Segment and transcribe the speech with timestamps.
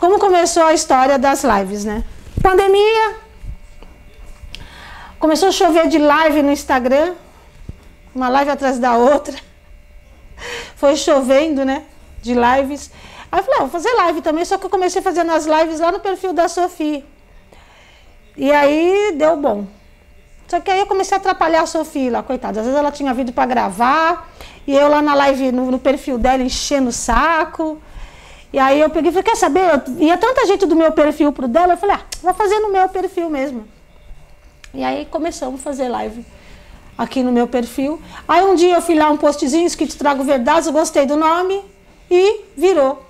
[0.00, 2.02] como começou a história das lives, né?
[2.42, 3.16] Pandemia.
[5.18, 7.14] Começou a chover de live no Instagram,
[8.14, 9.36] uma live atrás da outra.
[10.74, 11.84] Foi chovendo, né?
[12.22, 12.90] De lives.
[13.30, 15.78] Aí eu falei, ah, vou fazer live também, só que eu comecei fazendo as lives
[15.78, 17.04] lá no perfil da Sofia.
[18.38, 19.66] E aí deu bom.
[20.48, 22.60] Só que aí eu comecei a atrapalhar a Sofia lá, coitada.
[22.60, 24.30] Às vezes ela tinha vindo para gravar,
[24.66, 27.80] e eu lá na live, no, no, perfil dela, enchendo o saco.
[28.52, 29.82] E aí eu peguei e falei, quer saber?
[29.98, 32.88] Ia tanta gente do meu perfil pro dela, eu falei, ah, vou fazer no meu
[32.88, 33.66] perfil mesmo.
[34.74, 36.24] E aí começamos a fazer live
[36.98, 38.00] aqui no meu perfil.
[38.26, 41.64] Aí um dia eu fui lá um postzinho escrito Trago Verdades, eu gostei do nome
[42.10, 43.04] e virou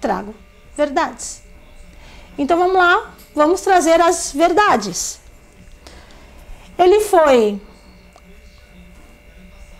[0.00, 0.34] Trago
[0.76, 1.42] Verdades.
[2.36, 5.20] Então vamos lá, vamos trazer as verdades.
[6.78, 7.60] Ele foi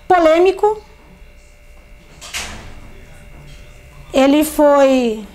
[0.09, 0.83] polêmico,
[4.13, 5.27] ele foi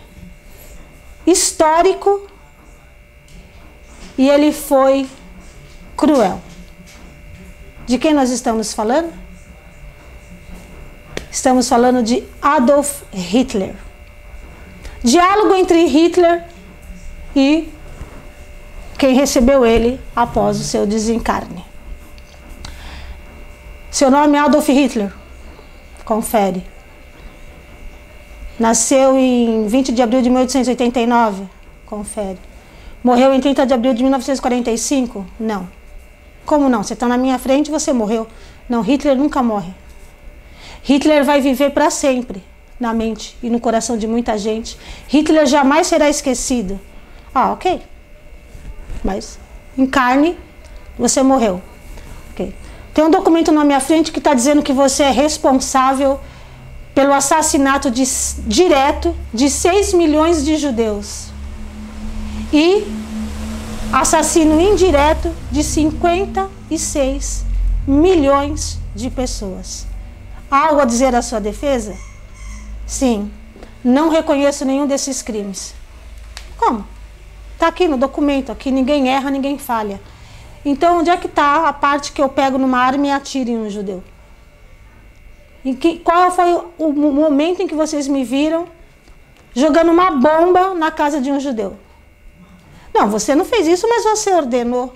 [1.25, 2.27] histórico
[4.17, 5.07] e ele foi
[5.95, 6.41] cruel.
[7.85, 9.13] De quem nós estamos falando?
[11.31, 13.75] Estamos falando de Adolf Hitler.
[15.03, 16.45] Diálogo entre Hitler
[17.35, 17.69] e
[18.97, 21.65] quem recebeu ele após o seu desencarne.
[23.91, 25.11] Seu nome é Adolf Hitler.
[26.05, 26.72] Confere.
[28.63, 31.43] Nasceu em 20 de abril de 1889.
[31.85, 32.39] Confere.
[33.03, 35.25] Morreu em 30 de abril de 1945?
[35.39, 35.67] Não.
[36.45, 36.83] Como não?
[36.83, 38.27] Você está na minha frente você morreu.
[38.69, 39.73] Não, Hitler nunca morre.
[40.83, 42.43] Hitler vai viver para sempre
[42.79, 44.77] na mente e no coração de muita gente.
[45.07, 46.79] Hitler jamais será esquecido.
[47.33, 47.81] Ah, ok
[49.03, 49.37] mas
[49.77, 50.37] em carne
[50.97, 51.61] você morreu.
[52.31, 52.55] Okay.
[52.93, 56.19] Tem um documento na minha frente que está dizendo que você é responsável
[56.93, 58.03] pelo assassinato de,
[58.45, 61.27] direto de 6 milhões de judeus
[62.51, 62.85] e
[63.91, 67.45] assassino indireto de 56
[67.87, 69.87] milhões de pessoas.
[70.49, 71.95] algo a dizer à sua defesa?
[72.85, 73.31] Sim,
[73.83, 75.73] não reconheço nenhum desses crimes.
[76.57, 76.85] Como?
[77.53, 79.99] Está aqui no documento, aqui ninguém erra, ninguém falha.
[80.63, 83.57] Então, onde é que está a parte que eu pego numa arma e atiro em
[83.57, 84.03] um judeu?
[85.63, 88.67] Que, qual foi o momento em que vocês me viram
[89.53, 91.77] jogando uma bomba na casa de um judeu?
[92.93, 94.93] Não, você não fez isso, mas você ordenou.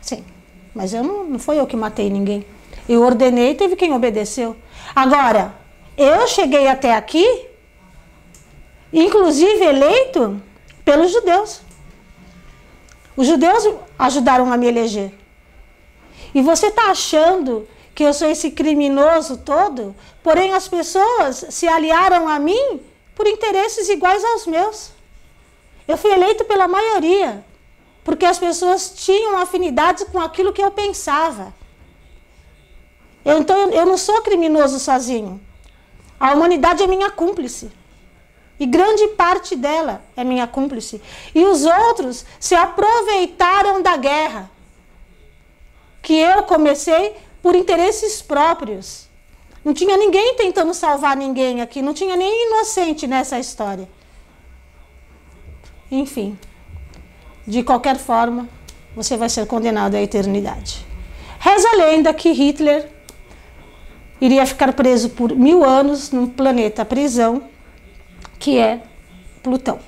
[0.00, 0.22] Sim,
[0.74, 2.44] mas eu não, não foi eu que matei ninguém.
[2.88, 4.56] Eu ordenei, teve quem obedeceu.
[4.94, 5.54] Agora,
[5.96, 7.46] eu cheguei até aqui,
[8.92, 10.40] inclusive eleito
[10.84, 11.62] pelos judeus.
[13.16, 13.68] Os judeus
[13.98, 15.12] ajudaram a me eleger.
[16.34, 17.66] E você está achando
[18.02, 19.94] que eu sou esse criminoso todo?
[20.24, 22.80] Porém, as pessoas se aliaram a mim
[23.14, 24.90] por interesses iguais aos meus.
[25.86, 27.44] Eu fui eleito pela maioria,
[28.02, 31.54] porque as pessoas tinham afinidade com aquilo que eu pensava.
[33.24, 35.40] Eu, então, eu não sou criminoso sozinho.
[36.18, 37.70] A humanidade é minha cúmplice.
[38.58, 41.00] E grande parte dela é minha cúmplice.
[41.32, 44.50] E os outros se aproveitaram da guerra
[46.02, 49.08] que eu comecei por interesses próprios.
[49.64, 53.88] Não tinha ninguém tentando salvar ninguém aqui, não tinha nem inocente nessa história.
[55.90, 56.38] Enfim,
[57.46, 58.48] de qualquer forma,
[58.94, 60.86] você vai ser condenado à eternidade.
[61.38, 62.88] Reza a lenda que Hitler
[64.20, 67.42] iria ficar preso por mil anos num planeta prisão
[68.38, 68.80] que é
[69.42, 69.80] Plutão.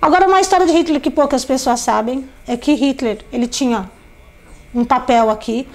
[0.00, 3.90] Agora, uma história de Hitler que poucas pessoas sabem é que Hitler ele tinha
[4.74, 5.68] um papel aqui.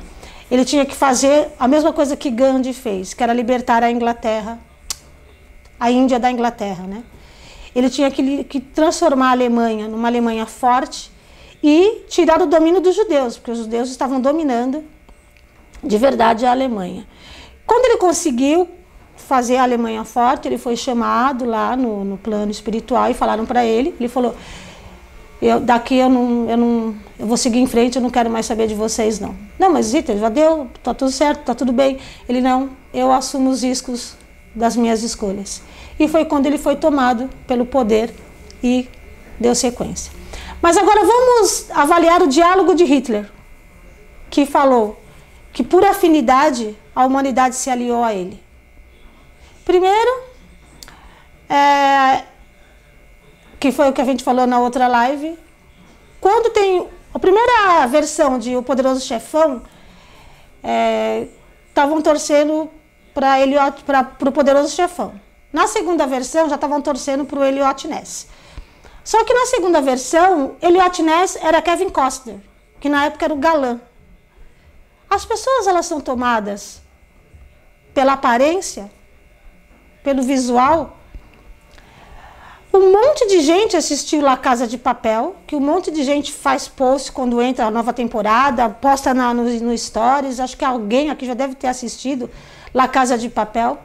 [0.50, 4.59] Ele tinha que fazer a mesma coisa que Gandhi fez, que era libertar a Inglaterra,
[5.80, 7.03] a Índia da Inglaterra, né?
[7.75, 11.12] Ele tinha que, que transformar a Alemanha numa Alemanha forte
[11.62, 14.83] e tirar o domínio dos judeus, porque os judeus estavam dominando
[15.83, 17.06] de verdade a Alemanha.
[17.66, 18.68] Quando ele conseguiu,
[19.27, 23.66] fazer a Alemanha forte, ele foi chamado lá no, no plano espiritual e falaram para
[23.66, 24.33] ele, ele falou,
[25.42, 28.45] eu, daqui eu não, eu não, eu vou seguir em frente, eu não quero mais
[28.45, 29.36] saber de vocês não.
[29.60, 32.00] Não, mas Zita, já deu, tá tudo certo, tá tudo bem.
[32.28, 34.16] Ele não, eu assumo os riscos
[34.56, 35.62] das minhas escolhas.
[36.00, 38.13] E foi quando ele foi tomado pelo poder
[38.63, 38.88] e
[39.39, 40.12] deu sequência.
[40.62, 43.30] Mas agora vamos avaliar o diálogo de Hitler,
[44.30, 45.00] que falou
[45.54, 48.42] que por afinidade a humanidade se aliou a ele.
[49.63, 50.22] Primeiro,
[51.50, 52.24] é,
[53.59, 55.38] que foi o que a gente falou na outra live,
[56.19, 59.63] quando tem a primeira versão de O Poderoso Chefão,
[61.69, 62.69] estavam é, torcendo
[63.13, 63.56] para ele
[63.86, 65.19] para o Poderoso Chefão.
[65.51, 68.27] Na segunda versão já estavam torcendo para o Elliot Ness.
[69.04, 72.39] Só que na segunda versão, Elliot Ness era Kevin Costner,
[72.80, 73.80] que na época era o galã.
[75.09, 76.81] As pessoas elas são tomadas
[77.94, 78.92] pela aparência,
[80.04, 80.96] pelo visual.
[82.74, 86.68] Um monte de gente assistiu La Casa de Papel, que um monte de gente faz
[86.68, 90.40] post quando entra a nova temporada, posta na, no, no Stories.
[90.40, 92.30] Acho que alguém aqui já deve ter assistido
[92.74, 93.80] La Casa de Papel.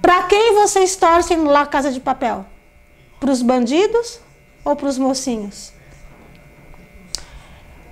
[0.00, 2.46] Para quem vocês torcem no La Casa de Papel?
[3.18, 4.20] Para os bandidos
[4.64, 5.72] ou para os mocinhos?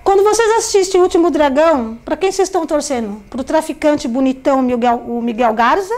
[0.03, 3.23] Quando vocês assistem O Último Dragão, para quem vocês estão torcendo?
[3.29, 5.95] Para o traficante bonitão Miguel, o Miguel Garza,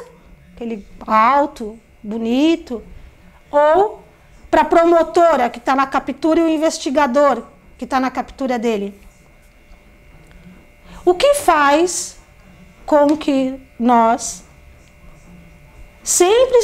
[0.53, 2.83] aquele alto, bonito,
[3.53, 4.00] ou
[4.51, 7.45] para a promotora que está na captura e o investigador
[7.79, 8.99] que está na captura dele?
[11.05, 12.19] O que faz
[12.85, 14.45] com que nós
[16.03, 16.59] sempre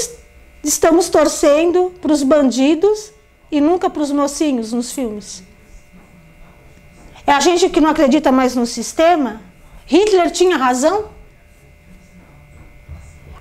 [0.62, 3.12] estamos torcendo para os bandidos
[3.50, 5.44] e nunca para os mocinhos nos filmes?
[7.26, 9.40] É a gente que não acredita mais no sistema?
[9.86, 11.10] Hitler tinha razão?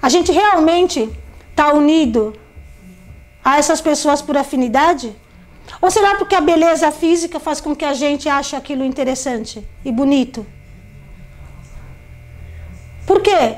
[0.02, 1.10] A gente realmente
[1.50, 2.40] está unido
[3.46, 5.16] a essas pessoas por afinidade?
[5.80, 9.92] Ou será porque a beleza física faz com que a gente ache aquilo interessante e
[9.92, 10.44] bonito?
[13.06, 13.58] Por quê?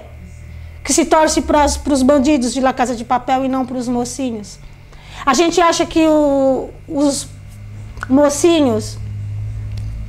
[0.83, 3.87] Que se torce para os bandidos de La Casa de Papel e não para os
[3.87, 4.59] mocinhos.
[5.25, 7.27] A gente acha que o, os
[8.09, 8.97] mocinhos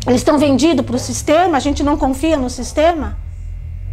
[0.06, 3.16] eles estão vendidos para o sistema, a gente não confia no sistema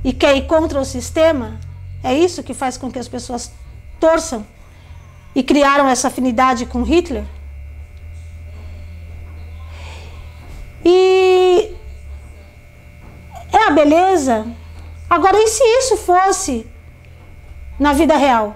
[0.04, 1.60] e quer ir contra o sistema.
[2.04, 3.52] É isso que faz com que as pessoas
[4.00, 4.46] torçam
[5.36, 7.26] e criaram essa afinidade com Hitler.
[10.84, 11.76] E
[13.52, 14.48] é a beleza.
[15.10, 16.66] Agora, e se isso fosse
[17.80, 18.56] na vida real?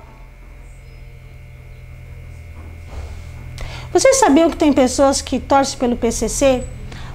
[3.92, 6.64] Vocês sabiam que tem pessoas que torcem pelo PCC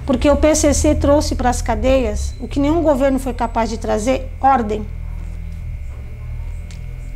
[0.05, 4.29] porque o PCC trouxe para as cadeias o que nenhum governo foi capaz de trazer:
[4.39, 4.85] ordem.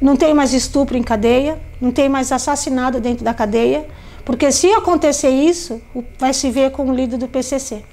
[0.01, 3.87] Não tem mais estupro em cadeia, não tem mais assassinado dentro da cadeia,
[4.23, 5.81] porque se acontecer isso,
[6.17, 7.83] vai se ver com o líder do PCC.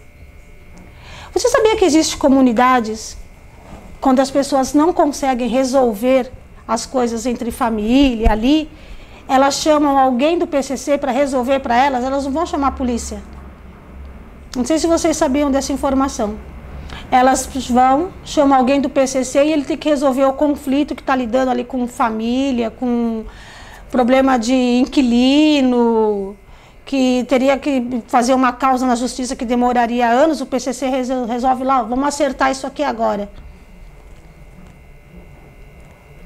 [1.32, 3.16] Você sabia que existem comunidades
[4.00, 6.30] quando as pessoas não conseguem resolver
[6.66, 8.70] as coisas entre família ali,
[9.28, 13.20] elas chamam alguém do PCC para resolver para elas, elas não vão chamar a polícia
[14.56, 16.34] não sei se vocês sabiam dessa informação.
[17.10, 21.14] Elas vão, chamam alguém do PCC e ele tem que resolver o conflito que está
[21.14, 23.24] lidando ali com família, com
[23.90, 26.36] problema de inquilino,
[26.84, 30.88] que teria que fazer uma causa na justiça que demoraria anos, o PCC
[31.28, 33.30] resolve lá, vamos acertar isso aqui agora.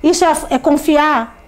[0.03, 1.39] Isso é, é confiar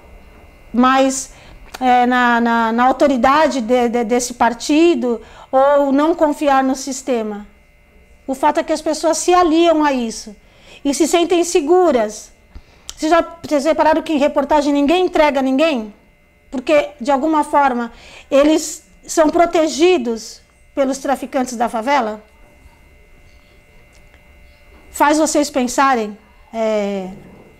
[0.72, 1.32] mais
[1.80, 5.20] é, na, na, na, autoridade de, de, desse partido
[5.50, 7.46] ou não confiar no sistema.
[8.32, 10.34] O fato é que as pessoas se aliam a isso
[10.82, 12.32] e se sentem seguras.
[12.96, 15.92] Vocês já repararam que em reportagem ninguém entrega ninguém?
[16.50, 17.92] Porque, de alguma forma,
[18.30, 20.40] eles são protegidos
[20.74, 22.24] pelos traficantes da favela?
[24.90, 26.16] Faz vocês pensarem
[26.54, 27.10] é,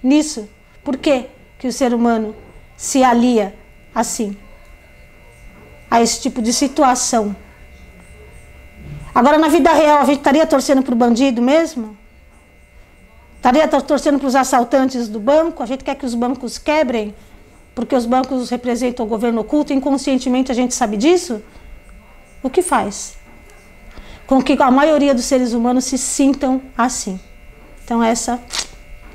[0.03, 0.49] nisso.
[0.83, 1.27] Por que,
[1.59, 2.35] que o ser humano
[2.79, 3.55] se alia
[3.95, 4.35] assim
[5.91, 7.37] a esse tipo de situação?
[9.15, 11.97] Agora, na vida real, a gente estaria torcendo para o bandido mesmo?
[13.37, 15.63] Estaria torcendo para os assaltantes do banco?
[15.63, 17.15] A gente quer que os bancos quebrem?
[17.75, 19.73] Porque os bancos representam o governo oculto?
[19.73, 21.43] Inconscientemente a gente sabe disso?
[22.43, 23.17] O que faz?
[24.27, 27.21] Com que a maioria dos seres humanos se sintam assim.
[27.85, 28.41] Então, essa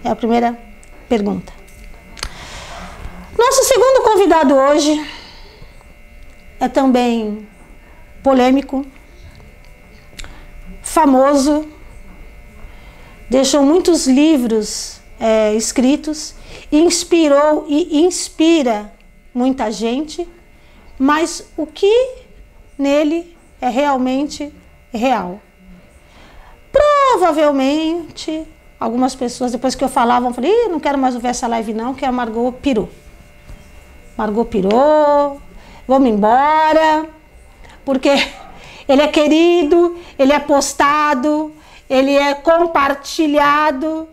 [0.03, 0.57] é a primeira
[1.09, 1.53] pergunta.
[3.37, 5.09] Nosso segundo convidado hoje
[6.59, 7.47] é também
[8.21, 8.85] polêmico,
[10.97, 11.67] famoso,
[13.29, 16.33] deixou muitos livros é, escritos,
[16.71, 18.91] inspirou e inspira
[19.31, 20.27] muita gente,
[20.97, 22.15] mas o que
[22.79, 24.51] nele é realmente
[24.91, 25.39] real?
[26.71, 28.47] Provavelmente,
[28.79, 32.05] algumas pessoas, depois que eu falava, falar: não quero mais ouvir essa live, não, que
[32.05, 32.89] a Margot pirou.
[34.17, 35.39] Margot pirou,
[35.87, 37.07] vamos embora,
[37.85, 38.09] porque
[38.87, 41.53] ele é querido, ele é postado,
[41.89, 44.07] ele é compartilhado.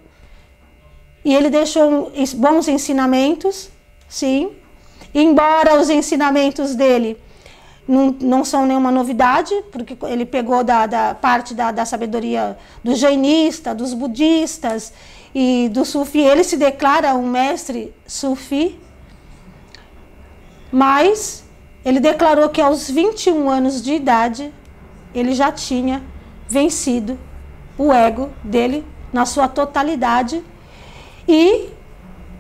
[1.25, 3.71] E ele deixou bons ensinamentos,
[4.09, 4.51] sim.
[5.15, 7.17] Embora os ensinamentos dele
[7.87, 12.95] não, não são nenhuma novidade, porque ele pegou da, da parte da, da sabedoria do
[12.95, 14.93] jainista, dos budistas
[15.35, 16.21] e do sufi.
[16.21, 18.79] Ele se declara um mestre sufi.
[20.71, 21.45] Mas
[21.85, 24.53] ele declarou que aos 21 anos de idade
[25.15, 26.03] ele já tinha
[26.49, 27.19] vencido
[27.79, 30.43] o ego dele na sua totalidade
[31.27, 31.69] e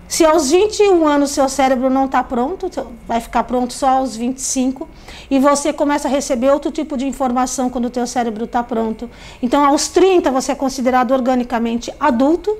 [0.06, 2.70] se aos 21 anos seu cérebro não está pronto,
[3.06, 4.88] vai ficar pronto só aos 25,
[5.30, 9.10] e você começa a receber outro tipo de informação quando o teu cérebro está pronto.
[9.42, 12.56] Então, aos 30 você é considerado organicamente adulto,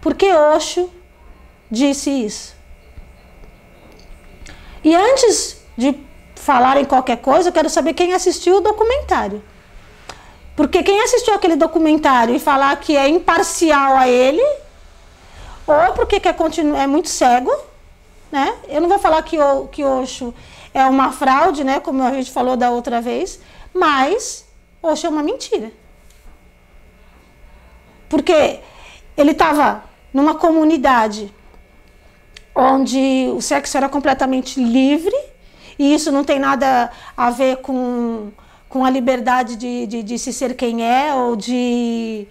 [0.00, 0.90] porque Osho
[1.70, 2.54] disse isso.
[4.84, 6.05] E antes de
[6.46, 9.42] falar em qualquer coisa, eu quero saber quem assistiu o documentário.
[10.54, 14.46] Porque quem assistiu aquele documentário e falar que é imparcial a ele,
[15.66, 17.52] ou porque quer continuar, é muito cego,
[18.30, 18.54] né?
[18.68, 20.32] Eu não vou falar que o que Osho
[20.72, 21.80] é uma fraude, né?
[21.80, 23.40] Como a gente falou da outra vez,
[23.74, 24.46] mas
[24.80, 25.72] Osho é uma mentira.
[28.08, 28.60] Porque
[29.16, 29.82] ele estava
[30.14, 31.34] numa comunidade
[32.54, 35.16] onde o sexo era completamente livre,
[35.78, 38.30] e isso não tem nada a ver com,
[38.68, 42.26] com a liberdade de, de, de se ser quem é ou de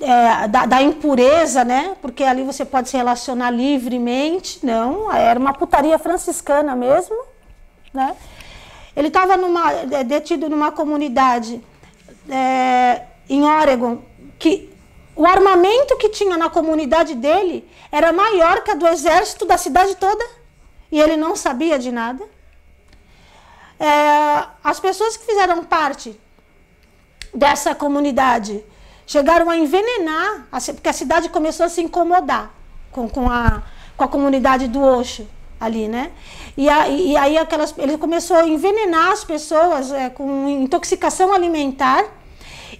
[0.00, 1.96] é, da, da, impureza, né?
[2.00, 4.64] Porque ali você pode se relacionar livremente.
[4.64, 7.16] Não, era uma putaria franciscana mesmo,
[7.92, 8.16] né?
[8.96, 9.34] Ele estava
[9.92, 11.60] é, detido numa comunidade
[12.28, 13.98] é, em Oregon
[14.38, 14.72] que
[15.16, 19.94] o armamento que tinha na comunidade dele era maior que a do exército da cidade
[19.96, 20.24] toda
[20.94, 22.24] e ele não sabia de nada.
[23.80, 26.16] É, as pessoas que fizeram parte
[27.34, 28.64] dessa comunidade
[29.04, 32.54] chegaram a envenenar, porque a cidade começou a se incomodar
[32.92, 33.64] com, com, a,
[33.96, 36.12] com a comunidade do Osho ali, né?
[36.56, 42.04] E, a, e aí aquelas, ele começou a envenenar as pessoas é, com intoxicação alimentar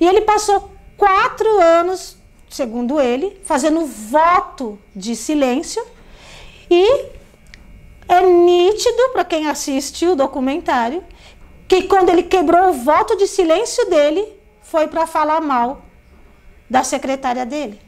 [0.00, 2.16] e ele passou quatro anos,
[2.48, 5.84] segundo ele, fazendo voto de silêncio
[6.70, 7.23] e
[8.08, 11.02] é nítido para quem assiste o documentário
[11.66, 14.26] que quando ele quebrou o voto de silêncio dele
[14.62, 15.82] foi para falar mal
[16.68, 17.80] da secretária dele.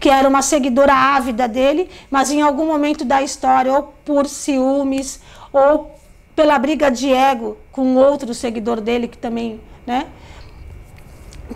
[0.00, 5.20] Que era uma seguidora ávida dele, mas em algum momento da história, ou por ciúmes,
[5.52, 5.98] ou
[6.34, 10.06] pela briga de ego com outro seguidor dele, que também, né?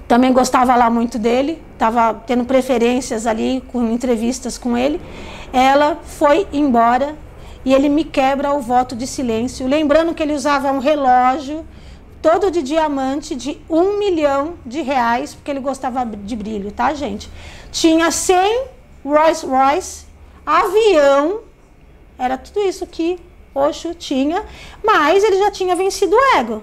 [0.09, 5.01] Também gostava lá muito dele, estava tendo preferências ali, com entrevistas com ele.
[5.53, 7.17] Ela foi embora
[7.65, 11.65] e ele me quebra o voto de silêncio, lembrando que ele usava um relógio
[12.21, 17.29] todo de diamante de um milhão de reais, porque ele gostava de brilho, tá, gente?
[17.71, 18.65] Tinha 100
[19.05, 20.07] Rolls Royce,
[20.47, 21.41] avião,
[22.19, 23.19] era tudo isso que
[23.55, 24.45] Osho tinha,
[24.85, 26.63] mas ele já tinha vencido o ego.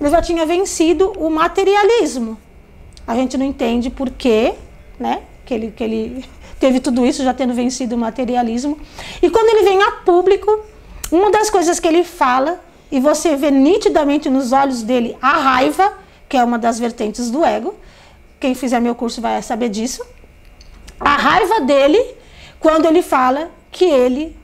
[0.00, 2.38] Ele já tinha vencido o materialismo.
[3.06, 4.54] A gente não entende por quê,
[4.98, 5.22] né?
[5.44, 6.24] Que ele, que ele
[6.62, 8.78] teve tudo isso já tendo vencido o materialismo.
[9.20, 10.48] E quando ele vem a público,
[11.10, 15.92] uma das coisas que ele fala e você vê nitidamente nos olhos dele a raiva,
[16.28, 17.74] que é uma das vertentes do ego.
[18.38, 20.06] Quem fizer meu curso vai saber disso.
[21.00, 22.00] A raiva dele
[22.60, 24.36] quando ele fala que ele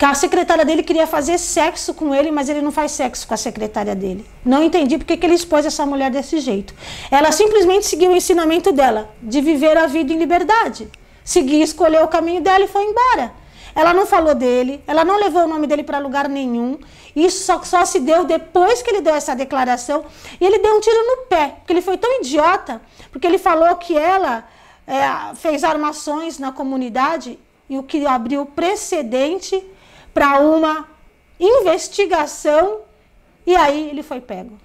[0.00, 3.34] que a secretária dele queria fazer sexo com ele, mas ele não faz sexo com
[3.34, 4.24] a secretária dele.
[4.42, 6.74] Não entendi porque que ele expôs essa mulher desse jeito.
[7.10, 10.88] Ela simplesmente seguiu o ensinamento dela de viver a vida em liberdade.
[11.22, 13.34] Seguiu, escolheu o caminho dela e foi embora.
[13.74, 16.78] Ela não falou dele, ela não levou o nome dele para lugar nenhum.
[17.14, 20.06] Isso só, só se deu depois que ele deu essa declaração.
[20.40, 22.80] E ele deu um tiro no pé, porque ele foi tão idiota,
[23.12, 24.48] porque ele falou que ela
[24.86, 27.38] é, fez armações na comunidade
[27.68, 29.62] e o que abriu precedente
[30.12, 30.88] para uma
[31.38, 32.80] investigação.
[33.46, 34.58] E aí ele foi pego.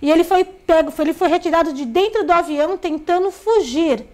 [0.00, 4.04] E ele foi pego, ele foi retirado de dentro do avião tentando fugir.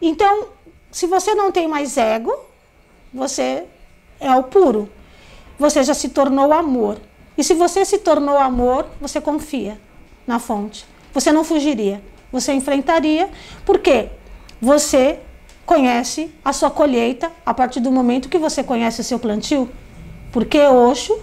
[0.00, 0.48] Então,
[0.90, 2.32] se você não tem mais ego,
[3.12, 3.64] você
[4.18, 4.88] é o puro.
[5.58, 6.98] Você já se tornou amor.
[7.36, 9.80] E se você se tornou amor, você confia
[10.26, 10.86] na fonte.
[11.12, 12.02] Você não fugiria.
[12.32, 13.28] Você enfrentaria,
[13.64, 14.08] porque
[14.60, 15.18] você
[15.70, 19.70] conhece a sua colheita a partir do momento que você conhece o seu plantio.
[20.32, 21.16] Porque Oxo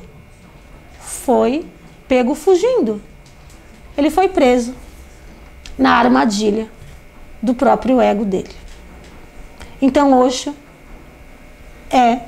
[1.02, 1.66] foi
[2.08, 3.02] pego fugindo.
[3.98, 4.74] Ele foi preso
[5.78, 6.70] na armadilha
[7.42, 8.56] do próprio ego dele.
[9.82, 10.56] Então Oxo
[11.90, 12.22] é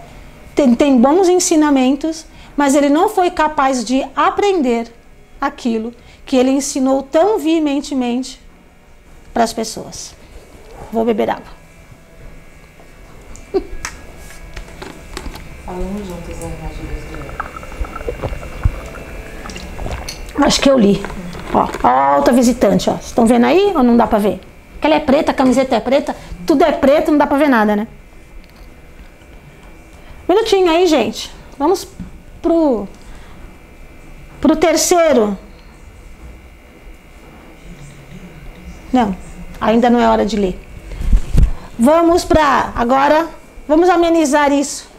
[0.54, 2.26] tem, tem bons ensinamentos,
[2.58, 4.94] mas ele não foi capaz de aprender
[5.40, 5.94] aquilo
[6.26, 8.42] que ele ensinou tão veementemente
[9.34, 10.14] para as pessoas.
[10.92, 11.59] Vou beber água.
[15.70, 16.36] Falamos juntos
[20.44, 21.00] Acho que eu li.
[21.54, 22.96] Ó, ó, outra visitante, ó.
[22.96, 24.42] Estão vendo aí ou não dá para ver?
[24.82, 26.16] Que ela é preta, a camiseta é preta,
[26.48, 27.88] tudo é preto, não dá para ver nada, né?
[30.28, 31.32] Minutinho aí, gente.
[31.56, 31.88] Vamos
[32.42, 32.88] pro,
[34.42, 35.38] pro terceiro.
[38.92, 39.16] Não,
[39.62, 40.60] ainda não é hora de ler.
[41.78, 43.28] Vamos para agora,
[43.68, 44.90] vamos amenizar isso.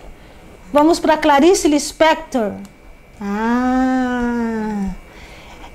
[0.72, 2.52] Vamos para Clarice Lispector.
[3.20, 4.90] Ah,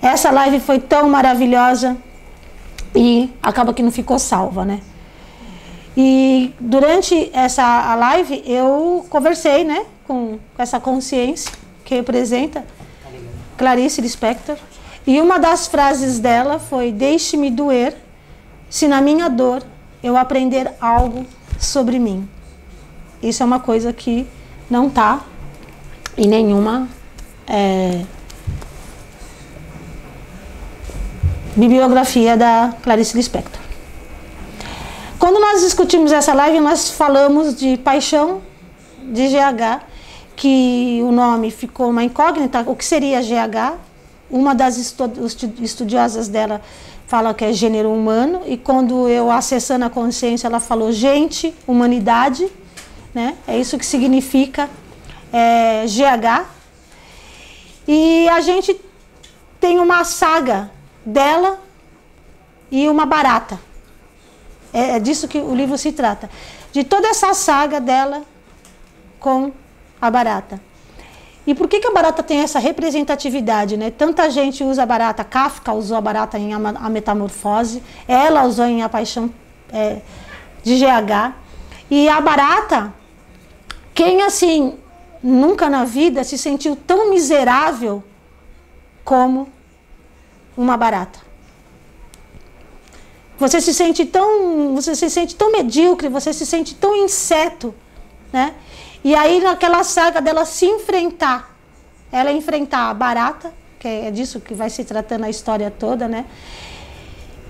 [0.02, 1.98] essa live foi tão maravilhosa
[2.96, 4.80] e acaba que não ficou salva, né?
[5.98, 11.52] E durante essa live eu conversei, né, com, com essa consciência
[11.84, 12.66] que representa
[13.58, 14.56] Clarice Lispector.
[15.06, 17.98] E uma das frases dela foi: Deixe-me doer,
[18.70, 19.62] se na minha dor
[20.02, 21.26] eu aprender algo
[21.60, 22.30] sobre mim.
[23.22, 24.26] Isso é uma coisa que
[24.70, 25.22] não está
[26.18, 26.88] em nenhuma
[27.48, 28.04] é,
[31.56, 33.62] bibliografia da Clarice Lispector.
[35.18, 38.42] Quando nós discutimos essa live, nós falamos de paixão
[39.02, 39.82] de GH,
[40.36, 42.64] que o nome ficou uma incógnita.
[42.68, 43.78] O que seria GH?
[44.30, 44.78] Uma das
[45.62, 46.62] estudiosas dela
[47.08, 52.52] fala que é gênero humano, e quando eu acessando a consciência, ela falou gente, humanidade,
[53.16, 53.38] né?
[53.48, 54.70] É isso que significa
[55.32, 56.46] é, GH.
[57.88, 58.80] E a gente
[59.60, 60.70] tem uma saga
[61.06, 61.62] dela
[62.70, 63.58] e uma barata.
[64.74, 66.30] É, é disso que o livro se trata.
[66.74, 68.24] De toda essa saga dela
[69.18, 69.54] com
[70.02, 70.60] a barata.
[71.48, 73.78] E por que, que a barata tem essa representatividade?
[73.78, 73.92] Né?
[73.92, 78.82] Tanta gente usa a barata, Kafka usou a barata em A Metamorfose, ela usou em
[78.82, 79.32] A Paixão
[79.72, 80.02] é,
[80.64, 81.34] de GH.
[81.90, 82.92] E a barata,
[83.96, 84.78] quem assim
[85.24, 88.04] nunca na vida se sentiu tão miserável
[89.06, 89.48] como
[90.56, 91.20] uma barata?
[93.38, 97.74] Você se sente tão, você se sente tão medíocre, você se sente tão inseto,
[98.32, 98.54] né?
[99.02, 101.56] E aí naquela saga dela se enfrentar,
[102.12, 106.26] ela enfrentar a barata, que é disso que vai se tratando a história toda, né?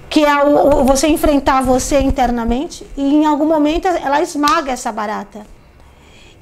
[0.10, 5.55] Que é o, você enfrentar você internamente e em algum momento ela esmaga essa barata.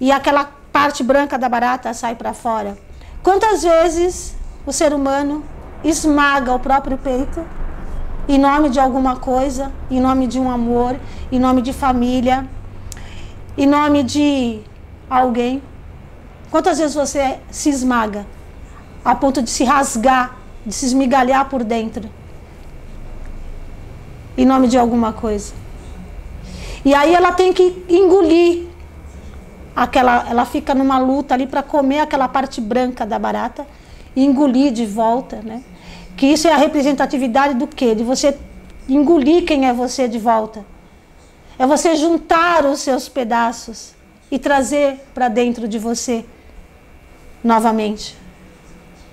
[0.04, 2.78] E aquela parte branca da barata sai para fora.
[3.24, 4.36] Quantas vezes
[4.66, 5.42] o ser humano
[5.82, 7.42] esmaga o próprio peito
[8.28, 10.98] em nome de alguma coisa, em nome de um amor,
[11.32, 12.46] em nome de família,
[13.58, 14.60] em nome de
[15.10, 15.64] alguém.
[16.52, 18.26] Quantas vezes você se esmaga
[19.06, 20.36] a ponto de se rasgar,
[20.66, 22.10] de se esmigalhar por dentro,
[24.38, 25.54] em nome de alguma coisa?
[26.84, 28.73] E aí ela tem que engolir
[29.76, 33.66] aquela, ela fica numa luta ali para comer aquela parte branca da barata
[34.16, 35.64] e engolir de volta, né?
[36.16, 37.96] Que isso é a representatividade do quê?
[37.96, 38.38] De você
[38.88, 40.66] engolir quem é você de volta.
[41.58, 43.94] É você juntar os seus pedaços
[44.30, 46.26] e trazer para dentro de você
[47.44, 48.18] novamente.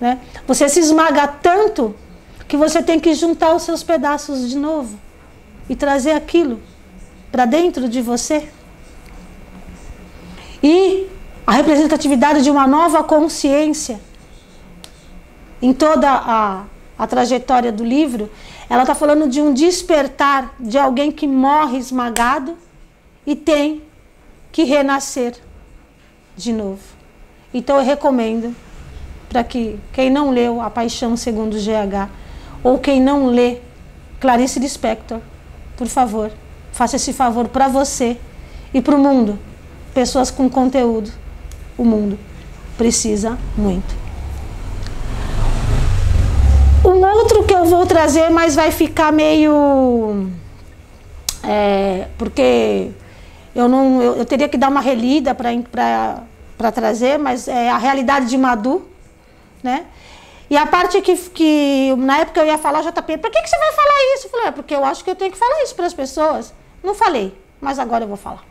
[0.01, 0.19] Né?
[0.47, 1.95] Você se esmaga tanto
[2.49, 4.99] que você tem que juntar os seus pedaços de novo
[5.69, 6.61] e trazer aquilo
[7.31, 8.49] para dentro de você.
[10.63, 11.07] E
[11.47, 14.01] a representatividade de uma nova consciência
[15.63, 16.65] em toda a
[17.01, 18.31] a trajetória do livro,
[18.69, 22.59] ela está falando de um despertar de alguém que morre esmagado
[23.27, 23.83] e tem
[24.53, 25.35] que renascer
[26.37, 26.83] de novo.
[27.55, 28.55] Então eu recomendo
[29.31, 32.11] para que quem não leu A Paixão segundo GH
[32.63, 33.61] ou quem não lê
[34.21, 35.21] Clarice Lispector,
[35.79, 36.31] por favor,
[36.71, 38.19] faça esse favor para você
[38.75, 39.39] e para o mundo.
[39.95, 41.11] Pessoas com conteúdo,
[41.77, 42.19] o mundo
[42.77, 43.95] precisa muito.
[46.85, 50.31] Um outro que eu vou trazer, mas vai ficar meio.
[51.43, 52.91] É, porque
[53.55, 58.27] eu não eu, eu, teria que dar uma relida para trazer, mas é a realidade
[58.27, 58.83] de Madu,
[59.63, 59.87] né?
[60.49, 63.59] E a parte que, que na época eu ia falar, JP, por que, que você
[63.59, 64.27] vai falar isso?
[64.27, 66.53] Eu falei, é porque eu acho que eu tenho que falar isso para as pessoas.
[66.83, 68.50] Não falei, mas agora eu vou falar.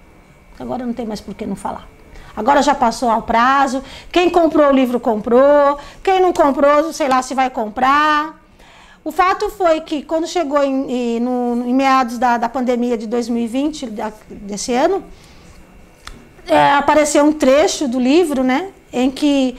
[0.59, 1.87] Agora não tem mais por que não falar.
[2.35, 3.83] Agora já passou ao prazo.
[4.11, 5.77] Quem comprou o livro comprou.
[6.03, 8.39] Quem não comprou, sei lá se vai comprar.
[9.03, 13.07] O fato foi que quando chegou em, em, no, em meados da, da, pandemia de
[13.07, 15.03] 2020, da, desse ano,
[16.45, 19.57] é, apareceu um trecho do livro, né, em que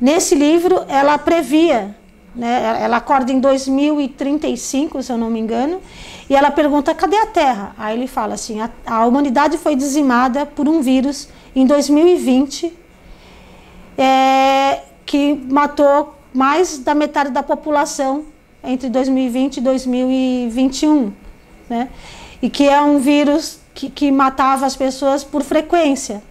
[0.00, 1.96] nesse livro ela previa,
[2.34, 5.80] né, ela acorda em 2035, se eu não me engano,
[6.28, 7.74] e ela pergunta: cadê a Terra?
[7.76, 12.72] Aí ele fala assim: a, a humanidade foi dizimada por um vírus em 2020,
[13.98, 18.24] é, que matou mais da metade da população
[18.62, 21.12] entre 2020 e 2021,
[21.68, 21.88] né?
[22.40, 26.22] E que é um vírus que, que matava as pessoas por frequência.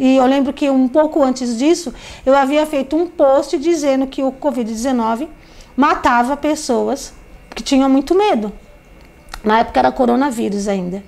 [0.00, 1.92] E eu lembro que um pouco antes disso,
[2.24, 5.28] eu havia feito um post dizendo que o Covid-19
[5.76, 7.12] matava pessoas
[7.54, 8.50] que tinham muito medo.
[9.44, 11.04] Na época era coronavírus ainda.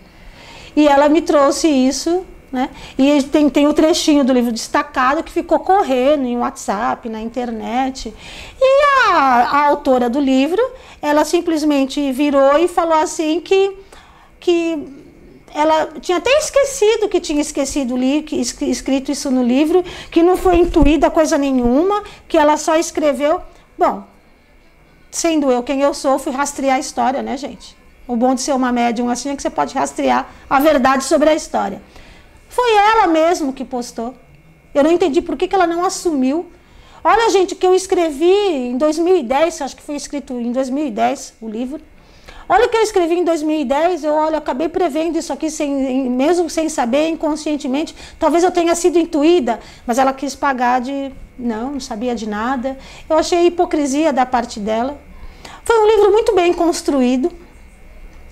[0.77, 2.69] E ela me trouxe isso, né?
[2.99, 8.13] E tem, tem o trechinho do livro destacado que ficou correndo em WhatsApp, na internet.
[8.61, 10.63] E a, a autora do livro,
[11.01, 13.75] ela simplesmente virou e falou assim que,
[14.39, 15.02] que
[15.55, 20.57] ela tinha até esquecido que tinha esquecido que escrito isso no livro, que não foi
[20.57, 23.41] intuída coisa nenhuma, que ela só escreveu.
[23.79, 24.05] Bom,
[25.11, 27.77] sendo eu quem eu sou, fui rastrear a história, né, gente?
[28.07, 31.31] O bom de ser uma médium assim é que você pode rastrear a verdade sobre
[31.31, 31.81] a história.
[32.49, 34.15] Foi ela mesmo que postou.
[34.75, 36.51] Eu não entendi por que, que ela não assumiu.
[37.05, 38.33] Olha, gente, que eu escrevi
[38.71, 41.81] em 2010, acho que foi escrito em 2010 o livro.
[42.53, 46.51] Olha o que eu escrevi em 2010, eu olha, acabei prevendo isso aqui sem, mesmo
[46.51, 47.97] sem saber, inconscientemente.
[48.19, 52.77] Talvez eu tenha sido intuída, mas ela quis pagar de não, não sabia de nada.
[53.09, 55.01] Eu achei hipocrisia da parte dela.
[55.65, 57.33] Foi um livro muito bem construído,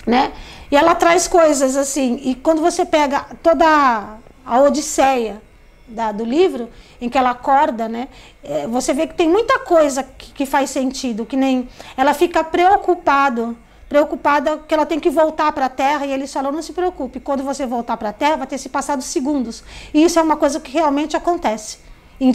[0.06, 0.32] né?
[0.70, 5.40] E ela traz coisas assim, e quando você pega toda a odisseia
[5.88, 6.68] da, do livro,
[7.00, 8.08] em que ela acorda, né?
[8.44, 12.44] É, você vê que tem muita coisa que, que faz sentido, que nem ela fica
[12.44, 13.56] preocupado
[13.90, 17.18] preocupada que ela tem que voltar para a Terra e eles falam: não se preocupe,
[17.18, 19.64] quando você voltar para a Terra vai ter se passado segundos.
[19.92, 21.78] E isso é uma coisa que realmente acontece.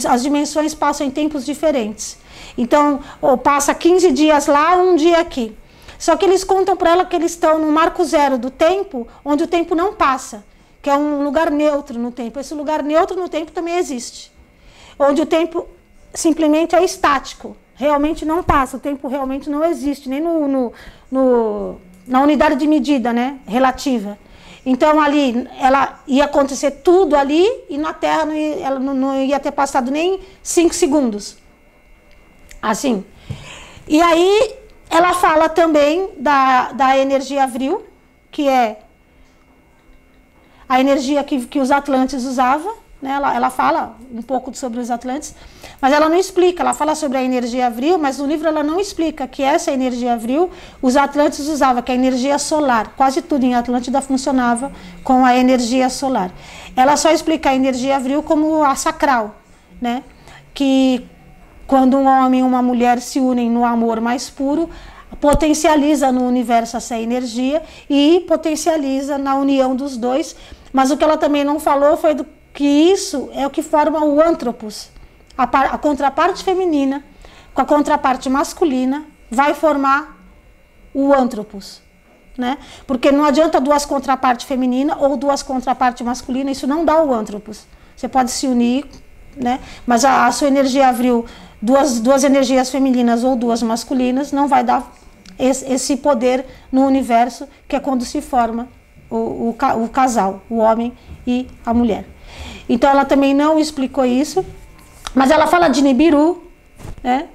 [0.06, 2.18] As dimensões passam em tempos diferentes.
[2.58, 3.00] Então,
[3.42, 5.56] passa 15 dias lá, um dia aqui.
[5.98, 9.44] Só que eles contam para ela que eles estão no marco zero do tempo, onde
[9.44, 10.44] o tempo não passa,
[10.82, 12.38] que é um lugar neutro no tempo.
[12.38, 14.30] Esse lugar neutro no tempo também existe.
[14.98, 15.66] Onde o tempo
[16.12, 20.72] simplesmente é estático realmente não passa, o tempo realmente não existe, nem no, no,
[21.10, 24.18] no, na unidade de medida né, relativa.
[24.64, 29.22] Então ali ela ia acontecer tudo ali e na Terra não ia, ela não, não
[29.22, 31.36] ia ter passado nem cinco segundos.
[32.60, 33.04] Assim.
[33.86, 34.56] E aí
[34.90, 37.84] ela fala também da, da energia avril,
[38.30, 38.80] que é
[40.68, 43.12] a energia que, que os Atlantes usavam, né?
[43.12, 45.34] Ela, ela fala um pouco sobre os Atlantes,
[45.80, 46.62] mas ela não explica.
[46.62, 50.14] Ela fala sobre a energia avril, mas no livro ela não explica que essa energia
[50.14, 52.94] avril os Atlantes usavam, que é a energia solar.
[52.96, 54.72] Quase tudo em Atlântida funcionava
[55.04, 56.30] com a energia solar.
[56.74, 59.36] Ela só explica a energia avril como a sacral,
[59.80, 60.02] né?
[60.56, 61.06] que
[61.66, 64.70] quando um homem e uma mulher se unem no amor mais puro,
[65.20, 70.34] potencializa no universo essa energia e potencializa na união dos dois.
[70.72, 72.24] Mas o que ela também não falou foi do
[72.56, 74.88] que isso é o que forma o antropos.
[75.36, 77.04] A, a contraparte feminina
[77.52, 80.16] com a contraparte masculina vai formar
[80.94, 81.82] o antropos.
[82.36, 82.56] Né?
[82.86, 87.66] Porque não adianta duas contrapartes feminina ou duas contrapartes masculina, isso não dá o antropos.
[87.94, 88.86] Você pode se unir,
[89.36, 89.60] né?
[89.86, 91.26] mas a, a sua energia abriu
[91.60, 94.90] duas, duas energias femininas ou duas masculinas, não vai dar
[95.38, 98.66] esse, esse poder no universo, que é quando se forma
[99.10, 100.94] o, o, o casal, o homem
[101.26, 102.15] e a mulher.
[102.68, 104.44] Então ela também não explicou isso,
[105.14, 106.42] mas ela fala de Nibiru,
[107.02, 107.28] né?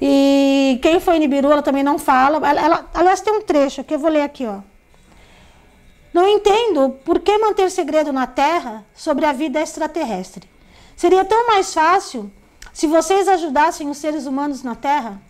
[0.00, 2.36] E quem foi Nibiru, ela também não fala.
[2.48, 4.58] Ela, ela, aliás, tem um trecho que eu vou ler aqui, ó.
[6.12, 10.48] Não entendo por que manter segredo na Terra sobre a vida extraterrestre.
[10.96, 12.30] Seria tão mais fácil
[12.72, 15.22] se vocês ajudassem os seres humanos na Terra.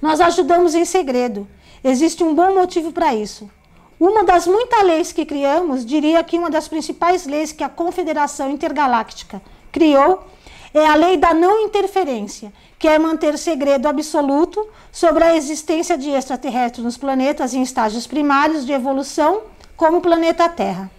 [0.00, 1.48] Nós ajudamos em segredo.
[1.82, 3.50] Existe um bom motivo para isso.
[3.98, 8.50] Uma das muitas leis que criamos, diria que uma das principais leis que a Confederação
[8.50, 10.24] Intergaláctica criou
[10.72, 16.10] é a lei da não interferência, que é manter segredo absoluto sobre a existência de
[16.10, 19.42] extraterrestres nos planetas em estágios primários de evolução,
[19.76, 20.90] como o planeta Terra.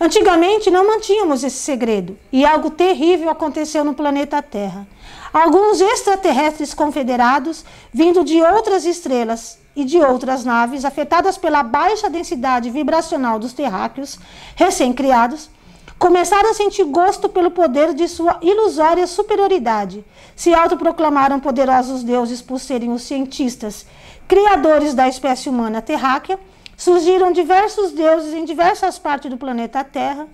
[0.00, 4.86] Antigamente não mantínhamos esse segredo e algo terrível aconteceu no planeta Terra.
[5.34, 12.70] Alguns extraterrestres confederados, vindo de outras estrelas, e de outras naves afetadas pela baixa densidade
[12.70, 14.18] vibracional dos terráqueos
[14.54, 15.50] recém-criados,
[15.98, 20.04] começaram a sentir gosto pelo poder de sua ilusória superioridade.
[20.36, 23.86] Se autoproclamaram poderosos deuses por serem os cientistas
[24.28, 26.38] criadores da espécie humana terráquea.
[26.76, 30.26] Surgiram diversos deuses em diversas partes do planeta Terra.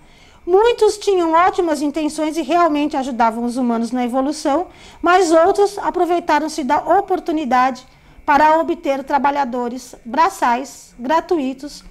[0.45, 4.67] Muitos tinham ótimas intenções e realmente ajudavam os humanos na evolução,
[5.01, 7.85] mas outros aproveitaram-se da oportunidade
[8.25, 11.83] para obter trabalhadores braçais gratuitos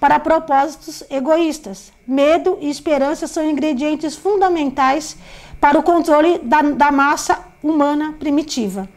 [0.00, 1.92] para propósitos egoístas.
[2.04, 5.16] Medo e esperança são ingredientes fundamentais
[5.60, 8.88] para o controle da, da massa humana primitiva.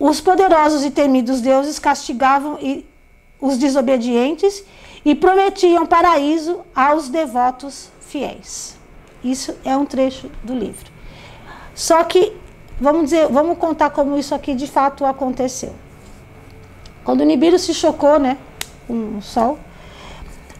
[0.00, 2.58] Os poderosos e temidos deuses castigavam
[3.38, 4.64] os desobedientes
[5.04, 8.76] e prometiam paraíso aos devotos fiéis.
[9.22, 10.90] Isso é um trecho do livro.
[11.74, 12.32] Só que,
[12.80, 15.74] vamos dizer, vamos contar como isso aqui de fato aconteceu.
[17.04, 18.38] Quando Nibiru se chocou, né,
[18.86, 19.58] com o Sol,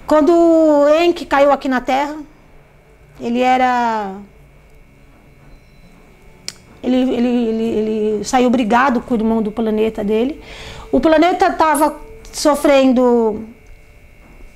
[0.06, 0.32] quando
[1.02, 2.16] Enki caiu aqui na Terra,
[3.20, 4.16] ele era
[6.82, 10.42] ele, ele, ele, ele, saiu brigado com o irmão do planeta dele.
[10.92, 11.96] O planeta estava
[12.30, 13.48] sofrendo.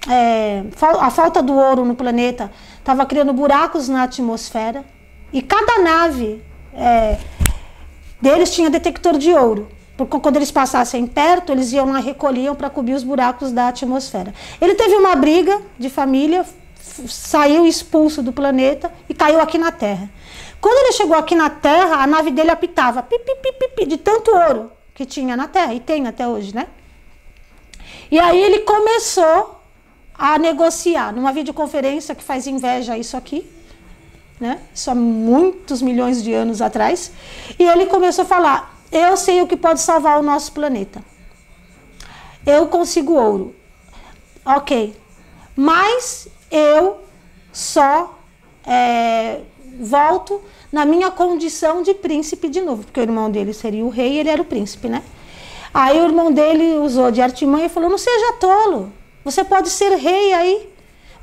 [0.06, 0.62] É,
[1.00, 4.84] a falta do ouro no planeta estava criando buracos na atmosfera.
[5.32, 6.42] E cada nave
[6.74, 7.18] é,
[8.20, 9.68] deles tinha detector de ouro.
[9.96, 14.32] Porque quando eles passassem perto, eles iam lá recolhiam para cobrir os buracos da atmosfera.
[14.60, 16.46] Ele teve uma briga de família,
[17.08, 20.08] saiu expulso do planeta e caiu aqui na Terra.
[20.60, 24.30] Quando ele chegou aqui na Terra, a nave dele apitava pipi, pipi, pipi, de tanto
[24.30, 26.66] ouro que tinha na Terra, e tem até hoje, né?
[28.10, 29.57] E aí ele começou
[30.18, 33.48] a negociar numa videoconferência que faz inveja isso aqui,
[34.40, 34.60] né?
[34.74, 37.12] Isso há muitos milhões de anos atrás.
[37.58, 41.02] E ele começou a falar: Eu sei o que pode salvar o nosso planeta.
[42.44, 43.54] Eu consigo ouro.
[44.44, 44.96] Ok.
[45.54, 47.00] Mas eu
[47.52, 48.18] só
[48.64, 49.40] é,
[49.80, 54.14] volto na minha condição de príncipe de novo, porque o irmão dele seria o rei
[54.14, 55.02] e ele era o príncipe, né?
[55.72, 58.92] Aí o irmão dele usou de artimanha e falou: Não seja tolo,
[59.24, 60.72] você pode ser rei aí.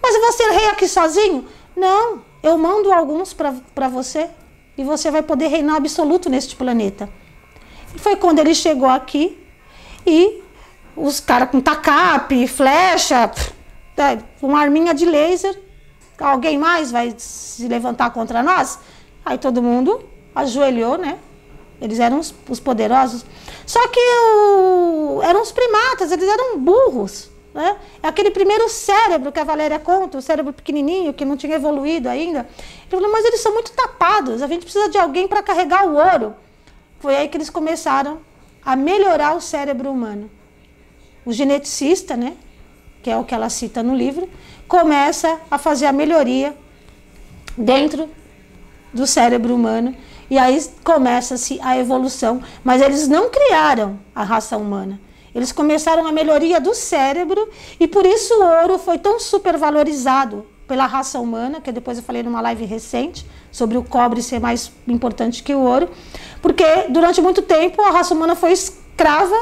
[0.02, 1.48] Mas eu vou ser rei aqui sozinho?
[1.76, 4.30] Não, eu mando alguns para você
[4.78, 7.10] e você vai poder reinar absoluto neste planeta.
[7.96, 9.42] E foi quando ele chegou aqui
[10.06, 10.44] e
[10.96, 13.32] os caras com tacape, flecha,
[13.98, 15.66] é, uma arminha de laser
[16.20, 18.80] Alguém mais vai se levantar contra nós?
[19.26, 20.02] Aí todo mundo
[20.34, 21.20] ajoelhou, né?
[21.82, 23.26] Eles eram os, os poderosos.
[23.66, 27.30] Só que o, eram os primatas, eles eram burros.
[27.56, 27.78] Né?
[28.04, 32.10] É aquele primeiro cérebro que a Valéria conta, o cérebro pequenininho, que não tinha evoluído
[32.10, 32.40] ainda.
[32.40, 35.96] Ele falou, mas eles são muito tapados, a gente precisa de alguém para carregar o
[35.96, 36.36] ouro.
[37.00, 38.20] Foi aí que eles começaram
[38.62, 40.30] a melhorar o cérebro humano.
[41.26, 42.36] O geneticista, né,
[43.02, 44.30] que é o que ela cita no livro,
[44.68, 46.54] começa a fazer a melhoria
[47.58, 48.10] dentro
[48.94, 49.96] do cérebro humano
[50.30, 52.44] e aí começa-se a evolução.
[52.66, 55.00] Mas eles não criaram a raça humana.
[55.36, 60.86] Eles começaram a melhoria do cérebro e por isso o ouro foi tão supervalorizado pela
[60.86, 65.44] raça humana, que depois eu falei numa live recente sobre o cobre ser mais importante
[65.44, 65.90] que o ouro,
[66.42, 69.36] porque durante muito tempo a raça humana foi escrava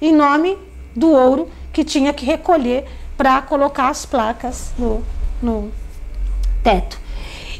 [0.00, 0.56] em nome
[0.94, 5.02] do ouro que tinha que recolher para colocar as placas no,
[5.42, 5.72] no
[6.62, 6.98] teto.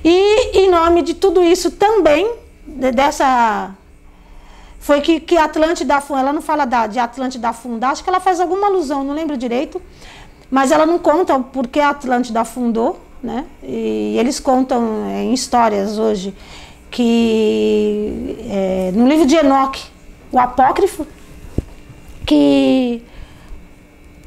[0.04, 2.30] E em nome de tudo isso também,
[2.66, 3.74] dessa.
[4.84, 8.38] Foi que, que Atlântida, ela não fala da, de Atlântida afundar, acho que ela faz
[8.38, 9.80] alguma alusão, não lembro direito,
[10.50, 13.46] mas ela não conta porque Atlântida afundou, né?
[13.62, 16.34] E eles contam é, em histórias hoje
[16.90, 19.84] que é, no livro de Enoque,
[20.30, 21.06] o apócrifo,
[22.26, 23.02] que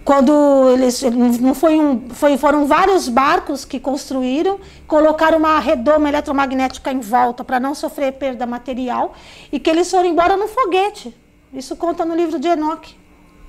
[0.07, 1.01] quando eles
[1.41, 7.43] não foi um, foi, foram vários barcos que construíram, colocaram uma redoma eletromagnética em volta
[7.43, 9.13] para não sofrer perda material
[9.51, 11.13] e que eles foram embora no foguete.
[11.53, 12.95] Isso conta no livro de Enoque,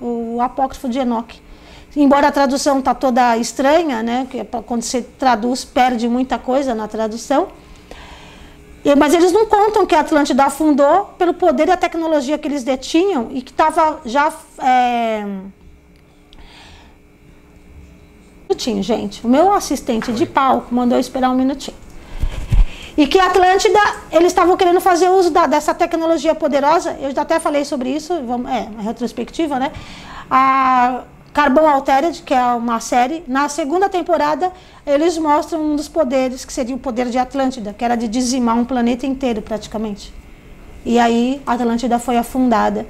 [0.01, 1.41] o apócrifo de Enoque.
[1.95, 4.27] Embora a tradução tá toda estranha, né?
[4.29, 7.47] Que é quando você traduz perde muita coisa na tradução.
[8.97, 12.65] Mas eles não contam que a Atlântida afundou pelo poder e a tecnologia que eles
[12.65, 15.25] detinham e que estava já é,
[18.49, 19.25] minutinho, gente.
[19.25, 21.77] O meu assistente de palco mandou esperar um minutinho.
[22.97, 23.79] E que a Atlântida,
[24.11, 26.97] eles estavam querendo fazer uso da, dessa tecnologia poderosa.
[26.99, 29.71] Eu já até falei sobre isso, vamos, é, uma retrospectiva, né?
[30.29, 34.51] A Carbon Altered, que é uma série, na segunda temporada,
[34.85, 38.57] eles mostram um dos poderes, que seria o poder de Atlântida, que era de dizimar
[38.57, 40.11] um planeta inteiro, praticamente.
[40.83, 42.85] E aí Atlântida foi afundada.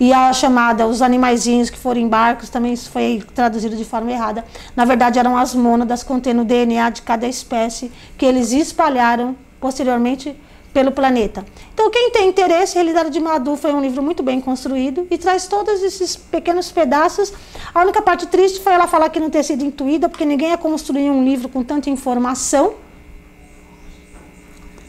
[0.00, 4.46] E a chamada, os animaizinhos que foram em barcos, também foi traduzido de forma errada.
[4.74, 10.34] Na verdade, eram as mônadas contendo o DNA de cada espécie que eles espalharam posteriormente
[10.72, 11.44] pelo planeta.
[11.74, 15.46] Então, quem tem interesse, Realidade de Madu foi um livro muito bem construído e traz
[15.46, 17.30] todos esses pequenos pedaços.
[17.74, 20.56] A única parte triste foi ela falar que não ter sido intuída, porque ninguém ia
[20.56, 22.74] construir um livro com tanta informação.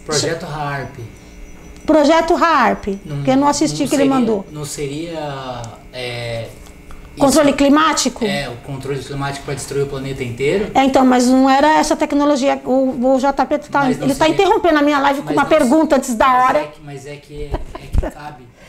[0.05, 0.95] Projeto Harp.
[1.85, 2.85] Projeto HARP,
[3.23, 4.45] que eu não assisti não que seria, ele mandou.
[4.51, 5.61] Não seria.
[5.93, 6.47] É,
[7.17, 8.25] controle isso, climático?
[8.25, 10.71] É, o controle climático para destruir o planeta inteiro.
[10.73, 12.61] É, então, mas não era essa tecnologia.
[12.65, 16.31] O, o JP tá, ele está interrompendo a minha live com uma pergunta antes da
[16.33, 16.59] hora.
[16.59, 18.43] É que, mas é que, é que cabe.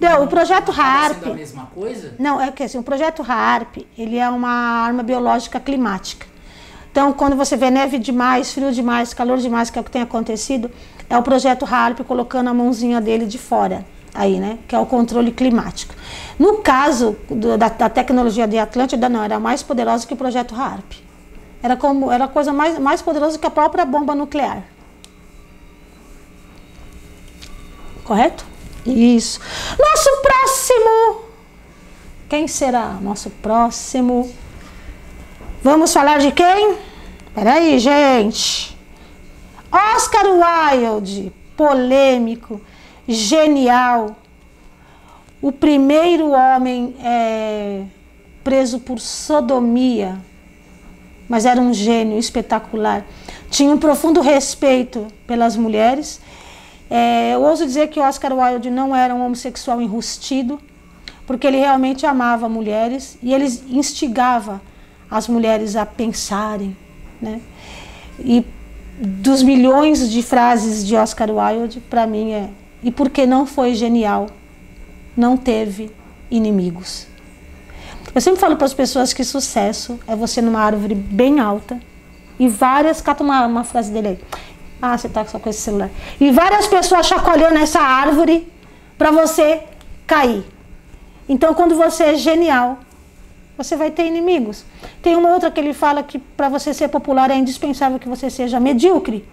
[0.00, 1.26] Não, o projeto HARP.
[1.26, 2.14] a mesma coisa?
[2.18, 6.26] Não, é que assim, o projeto HARP, ele é uma arma biológica climática.
[6.90, 10.02] Então, quando você vê neve demais, frio demais, calor demais, que é o que tem
[10.02, 10.70] acontecido,
[11.08, 14.58] é o projeto HARP colocando a mãozinha dele de fora, aí, né?
[14.68, 15.94] Que é o controle climático.
[16.38, 20.54] No caso do, da, da, tecnologia de Atlântida, não, era mais poderosa que o projeto
[20.54, 20.92] HARP.
[21.62, 24.62] Era como era coisa mais, mais poderosa que a própria bomba nuclear.
[28.04, 28.44] Correto?
[28.86, 29.40] Isso.
[29.78, 31.28] Nosso próximo.
[32.28, 34.32] Quem será nosso próximo?
[35.62, 36.76] Vamos falar de quem?
[37.34, 38.77] Peraí, gente.
[39.70, 42.60] Oscar Wilde, polêmico,
[43.06, 44.16] genial.
[45.40, 47.84] O primeiro homem é,
[48.42, 50.18] preso por sodomia,
[51.28, 53.04] mas era um gênio espetacular.
[53.50, 56.20] Tinha um profundo respeito pelas mulheres.
[56.90, 60.60] É, eu ouso dizer que Oscar Wilde não era um homossexual enrustido,
[61.26, 64.62] porque ele realmente amava mulheres e ele instigava
[65.10, 66.74] as mulheres a pensarem.
[67.20, 67.40] Né?
[68.18, 68.44] E
[68.98, 72.50] dos milhões de frases de Oscar Wilde, para mim é:
[72.82, 74.28] e porque não foi genial,
[75.16, 75.90] não teve
[76.30, 77.06] inimigos.
[78.14, 81.78] Eu sempre falo para as pessoas que sucesso é você numa árvore bem alta
[82.38, 83.00] e várias.
[83.00, 84.18] Cata uma, uma frase dele aí.
[84.80, 85.90] Ah, você tá só com esse celular.
[86.20, 88.50] E várias pessoas chacoalhando essa árvore
[88.96, 89.62] para você
[90.06, 90.44] cair.
[91.28, 92.78] Então, quando você é genial,
[93.58, 94.64] você vai ter inimigos.
[95.02, 98.30] Tem uma outra que ele fala que para você ser popular é indispensável que você
[98.30, 99.28] seja medíocre.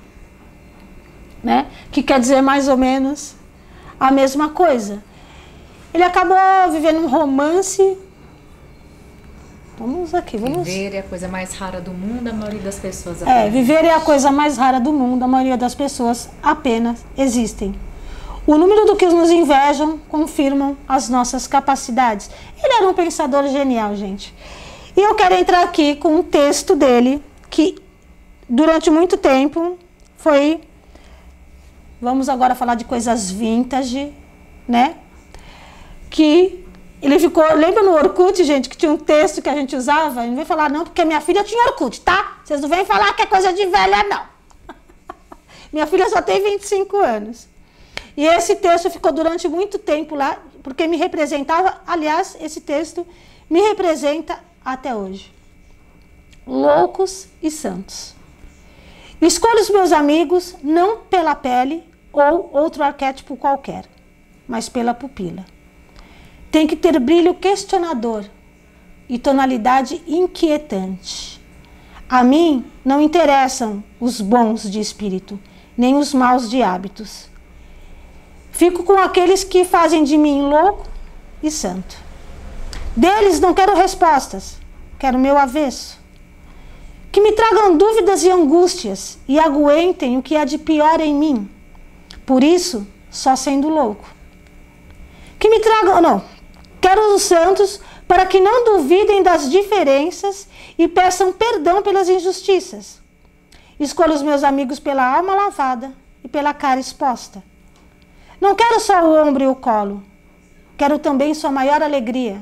[1.44, 1.68] Né?
[1.92, 3.36] Que quer dizer mais ou menos
[4.00, 5.04] a mesma coisa.
[5.94, 6.38] Ele acabou
[6.72, 7.98] vivendo um romance.
[9.78, 10.66] Vamos aqui, vamos.
[10.66, 13.22] Viver é a coisa mais rara do mundo, a maioria das pessoas.
[13.22, 17.76] É, viver é a coisa mais rara do mundo, a maioria das pessoas apenas existem.
[18.48, 22.30] O número do que nos invejam confirmam as nossas capacidades.
[22.64, 24.34] Ele era um pensador genial, gente.
[24.96, 27.76] E eu quero entrar aqui com um texto dele que
[28.48, 29.80] durante muito tempo
[30.18, 30.62] foi
[32.00, 34.14] vamos agora falar de coisas vintage,
[34.68, 34.96] né?
[36.10, 36.64] Que
[37.02, 40.24] ele ficou, lembra no Orkut, gente, que tinha um texto que a gente usava?
[40.24, 42.38] Não vem falar não, porque minha filha tinha Orkut, tá?
[42.44, 44.22] Vocês não vêm falar que é coisa de velha não.
[45.74, 47.55] minha filha só tem 25 anos.
[48.18, 53.06] E esse texto ficou durante muito tempo lá, porque me representava, aliás, esse texto
[53.50, 55.34] me representa até hoje.
[56.48, 58.16] Loucos e santos.
[59.22, 63.86] Escolho os meus amigos não pela pele ou outro arquétipo qualquer,
[64.48, 65.46] mas pela pupila.
[66.52, 68.26] Tem que ter brilho questionador
[69.10, 71.42] e tonalidade inquietante.
[72.08, 75.40] A mim não interessam os bons de espírito,
[75.78, 77.30] nem os maus de hábitos.
[78.56, 80.88] Fico com aqueles que fazem de mim louco
[81.44, 81.98] e santo.
[82.96, 84.58] Deles não quero respostas,
[84.98, 86.00] quero meu avesso.
[87.12, 91.52] Que me tragam dúvidas e angústias e aguentem o que há de pior em mim.
[92.26, 94.08] Por isso, só sendo louco.
[95.38, 96.24] Que me tragam, não,
[96.80, 103.02] quero os santos para que não duvidem das diferenças e peçam perdão pelas injustiças.
[103.78, 105.92] Escolho os meus amigos pela alma lavada
[106.24, 107.44] e pela cara exposta
[108.40, 110.04] não quero só o ombro e o colo,
[110.78, 112.42] quero também sua maior alegria.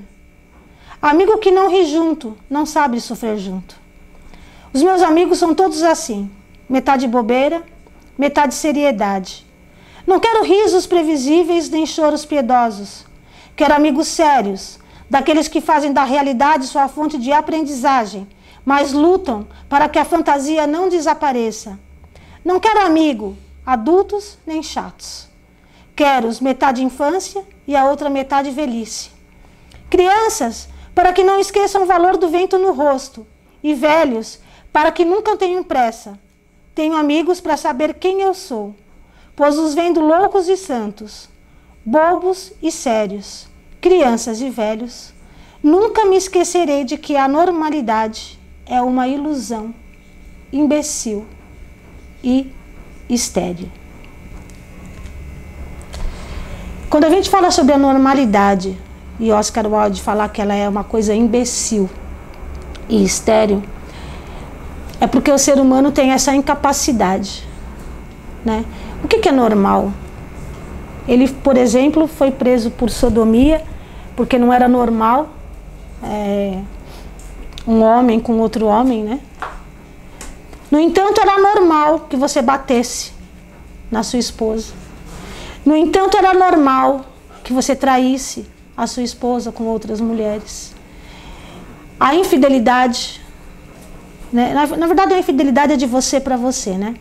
[1.01, 3.77] Amigo que não ri junto, não sabe sofrer junto.
[4.73, 6.31] Os meus amigos são todos assim:
[6.67, 7.63] metade bobeira,
[8.17, 9.45] metade seriedade.
[10.07, 13.05] Não quero risos previsíveis nem choros piedosos.
[13.55, 14.79] Quero amigos sérios,
[15.09, 18.27] daqueles que fazem da realidade sua fonte de aprendizagem,
[18.65, 21.79] mas lutam para que a fantasia não desapareça.
[22.43, 25.32] Não quero amigo, adultos nem chatos.
[25.95, 29.11] Quero os metade infância e a outra metade velhice.
[29.89, 33.27] Crianças, para que não esqueçam o valor do vento no rosto,
[33.63, 34.39] e velhos,
[34.71, 36.19] para que nunca tenham pressa.
[36.73, 38.75] Tenho amigos para saber quem eu sou,
[39.35, 41.29] pois os vendo loucos e santos,
[41.85, 43.47] bobos e sérios,
[43.79, 45.13] crianças e velhos.
[45.61, 49.73] Nunca me esquecerei de que a normalidade é uma ilusão,
[50.51, 51.25] imbecil
[52.23, 52.51] e
[53.07, 53.82] estéril.
[56.93, 58.77] Quando a gente fala sobre a normalidade,
[59.19, 61.89] e Oscar Wilde falar que ela é uma coisa imbecil
[62.87, 63.63] e estéril,
[65.01, 67.47] é porque o ser humano tem essa incapacidade.
[68.45, 68.63] Né?
[69.03, 69.91] O que, que é normal?
[71.07, 73.63] Ele, por exemplo, foi preso por sodomia,
[74.15, 75.29] porque não era normal
[76.03, 76.59] é,
[77.67, 79.19] um homem com outro homem, né?
[80.69, 83.13] No entanto, era normal que você batesse
[83.89, 84.82] na sua esposa.
[85.65, 87.05] No entanto, era normal
[87.43, 88.45] que você traísse
[88.75, 90.73] a sua esposa com outras mulheres.
[91.99, 93.21] A infidelidade
[94.31, 94.51] Né?
[94.53, 96.95] Na, na verdade, a infidelidade é de você para você, né?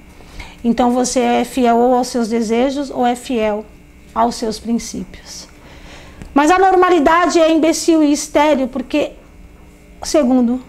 [0.62, 3.64] Então você é fiel ou aos seus desejos ou é fiel
[4.14, 5.48] aos seus princípios.
[6.34, 9.12] Mas a normalidade é imbecil e estéreo porque,
[10.02, 10.60] segundo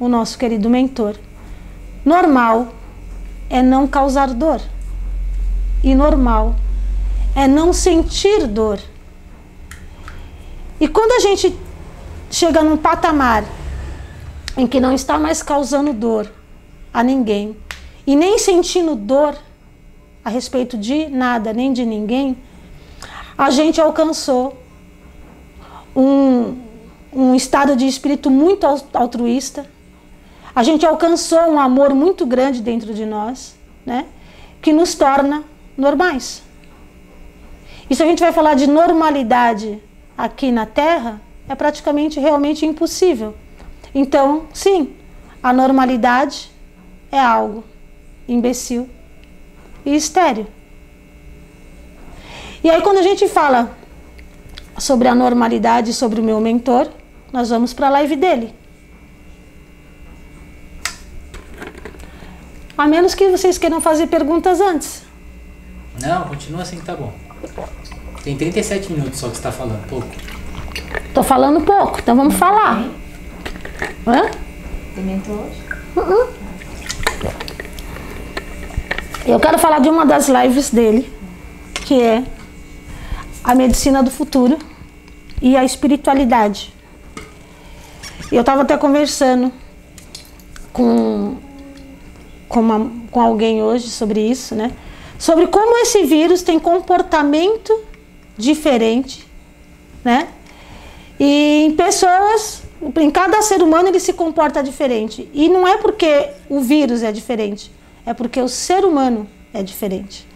[0.00, 1.14] o nosso querido mentor,
[2.04, 2.74] normal
[3.48, 4.60] é não causar dor.
[5.82, 6.69] E normal é
[7.46, 8.80] não sentir dor.
[10.80, 11.56] E quando a gente
[12.30, 13.44] chega num patamar
[14.56, 16.30] em que não está mais causando dor
[16.92, 17.56] a ninguém
[18.06, 19.36] e nem sentindo dor
[20.24, 22.36] a respeito de nada nem de ninguém,
[23.36, 24.58] a gente alcançou
[25.94, 26.56] um,
[27.12, 29.66] um estado de espírito muito altruísta,
[30.54, 33.54] a gente alcançou um amor muito grande dentro de nós,
[33.86, 34.06] né?
[34.60, 35.44] Que nos torna
[35.76, 36.42] normais.
[37.90, 39.82] E se a gente vai falar de normalidade
[40.16, 43.34] aqui na Terra, é praticamente realmente impossível.
[43.92, 44.94] Então, sim,
[45.42, 46.52] a normalidade
[47.10, 47.64] é algo
[48.28, 48.88] imbecil
[49.84, 50.46] e estéreo.
[52.62, 53.76] E aí, quando a gente fala
[54.78, 56.88] sobre a normalidade, sobre o meu mentor,
[57.32, 58.54] nós vamos para a live dele.
[62.78, 65.02] A menos que vocês queiram fazer perguntas antes.
[66.00, 67.12] Não, continua assim tá bom.
[68.22, 70.08] Tem 37 minutos só que você tá falando, pouco.
[71.14, 72.86] Tô falando pouco, então vamos falar.
[74.06, 74.30] Hã?
[74.94, 75.62] Dementou hoje?
[75.96, 76.28] Uh-uh.
[79.26, 81.10] Eu quero falar de uma das lives dele,
[81.86, 82.24] que é
[83.42, 84.58] a medicina do futuro
[85.40, 86.74] e a espiritualidade.
[88.30, 89.52] Eu estava até conversando
[90.72, 91.36] com,
[92.48, 94.72] com, uma, com alguém hoje sobre isso, né?
[95.18, 97.89] Sobre como esse vírus tem comportamento
[98.40, 99.26] diferente,
[100.04, 100.28] né?
[101.18, 102.62] E em pessoas,
[102.96, 105.28] em cada ser humano ele se comporta diferente.
[105.34, 107.70] E não é porque o vírus é diferente,
[108.06, 110.26] é porque o ser humano é diferente.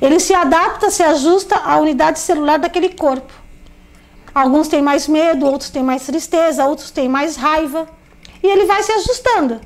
[0.00, 3.32] Ele se adapta, se ajusta à unidade celular daquele corpo.
[4.34, 7.86] Alguns têm mais medo, outros têm mais tristeza, outros têm mais raiva.
[8.42, 9.60] E ele vai se ajustando.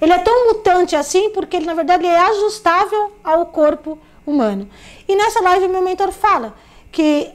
[0.00, 4.68] Ele é tão mutante assim porque ele, na verdade, é ajustável ao corpo humano.
[5.08, 6.54] E nessa live, meu mentor fala
[6.94, 7.28] que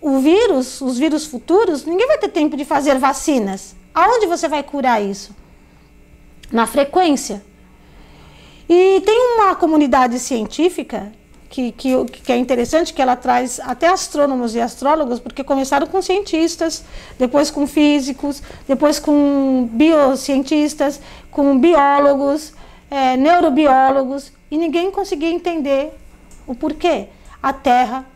[0.00, 3.74] o vírus, os vírus futuros, ninguém vai ter tempo de fazer vacinas.
[3.92, 5.34] Aonde você vai curar isso?
[6.52, 7.44] Na frequência.
[8.68, 11.12] E tem uma comunidade científica
[11.50, 16.00] que, que, que é interessante, que ela traz até astrônomos e astrólogos, porque começaram com
[16.00, 16.84] cientistas,
[17.18, 21.00] depois com físicos, depois com biocientistas,
[21.30, 22.52] com biólogos,
[22.90, 25.92] é, neurobiólogos, e ninguém conseguia entender
[26.46, 27.08] o porquê.
[27.42, 28.06] A Terra,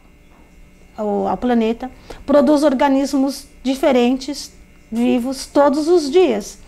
[0.99, 1.91] o planeta,
[2.27, 4.53] produz organismos diferentes,
[4.91, 6.59] vivos, todos os dias.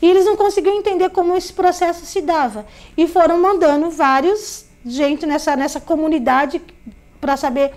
[0.00, 2.66] E eles não conseguiam entender como esse processo se dava.
[2.96, 6.62] E foram mandando vários gente nessa, nessa comunidade
[7.20, 7.72] para saber,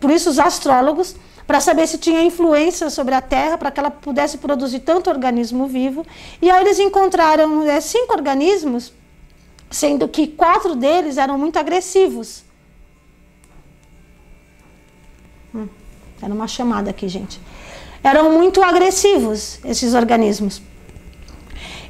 [0.00, 1.16] por isso os astrólogos,
[1.46, 5.66] para saber se tinha influência sobre a Terra, para que ela pudesse produzir tanto organismo
[5.66, 6.04] vivo.
[6.42, 8.92] E aí eles encontraram é, cinco organismos,
[9.70, 12.44] sendo que quatro deles eram muito agressivos.
[16.22, 17.40] Era uma chamada aqui, gente.
[18.02, 20.62] Eram muito agressivos esses organismos.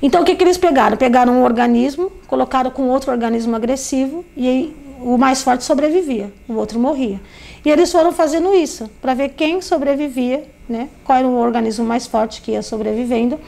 [0.00, 0.96] Então o que, que eles pegaram?
[0.96, 6.78] Pegaram um organismo, colocaram com outro organismo agressivo e o mais forte sobrevivia, o outro
[6.78, 7.20] morria.
[7.64, 10.88] E eles foram fazendo isso para ver quem sobrevivia, né?
[11.04, 13.38] Qual era o organismo mais forte que ia sobrevivendo.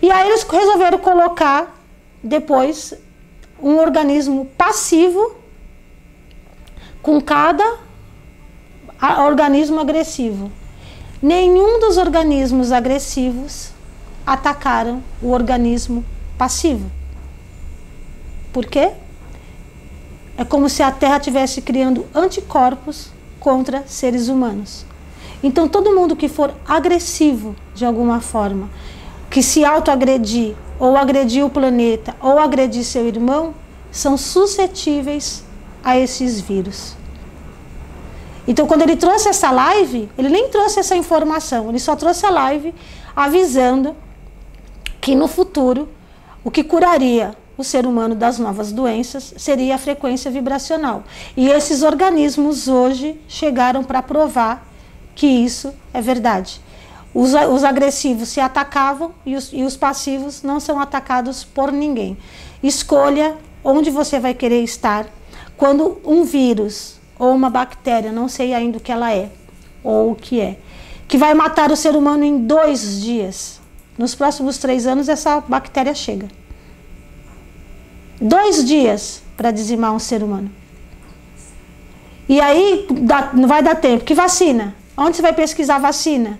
[0.00, 1.82] E aí eles resolveram colocar
[2.22, 2.94] depois
[3.62, 5.36] um organismo passivo
[7.00, 7.78] com cada
[9.24, 10.50] organismo agressivo.
[11.20, 13.70] Nenhum dos organismos agressivos
[14.26, 16.04] atacaram o organismo
[16.38, 16.90] passivo.
[18.52, 18.92] Por quê?
[20.36, 24.86] É como se a Terra estivesse criando anticorpos contra seres humanos.
[25.42, 28.70] Então, todo mundo que for agressivo de alguma forma,
[29.28, 33.54] que se autoagredir, ou agredir o planeta, ou agredir seu irmão,
[33.90, 35.44] são suscetíveis
[35.82, 36.96] a esses vírus.
[38.46, 42.30] Então, quando ele trouxe essa live, ele nem trouxe essa informação, ele só trouxe a
[42.30, 42.74] live
[43.14, 43.94] avisando
[45.00, 45.88] que no futuro
[46.44, 51.04] o que curaria o ser humano das novas doenças seria a frequência vibracional.
[51.36, 54.66] E esses organismos hoje chegaram para provar
[55.14, 56.60] que isso é verdade.
[57.14, 62.16] Os, os agressivos se atacavam e os, e os passivos não são atacados por ninguém.
[62.62, 65.06] Escolha onde você vai querer estar
[65.56, 69.30] quando um vírus ou uma bactéria, não sei ainda o que ela é
[69.82, 70.56] ou o que é,
[71.08, 73.60] que vai matar o ser humano em dois dias
[73.98, 76.28] nos próximos três anos, essa bactéria chega.
[78.20, 80.50] Dois dias para dizimar um ser humano.
[82.28, 82.86] E aí
[83.34, 84.04] não vai dar tempo.
[84.04, 84.74] Que vacina?
[84.96, 86.38] Onde você vai pesquisar vacina?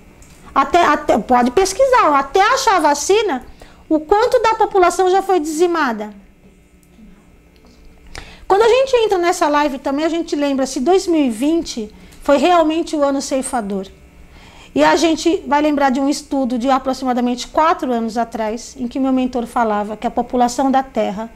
[0.54, 3.44] Até, até, pode pesquisar, até achar a vacina,
[3.88, 6.14] o quanto da população já foi dizimada.
[8.82, 13.86] Gente entra nessa live também, a gente lembra se 2020 foi realmente o ano ceifador.
[14.74, 18.98] E a gente vai lembrar de um estudo de aproximadamente quatro anos atrás, em que
[18.98, 21.30] meu mentor falava que a população da Terra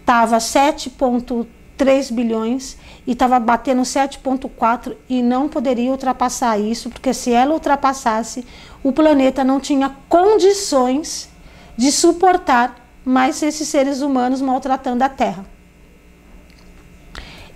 [0.00, 7.52] estava 7,3 bilhões e estava batendo 7,4 e não poderia ultrapassar isso, porque se ela
[7.52, 8.46] ultrapassasse,
[8.82, 11.28] o planeta não tinha condições
[11.76, 15.51] de suportar mais esses seres humanos maltratando a Terra.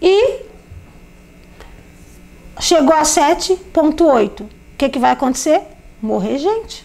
[0.00, 0.42] E
[2.60, 4.42] chegou a 7,8.
[4.42, 5.62] O que, que vai acontecer?
[6.00, 6.84] Morrer gente.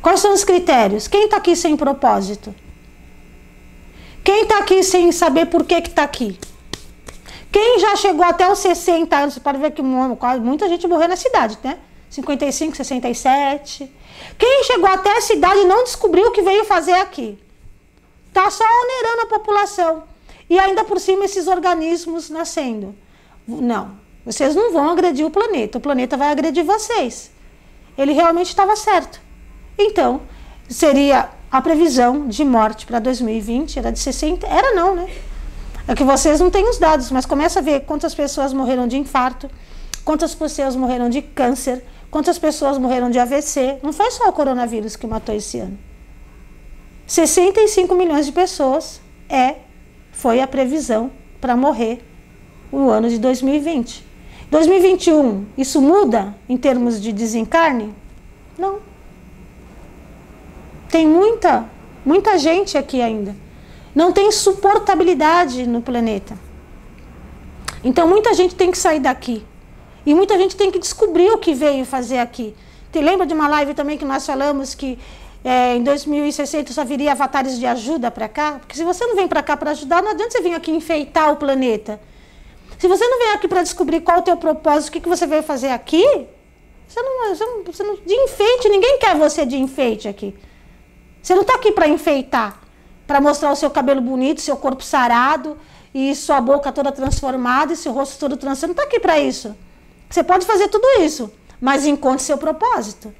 [0.00, 1.08] Quais são os critérios?
[1.08, 2.54] Quem está aqui sem propósito?
[4.22, 6.38] Quem está aqui sem saber por que está aqui?
[7.50, 11.16] Quem já chegou até os 60 anos, você pode ver que muita gente morreu na
[11.16, 11.78] cidade, né?
[12.10, 13.90] 55, 67.
[14.38, 17.38] Quem chegou até essa idade não descobriu o que veio fazer aqui.
[18.28, 20.02] Está só onerando a população.
[20.48, 22.94] E ainda por cima esses organismos nascendo.
[23.46, 23.92] Não,
[24.24, 27.30] vocês não vão agredir o planeta, o planeta vai agredir vocês.
[27.96, 29.20] Ele realmente estava certo.
[29.78, 30.22] Então,
[30.68, 35.08] seria a previsão de morte para 2020 era de 60, era não, né?
[35.88, 38.96] É que vocês não têm os dados, mas começa a ver quantas pessoas morreram de
[38.96, 39.48] infarto,
[40.04, 43.78] quantas pessoas morreram de câncer, quantas pessoas morreram de AVC.
[43.82, 45.78] Não foi só o coronavírus que matou esse ano.
[47.06, 49.54] 65 milhões de pessoas é
[50.16, 51.10] foi a previsão
[51.40, 52.04] para morrer
[52.72, 54.04] no ano de 2020.
[54.50, 57.94] 2021, isso muda em termos de desencarne?
[58.58, 58.80] Não.
[60.90, 61.64] Tem muita,
[62.04, 63.46] muita gente aqui ainda
[63.96, 66.38] não tem suportabilidade no planeta.
[67.82, 69.42] Então muita gente tem que sair daqui.
[70.04, 72.54] E muita gente tem que descobrir o que veio fazer aqui.
[72.92, 74.98] Te lembra de uma live também que nós falamos que
[75.48, 78.56] é, em 2060 só viria avatares de ajuda para cá?
[78.58, 81.30] Porque se você não vem para cá para ajudar, não adianta você vir aqui enfeitar
[81.30, 82.00] o planeta.
[82.76, 85.08] Se você não vem aqui para descobrir qual é o teu propósito, o que, que
[85.08, 86.04] você veio fazer aqui,
[86.88, 90.34] você não, você não, você não, de enfeite, ninguém quer você de enfeite aqui.
[91.22, 92.60] Você não está aqui para enfeitar
[93.06, 95.56] para mostrar o seu cabelo bonito, seu corpo sarado
[95.94, 98.58] e sua boca toda transformada e seu rosto todo transformado.
[98.58, 99.54] Você não está aqui para isso.
[100.10, 103.14] Você pode fazer tudo isso, mas encontre seu propósito.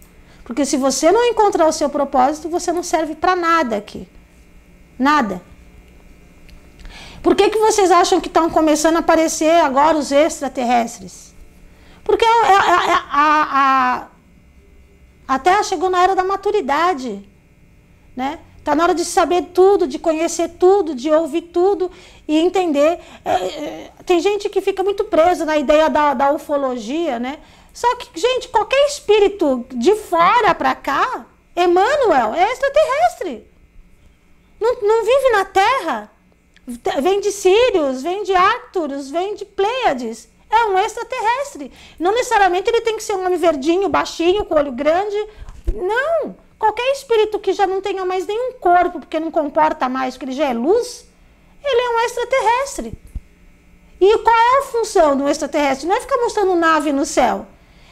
[0.46, 4.08] Porque se você não encontrar o seu propósito, você não serve para nada aqui.
[4.96, 5.42] Nada.
[7.20, 11.34] Por que, que vocês acham que estão começando a aparecer agora os extraterrestres?
[12.04, 12.28] Porque a,
[13.10, 14.06] a, a,
[15.26, 17.28] a Terra chegou na era da maturidade.
[18.14, 18.38] Né?
[18.56, 21.90] Está na hora de saber tudo, de conhecer tudo, de ouvir tudo
[22.28, 23.00] e entender.
[23.24, 27.38] É, é, tem gente que fica muito presa na ideia da, da ufologia, né?
[27.76, 33.46] Só que, gente, qualquer espírito de fora para cá, Emmanuel, é extraterrestre.
[34.58, 36.10] Não, não vive na Terra.
[37.02, 40.26] Vem de Sírios, vem de Arcturus, vem de Pleiades.
[40.50, 41.70] É um extraterrestre.
[41.98, 45.28] Não necessariamente ele tem que ser um homem verdinho, baixinho, com olho grande.
[45.74, 46.34] Não.
[46.58, 50.32] Qualquer espírito que já não tenha mais nenhum corpo, porque não comporta mais, porque ele
[50.32, 51.06] já é luz,
[51.62, 52.94] ele é um extraterrestre.
[54.00, 55.86] E qual é a função do extraterrestre?
[55.86, 57.46] Não é ficar mostrando nave no céu.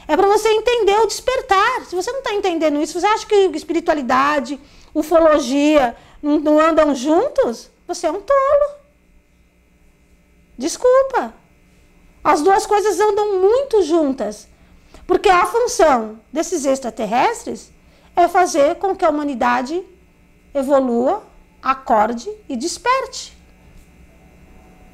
[0.06, 1.84] É para você entender o despertar.
[1.86, 4.60] Se você não está entendendo isso, você acha que espiritualidade,
[4.94, 7.70] ufologia não, não andam juntos?
[7.86, 8.74] Você é um tolo.
[10.56, 11.34] Desculpa.
[12.22, 14.48] As duas coisas andam muito juntas.
[15.06, 17.70] Porque a função desses extraterrestres
[18.16, 19.84] é fazer com que a humanidade
[20.54, 21.22] evolua,
[21.62, 23.36] acorde e desperte.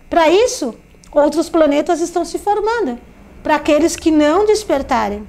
[0.09, 0.75] Para isso,
[1.13, 2.99] outros planetas estão se formando,
[3.43, 5.27] para aqueles que não despertarem.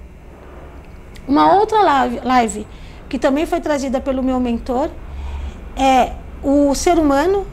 [1.28, 2.68] Uma outra live, live
[3.08, 4.90] que também foi trazida pelo meu mentor
[5.76, 7.46] é o ser humano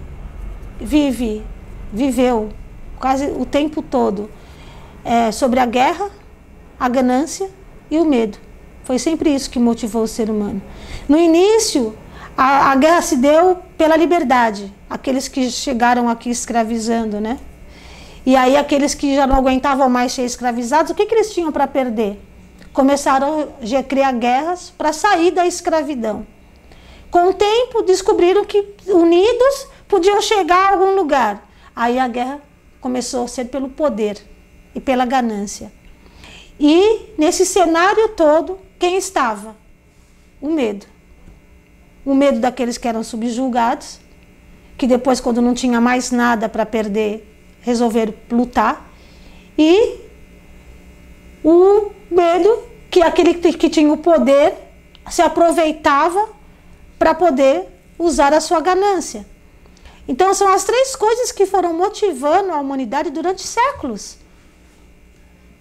[0.81, 1.45] vive,
[1.93, 2.51] viveu
[2.99, 4.31] quase o tempo todo
[5.05, 6.11] é, sobre a guerra,
[6.79, 7.51] a ganância
[7.91, 8.39] e o medo.
[8.85, 10.63] Foi sempre isso que motivou o ser humano.
[11.09, 11.97] No início,
[12.37, 17.39] a, a guerra se deu pela liberdade, aqueles que chegaram aqui escravizando, né?
[18.25, 21.53] E aí aqueles que já não aguentavam mais ser escravizados, o que, que eles tinham
[21.53, 22.21] para perder?
[22.73, 26.27] Começaram a criar guerras para sair da escravidão.
[27.11, 31.49] Com o tempo, descobriram que unidos podiam chegar a algum lugar.
[31.75, 32.41] Aí a guerra
[32.81, 34.19] começou a ser pelo poder
[34.75, 35.73] e pela ganância.
[36.61, 39.57] E nesse cenário todo, quem estava?
[40.41, 40.87] O medo.
[42.05, 44.01] O medo daqueles que eram subjugados
[44.79, 47.38] que depois, quando não tinha mais nada para perder,
[47.69, 48.91] resolveram lutar.
[49.57, 49.97] E
[51.45, 54.55] o medo, que aquele que tinha o poder
[55.11, 56.29] se aproveitava
[56.99, 57.67] para poder
[57.99, 59.25] usar a sua ganância.
[60.07, 64.17] Então, são as três coisas que foram motivando a humanidade durante séculos: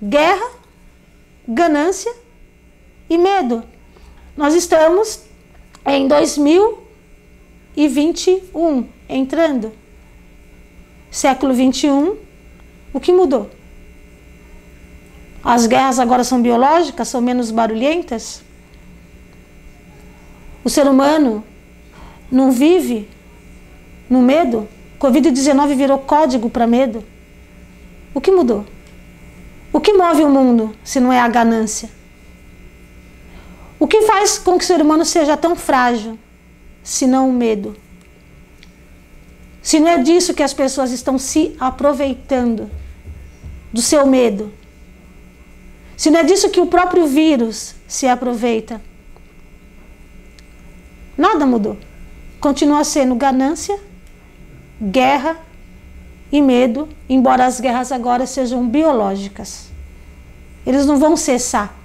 [0.02, 0.50] guerra,
[1.48, 2.16] ganância
[3.10, 3.64] e medo.
[4.36, 5.22] Nós estamos
[5.86, 9.72] em 2021, entrando.
[11.10, 12.18] Século 21,
[12.94, 13.50] o que mudou?
[15.44, 18.44] As guerras agora são biológicas, são menos barulhentas?
[20.64, 21.44] O ser humano
[22.30, 23.08] não vive
[24.10, 24.68] no medo?
[25.00, 27.04] Covid-19 virou código para medo?
[28.14, 28.66] O que mudou?
[29.72, 31.90] O que move o mundo se não é a ganância?
[33.80, 36.18] O que faz com que o ser humano seja tão frágil
[36.84, 37.76] se não o medo?
[39.68, 42.72] Se não é disso que as pessoas estão se aproveitando,
[43.74, 44.54] do seu medo.
[45.98, 48.80] Se não é disso que o próprio vírus se aproveita.
[51.18, 51.76] Nada mudou.
[52.40, 53.78] Continua sendo ganância,
[54.82, 55.36] guerra
[56.32, 59.66] e medo, embora as guerras agora sejam biológicas.
[60.66, 61.76] Eles não vão cessar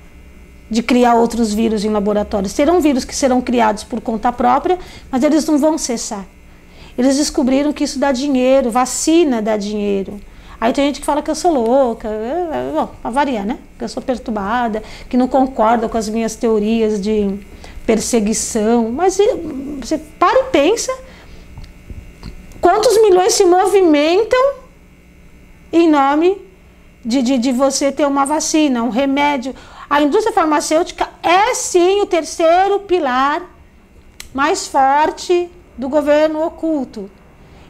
[0.71, 2.53] de criar outros vírus em laboratórios.
[2.53, 4.79] Terão vírus que serão criados por conta própria,
[5.11, 6.25] mas eles não vão cessar.
[6.97, 10.21] Eles descobriram que isso dá dinheiro, vacina dá dinheiro.
[10.61, 12.09] Aí tem gente que fala que eu sou louca,
[12.73, 12.91] bom,
[13.45, 13.59] né?
[13.77, 17.37] Que eu sou perturbada, que não concorda com as minhas teorias de
[17.85, 18.93] perseguição.
[18.93, 19.19] Mas
[19.81, 20.97] você para e pensa
[22.61, 24.55] quantos milhões se movimentam
[25.73, 26.41] em nome
[27.05, 29.55] de, de, de você ter uma vacina, um remédio.
[29.91, 33.43] A indústria farmacêutica é sim o terceiro pilar
[34.33, 37.11] mais forte do governo oculto.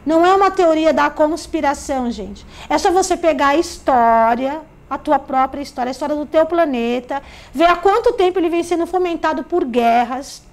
[0.05, 2.45] Não é uma teoria da conspiração, gente.
[2.69, 7.21] É só você pegar a história, a tua própria história, a história do teu planeta,
[7.53, 10.43] ver há quanto tempo ele vem sendo fomentado por guerras,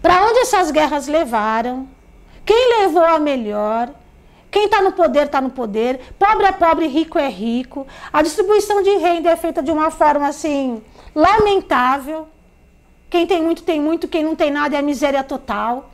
[0.00, 1.86] para onde essas guerras levaram,
[2.44, 3.90] quem levou a melhor,
[4.50, 7.86] quem está no poder está no poder, pobre é pobre, rico é rico.
[8.12, 10.82] A distribuição de renda é feita de uma forma assim
[11.14, 12.26] lamentável.
[13.08, 15.90] Quem tem muito tem muito, quem não tem nada é a miséria total.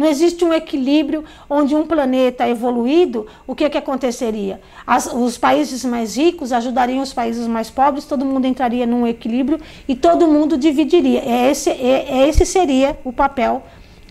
[0.00, 4.58] Não existe um equilíbrio onde um planeta evoluído, o que, que aconteceria?
[4.86, 9.60] As, os países mais ricos ajudariam os países mais pobres, todo mundo entraria num equilíbrio
[9.86, 11.20] e todo mundo dividiria.
[11.20, 13.62] É esse, é, é esse seria o papel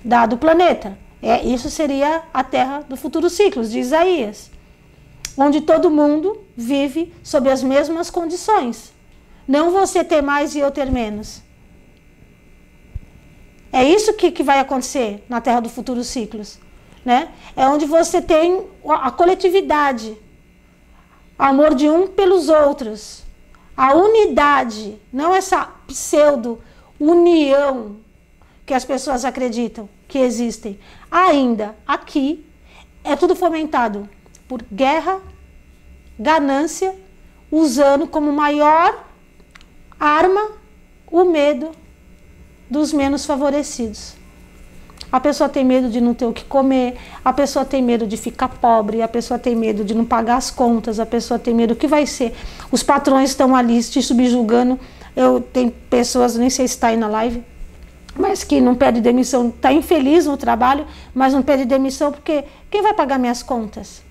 [0.05, 0.95] da, do planeta.
[1.23, 4.51] É, isso seria a terra do futuro ciclos, de Isaías,
[5.35, 8.93] onde todo mundo vive sob as mesmas condições.
[9.47, 11.48] Não você ter mais e eu ter menos.
[13.71, 16.59] É isso que, que vai acontecer na terra do futuro ciclos.
[17.05, 17.29] Né?
[17.55, 20.17] É onde você tem a coletividade,
[21.37, 23.23] amor de um pelos outros,
[23.75, 26.61] a unidade, não essa pseudo
[26.99, 27.97] união
[28.65, 32.45] que as pessoas acreditam que existem, ainda aqui
[33.03, 34.09] é tudo fomentado
[34.47, 35.21] por guerra,
[36.19, 36.93] ganância,
[37.49, 39.05] usando como maior
[39.99, 40.51] arma
[41.09, 41.71] o medo
[42.69, 44.19] dos menos favorecidos.
[45.11, 46.95] A pessoa tem medo de não ter o que comer,
[47.25, 50.51] a pessoa tem medo de ficar pobre, a pessoa tem medo de não pagar as
[50.51, 52.35] contas, a pessoa tem medo que vai ser.
[52.71, 54.79] Os patrões estão ali te subjugando.
[55.15, 57.43] Eu tenho pessoas, nem sei se está aí na live,
[58.15, 62.83] mas que não pede demissão, está infeliz no trabalho, mas não pede demissão porque quem
[62.83, 64.03] vai pagar minhas contas?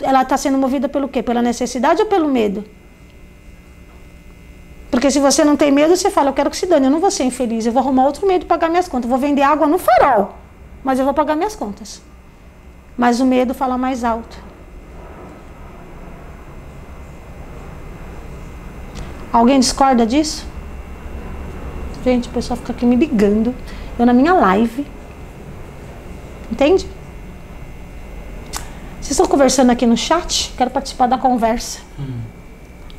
[0.00, 1.22] Ela está sendo movida pelo quê?
[1.22, 2.64] Pela necessidade ou pelo medo?
[5.00, 7.00] Porque se você não tem medo, você fala, eu quero que se dane, eu não
[7.00, 9.40] vou ser infeliz, eu vou arrumar outro meio de pagar minhas contas, eu vou vender
[9.40, 10.34] água no farol,
[10.84, 12.02] mas eu vou pagar minhas contas.
[12.98, 14.36] Mas o medo fala mais alto.
[19.32, 20.46] Alguém discorda disso?
[22.04, 23.54] Gente, o pessoal fica aqui me ligando.
[23.98, 24.86] Eu na minha live.
[26.52, 26.86] Entende?
[29.00, 30.52] Vocês estão conversando aqui no chat?
[30.58, 31.80] Quero participar da conversa.
[31.98, 32.20] Hum.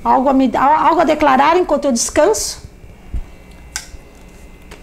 [0.03, 2.63] Algo, a me, algo a declarar enquanto eu descanso?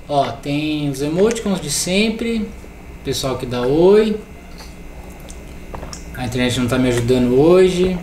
[0.09, 2.49] Ó, tem os emoticons de sempre.
[3.05, 4.19] Pessoal que dá oi.
[6.17, 7.99] A internet não tá me ajudando hoje.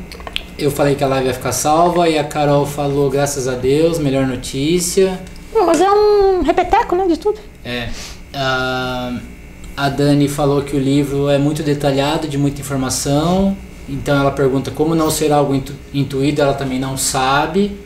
[0.58, 4.00] Eu falei que a live ia ficar salva e a Carol falou, graças a Deus,
[4.00, 5.20] melhor notícia.
[5.54, 7.40] Não, mas é um repeteco, né, de tudo.
[7.64, 7.90] É.
[8.34, 9.20] Uh,
[9.76, 13.58] a Dani falou que o livro é muito detalhado, de muita informação.
[13.88, 17.78] Então ela pergunta como não ser algo intu intuído, ela também não sabe.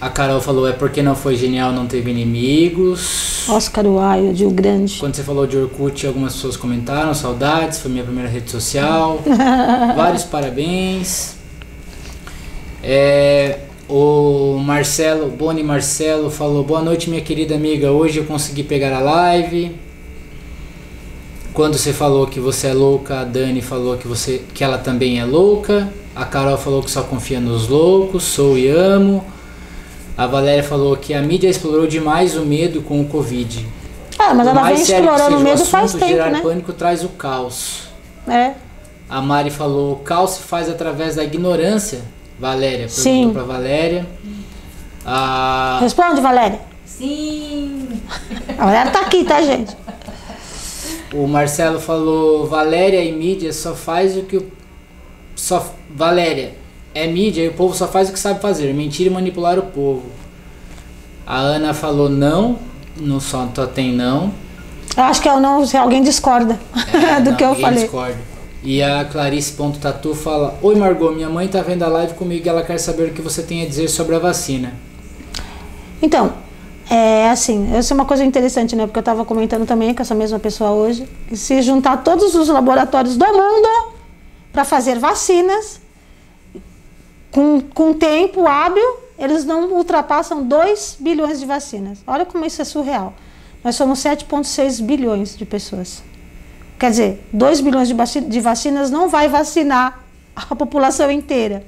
[0.00, 3.48] A Carol falou, é porque não foi genial, não teve inimigos.
[3.48, 4.98] Oscar Wilde, o grande.
[4.98, 9.22] Quando você falou de Orkut, algumas pessoas comentaram, saudades, foi minha primeira rede social.
[9.96, 11.36] Vários parabéns.
[12.82, 18.94] É, o Marcelo, Boni Marcelo falou, boa noite minha querida amiga, hoje eu consegui pegar
[18.94, 19.74] a live.
[21.54, 25.20] Quando você falou que você é louca, a Dani falou que, você, que ela também
[25.20, 25.88] é louca.
[26.14, 29.24] A Carol falou que só confia nos loucos, sou e amo.
[30.18, 33.64] A Valéria falou que a mídia explorou demais o medo com o Covid.
[34.18, 36.40] Ah, mas ela vem explorando o seja medo faz assunto, tempo, gerar né?
[36.40, 37.88] pânico traz o caos.
[38.26, 38.54] É.
[39.08, 42.00] A Mari falou, o caos se faz através da ignorância.
[42.36, 43.30] Valéria, perguntou Sim.
[43.32, 44.04] pra Valéria.
[45.06, 46.58] A, Responde, Valéria.
[46.84, 48.00] Sim!
[48.58, 49.76] A Valéria tá aqui, tá, gente?
[51.14, 54.46] o Marcelo falou, Valéria e mídia só faz o que o...
[55.36, 56.54] Só, Valéria,
[56.94, 59.62] é mídia e o povo só faz o que sabe fazer, mentir e manipular o
[59.62, 60.04] povo.
[61.26, 62.58] A Ana falou não,
[62.96, 64.32] no só tem não.
[64.96, 66.58] Eu acho que eu não, se alguém discorda
[66.92, 67.82] É, do não, que eu falei.
[67.82, 68.18] discorda.
[68.62, 72.62] E a Clarice.tatu fala: Oi Margot, minha mãe tá vendo a live comigo e ela
[72.62, 74.72] quer saber o que você tem a dizer sobre a vacina.
[76.00, 76.32] Então,
[76.96, 78.86] é assim, essa é uma coisa interessante, né?
[78.86, 83.16] Porque eu estava comentando também com essa mesma pessoa hoje, se juntar todos os laboratórios
[83.16, 83.94] do mundo
[84.52, 85.80] para fazer vacinas,
[87.32, 88.84] com, com tempo hábil,
[89.18, 91.98] eles não ultrapassam 2 bilhões de vacinas.
[92.06, 93.12] Olha como isso é surreal.
[93.64, 96.00] Nós somos 7,6 bilhões de pessoas.
[96.78, 100.04] Quer dizer, 2 bilhões de vacinas não vai vacinar
[100.36, 101.66] a população inteira.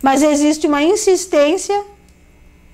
[0.00, 1.84] Mas existe uma insistência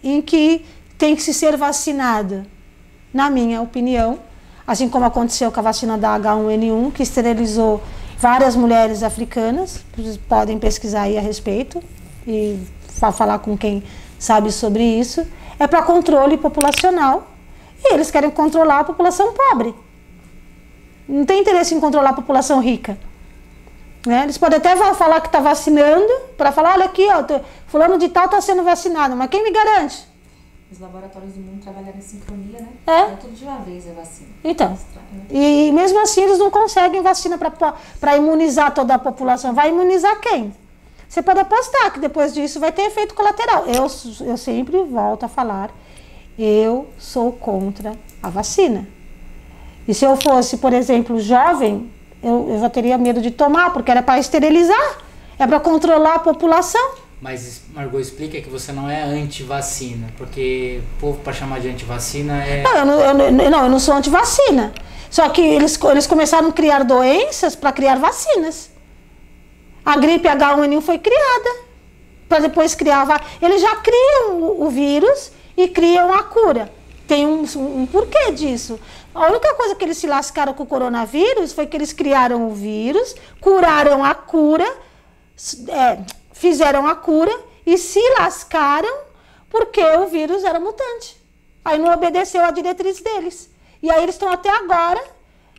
[0.05, 0.67] em que
[1.01, 2.47] tem que se ser vacinada.
[3.13, 4.19] Na minha opinião,
[4.67, 7.83] assim como aconteceu com a vacina da H1N1, que esterilizou
[8.19, 11.83] várias mulheres africanas, vocês podem pesquisar aí a respeito
[12.27, 13.83] e fa- falar com quem
[14.19, 15.27] sabe sobre isso,
[15.59, 17.29] é para controle populacional
[17.83, 19.75] e eles querem controlar a população pobre.
[21.09, 22.99] Não tem interesse em controlar a população rica.
[24.07, 24.25] Né?
[24.25, 27.25] Eles podem até falar que está vacinando, para falar, olha aqui, ó,
[27.67, 30.10] fulano de tal está sendo vacinado, mas quem me garante?
[30.73, 32.69] Os laboratórios do mundo trabalharam em sincronia, né?
[32.87, 33.03] É.
[33.05, 34.29] Então, tudo de uma vez é vacina.
[34.45, 35.27] Então, né?
[35.29, 39.53] e mesmo assim eles não conseguem vacina para imunizar toda a população.
[39.53, 40.55] Vai imunizar quem?
[41.09, 43.65] Você pode apostar que depois disso vai ter efeito colateral.
[43.67, 43.89] Eu,
[44.25, 45.71] eu sempre volto a falar,
[46.39, 48.87] eu sou contra a vacina.
[49.89, 51.91] E se eu fosse, por exemplo, jovem,
[52.23, 54.99] eu, eu já teria medo de tomar, porque era para esterilizar,
[55.37, 56.95] é para controlar a população.
[57.21, 62.43] Mas Margot explica que você não é anti-vacina, porque o povo para chamar de anti-vacina
[62.45, 62.63] é.
[62.63, 64.73] Não, eu não, eu não- não, eu não sou anti-vacina.
[65.11, 68.71] Só que eles, eles começaram a criar doenças para criar vacinas.
[69.85, 71.51] A gripe H1N1 foi criada
[72.29, 73.05] para depois criar.
[73.05, 76.73] va- Eles já criam o, vírus e criam a cura.
[77.07, 78.79] Tem um, um porquê disso.
[79.15, 82.55] A única coisa que eles se lascaram com o coronavírus foi que eles criaram o
[82.55, 84.65] vírus, curaram a cura,
[85.69, 85.99] é,
[86.41, 88.89] fizeram a cura e se lascaram
[89.51, 91.21] porque o vírus era mutante.
[91.63, 93.51] Aí não obedeceu a diretriz deles.
[93.83, 95.03] E aí eles estão até agora,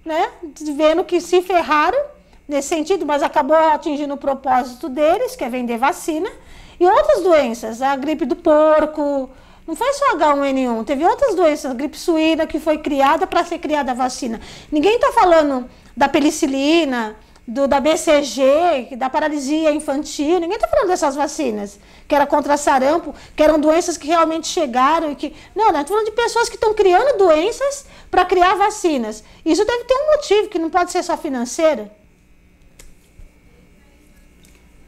[0.03, 0.31] né,
[0.75, 1.99] vendo que se ferraram
[2.47, 6.31] nesse sentido, mas acabou atingindo o propósito deles, que é vender vacina.
[6.79, 9.29] E outras doenças, a gripe do porco,
[9.67, 13.59] não foi só H1N1, teve outras doenças, a gripe suína que foi criada para ser
[13.59, 14.41] criada a vacina.
[14.71, 17.15] Ninguém está falando da penicilina,
[17.51, 21.77] do, da BCG, da paralisia infantil, ninguém está falando dessas vacinas,
[22.07, 25.35] que era contra sarampo, que eram doenças que realmente chegaram e que.
[25.53, 29.21] Não, nós estamos falando de pessoas que estão criando doenças para criar vacinas.
[29.45, 31.91] Isso deve ter um motivo, que não pode ser só financeiro.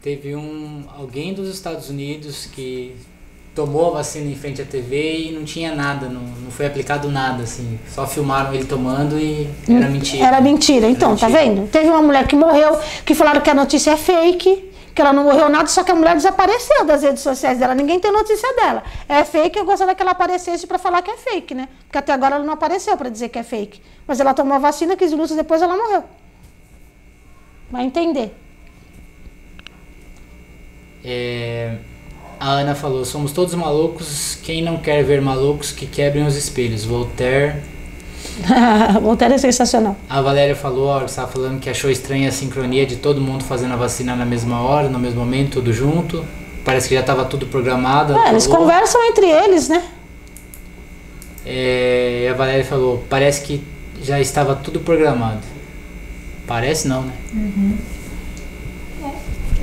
[0.01, 2.95] Teve um alguém dos Estados Unidos que
[3.55, 7.09] tomou a vacina em frente à TV e não tinha nada, não, não foi aplicado
[7.09, 7.79] nada, assim.
[7.87, 10.25] Só filmaram ele tomando e era mentira.
[10.25, 10.89] Era mentira.
[10.89, 11.43] Então, Era tá mentira.
[11.55, 11.67] vendo?
[11.69, 15.23] Teve uma mulher que morreu, que falaram que a notícia é fake, que ela não
[15.25, 17.75] morreu nada, só que a mulher desapareceu das redes sociais dela.
[17.75, 18.83] Ninguém tem notícia dela.
[19.07, 21.69] É fake, eu gostaria que ela aparecesse para falar que é fake, né?
[21.85, 23.81] Porque até agora ela não apareceu para dizer que é fake.
[24.07, 26.03] Mas ela tomou a vacina, 15 minutos depois ela morreu.
[27.71, 28.35] Vai entender.
[31.03, 31.77] É,
[32.43, 34.37] a Ana falou: somos todos malucos.
[34.43, 36.83] Quem não quer ver malucos que quebrem os espelhos?
[36.83, 37.61] Voltaire.
[39.01, 39.95] Voltaire é sensacional.
[40.09, 43.73] A Valéria falou: ó, estava falando que achou estranha a sincronia de todo mundo fazendo
[43.73, 46.25] a vacina na mesma hora, no mesmo momento, tudo junto.
[46.65, 48.13] Parece que já estava tudo programado.
[48.13, 49.81] É, eles conversam entre eles, né?
[51.45, 53.63] É, a Valéria falou: parece que
[54.01, 55.43] já estava tudo programado.
[56.45, 57.13] Parece não, né?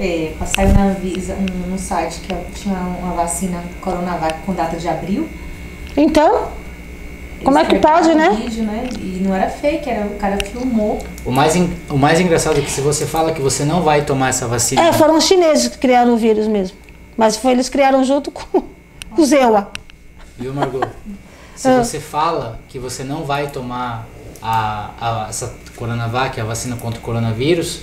[0.01, 4.88] É, saiu na Visa, um, no site que tinha uma vacina Coronavac com data de
[4.88, 5.28] abril.
[5.96, 6.48] Então,
[7.44, 8.30] Como é que Eles pode, né?
[8.30, 8.88] um Vídeo, né?
[8.98, 10.98] E não era fake, era, o cara filmou.
[11.24, 11.55] O mais,
[11.90, 14.80] o mais engraçado é que se você fala que você não vai tomar essa vacina,
[14.82, 16.76] é, foram os chineses que criaram o vírus mesmo.
[17.16, 18.62] Mas foi eles criaram junto com
[19.18, 19.70] o Zewa.
[20.38, 20.86] viu, Margot?
[21.55, 21.84] Se Ah.
[21.84, 24.07] você fala que você não vai tomar
[24.40, 27.80] a, a, essa Coronavac, a vacina contra o coronavírus,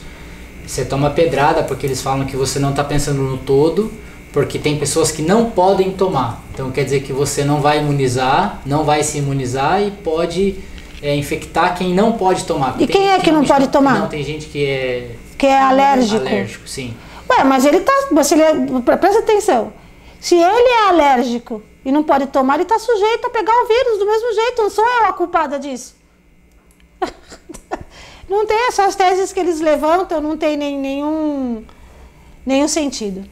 [0.67, 3.91] você toma pedrada porque eles falam que você não está pensando no todo,
[4.33, 6.43] porque tem pessoas que não podem tomar.
[6.53, 10.55] Então quer dizer que você não vai imunizar, não vai se imunizar e pode
[11.01, 12.75] é, infectar quem não pode tomar.
[12.79, 13.99] E quem é que não pode tomar?
[13.99, 16.17] Não, tem gente que é Que é alérgico.
[16.17, 16.93] alérgico, sim.
[17.29, 17.91] Ué, mas ele tá.
[18.11, 19.73] Você, ele- pre- presta atenção.
[20.19, 23.99] Se ele é alérgico e não pode tomar, ele está sujeito a pegar o vírus
[23.99, 24.61] do mesmo jeito.
[24.63, 25.95] Não sou eu a culpada disso.
[28.29, 31.63] Não tem essas teses que eles levantam, não tem nem, nenhum,
[32.45, 33.25] nenhum sentido.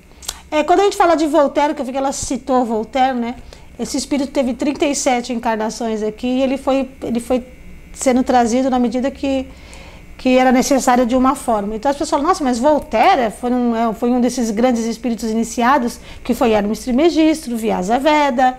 [0.50, 3.36] É, quando a gente fala de Voltaire, que eu vi que ela citou Voltaire, né?
[3.78, 7.46] Esse espírito teve 37 encarnações aqui e ele foi, ele foi
[7.92, 9.48] sendo trazido na medida que,
[10.18, 11.76] que era necessário de uma forma.
[11.76, 15.30] Então as pessoas falam, nossa, mas Voltaire foi um, é, foi um desses grandes espíritos
[15.30, 18.58] iniciados, que foi Hermes Trismegisto, Vyasa Veda,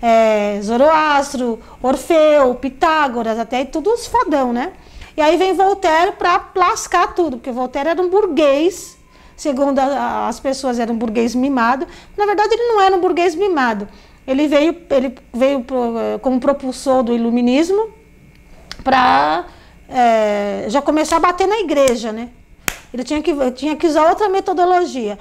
[0.00, 4.72] é, Zoroastro, Orfeu, Pitágoras, até aí tudo os fodão, né?
[5.16, 8.96] E aí vem Voltaire para lascar tudo, porque Voltaire era um burguês,
[9.36, 11.86] segundo a- as pessoas era um burguês mimado.
[12.16, 13.86] Na verdade, ele não era um burguês mimado.
[14.26, 17.90] Ele veio, ele veio eh, como propulsor do iluminismo
[18.82, 19.44] para
[20.68, 22.30] já começar a bater na igreja, né?
[22.92, 25.18] Ele tinha que, tinha que usar outra metodologia.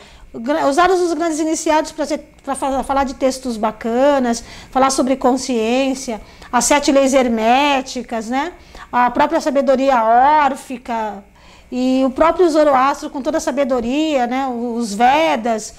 [0.67, 6.21] Usaram os grandes iniciados para falar de textos bacanas, falar sobre consciência,
[6.51, 8.53] as sete leis herméticas, né?
[8.93, 11.23] A própria sabedoria órfica
[11.71, 14.47] e o próprio Zoroastro com toda a sabedoria, né?
[14.47, 15.73] os Vedas.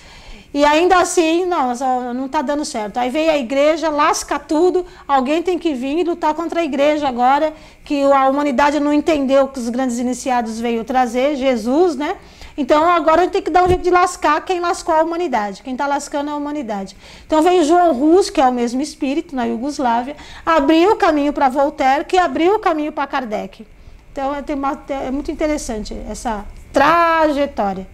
[0.53, 1.73] E ainda assim, não,
[2.13, 2.99] não está dando certo.
[2.99, 7.07] Aí veio a igreja, lasca tudo, alguém tem que vir e lutar contra a igreja
[7.07, 7.53] agora,
[7.85, 12.17] que a humanidade não entendeu que os grandes iniciados veio trazer, Jesus, né?
[12.57, 15.63] Então agora a gente tem que dar um jeito de lascar quem lascou a humanidade.
[15.63, 16.97] Quem está lascando é a humanidade.
[17.27, 20.15] Então veio João Rus, que é o mesmo espírito, na Iugoslávia,
[20.47, 23.67] abriu o caminho para Voltaire, que abriu o caminho para Kardec.
[24.13, 27.87] Então é, tem uma- é muito interessante essa trajetória.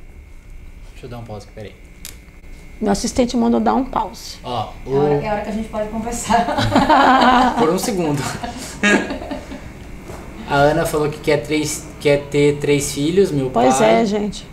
[0.92, 1.74] Deixa eu dar um pause aqui, peraí.
[2.78, 4.36] Meu assistente mandou dar um pause.
[4.44, 6.46] Ó, É a, hora, o, é a hora que a gente pode conversar.
[7.58, 8.22] por um segundo.
[10.48, 14.00] A Ana falou que quer, três, quer ter três filhos, meu Pois pai.
[14.02, 14.44] é, gente.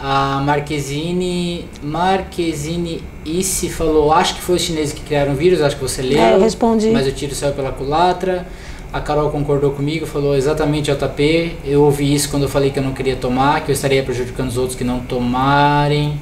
[0.00, 5.74] A Marquezine, Marquezine Issi falou, acho que foi os chineses que criaram o vírus, acho
[5.74, 6.20] que você leu.
[6.20, 6.90] É, eu respondi.
[6.90, 8.46] Mas o tiro saiu pela culatra.
[8.92, 11.56] A Carol concordou comigo, falou exatamente JP.
[11.64, 14.48] Eu ouvi isso quando eu falei que eu não queria tomar, que eu estaria prejudicando
[14.48, 16.18] os outros que não tomarem.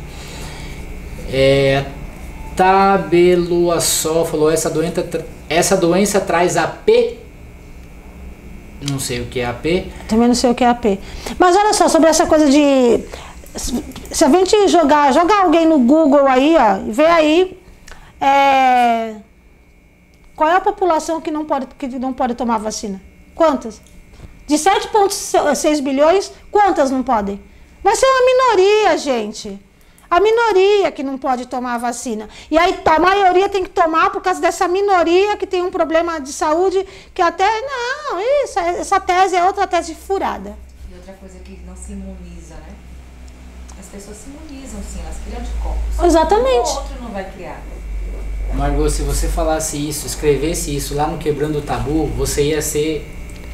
[1.31, 1.85] É,
[2.57, 5.07] Tabeluassol falou, essa doença,
[5.51, 7.19] essa doença traz AP?
[8.91, 9.87] Não sei o que é AP.
[10.09, 10.99] Também não sei o que é AP.
[11.39, 13.01] Mas olha só, sobre essa coisa de.
[13.57, 17.63] Se a gente jogar, jogar alguém no Google aí, ó, e ver aí.
[18.21, 19.17] é,
[20.37, 23.01] qual é a população que não pode, que não pode tomar vacina?
[23.35, 23.81] Quantas?
[24.47, 27.43] De 7,6 bilhões, quantas não podem?
[27.83, 29.59] Vai ser uma minoria, gente.
[30.09, 32.29] A minoria que não pode tomar a vacina.
[32.51, 36.21] E aí a maioria tem que tomar por causa dessa minoria que tem um problema
[36.21, 37.49] de saúde que até.
[37.63, 40.57] Não, isso, essa tese é outra tese furada.
[40.91, 42.36] E outra coisa que não se imuniza,
[43.97, 46.05] pessoas se imunizam, sim, elas criam anticorpos.
[46.05, 46.69] Exatamente.
[46.71, 47.61] O outro não vai criar.
[48.55, 53.07] Margot, se você falasse isso, escrevesse isso lá no Quebrando o Tabu, você ia ser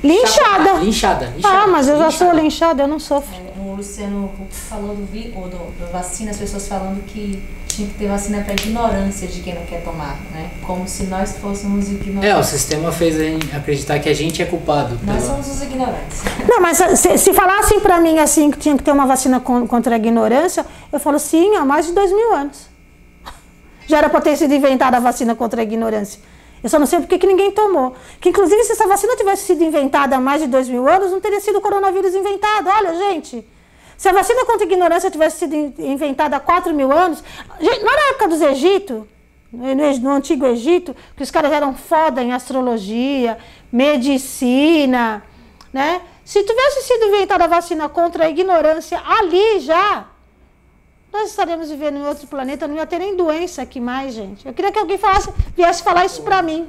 [0.03, 0.75] Linchada.
[0.81, 1.27] linchada.
[1.27, 2.43] linchada Ah, mas eu já sou linchada.
[2.43, 3.35] linchada, eu não sofro.
[3.35, 7.43] É, o Luciano Huck falou do, vi, ou do, do vacina, as pessoas falando que
[7.75, 10.51] tinha que ter vacina para ignorância de quem não quer tomar, né?
[10.67, 12.29] Como se nós fôssemos ignorantes.
[12.31, 14.99] É, o sistema fez a gente acreditar que a gente é culpado.
[15.05, 16.23] Nós pela- somos os ignorantes.
[16.49, 19.67] Não, mas se, se falassem pra mim assim que tinha que ter uma vacina con-
[19.67, 22.69] contra a ignorância, eu falo sim, há mais de dois mil anos.
[23.87, 26.21] Já era para ter sido inventada a vacina contra a ignorância.
[26.63, 27.95] Eu só não sei porque que ninguém tomou.
[28.21, 31.21] Que inclusive se essa vacina tivesse sido inventada há mais de dois mil anos, não
[31.21, 32.69] teria sido o coronavírus inventado.
[32.69, 33.45] Olha, gente.
[33.97, 37.23] Se a vacina contra a ignorância tivesse sido in- inventada há 4 mil anos,
[37.61, 39.07] não era a época dos Egito,
[39.53, 43.37] no Antigo Egito, que os caras eram foda em astrologia,
[44.17, 45.23] medicina,
[45.73, 46.03] né?
[46.25, 50.07] Se tivesse sido inventada a vacina contra a ignorância ali já,
[51.13, 54.47] nós estaríamos vivendo em outro planeta, não ia ter nem doença aqui mais, gente.
[54.47, 56.69] Eu queria que alguém falasse, viesse falar isso pra mim.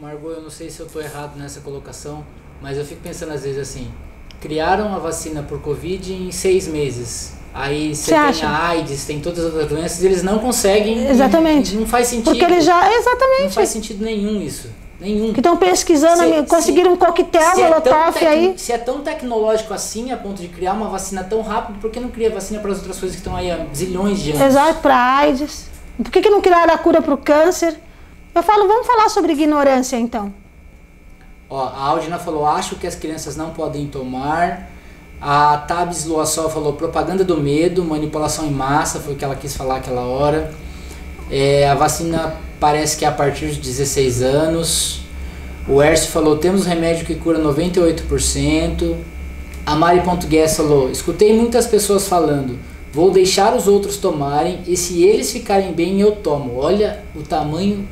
[0.00, 2.26] Margot, eu não sei se eu tô errado nessa colocação,
[2.60, 3.92] mas eu fico pensando às vezes assim:
[4.40, 7.34] criaram a vacina por Covid em seis meses.
[7.54, 8.46] Aí você tem acha?
[8.46, 11.08] a AIDS, tem todas as outras doenças, eles não conseguem.
[11.08, 11.74] Exatamente.
[11.74, 12.24] Não faz sentido.
[12.30, 12.80] Porque ele já.
[12.84, 13.54] Não Exatamente.
[13.54, 14.68] faz sentido nenhum isso.
[15.00, 15.32] Nenhum.
[15.32, 18.54] Que estão pesquisando, Se- conseguiram um coquetel Se é, tão molotov tec- aí.
[18.58, 22.00] se é tão tecnológico assim, a ponto de criar uma vacina tão rápido, por que
[22.00, 24.42] não cria vacina para as outras coisas que estão aí há zilhões de anos?
[24.42, 25.66] Exato, para AIDS.
[25.98, 27.78] Por que, que não criaram a cura para o câncer?
[28.34, 30.32] Eu falo, vamos falar sobre ignorância então.
[31.48, 34.70] Ó, a Aldina falou, acho que as crianças não podem tomar.
[35.20, 39.56] A Tabs Luassol falou, propaganda do medo, manipulação em massa, foi o que ela quis
[39.56, 40.52] falar aquela hora.
[41.30, 45.00] É, a vacina parece que é a partir de 16 anos.
[45.68, 48.96] O Ercio falou, temos remédio que cura 98%.
[49.64, 52.56] A Mari.guess falou, escutei muitas pessoas falando,
[52.92, 56.56] vou deixar os outros tomarem e se eles ficarem bem eu tomo.
[56.56, 57.86] Olha o tamanho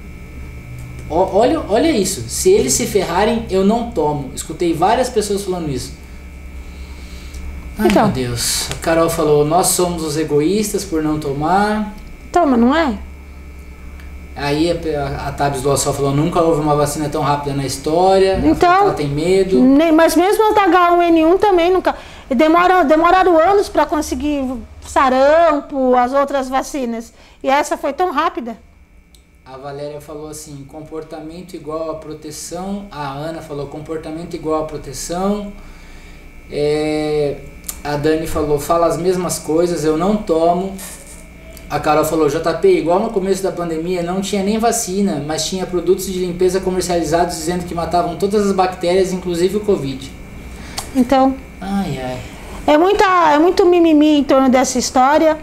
[1.11, 2.23] Ó- Olha, olha isso.
[2.29, 4.31] Se eles se ferrarem, eu não tomo.
[4.35, 5.93] Escutei várias pessoas falando isso.
[7.79, 8.05] Ai Então.
[8.07, 8.69] meu Deus.
[8.71, 11.93] A Carol falou: Nós somos os egoístas por não tomar.
[12.33, 12.99] Toma, não é?
[14.37, 18.41] Aí a, a Tabs do Sol falou: Nunca houve uma vacina tão rápida na história.
[18.45, 19.61] Então- ela tem medo.
[19.61, 21.95] Nem- mas mesmo as da H1N1 também nunca.
[22.35, 24.43] Demoram, demoraram anos para conseguir
[24.87, 27.13] sarampo, as outras vacinas.
[27.43, 28.57] E essa foi tão rápida.
[29.47, 32.87] A Valéria falou assim: comportamento igual a proteção.
[32.91, 35.53] A Ana falou: comportamento igual a proteção.
[36.51, 37.41] É,
[37.85, 40.75] a Dani falou: fala as mesmas coisas, eu não tomo.
[41.69, 45.67] A Carol falou: JP, igual no começo da pandemia, não tinha nem vacina, mas tinha
[45.67, 50.11] produtos de limpeza comercializados dizendo que matavam todas as bactérias, inclusive o Covid.
[50.97, 52.19] Então, Ai, ai.
[52.67, 55.37] é, muita, é muito mimimi em torno dessa história.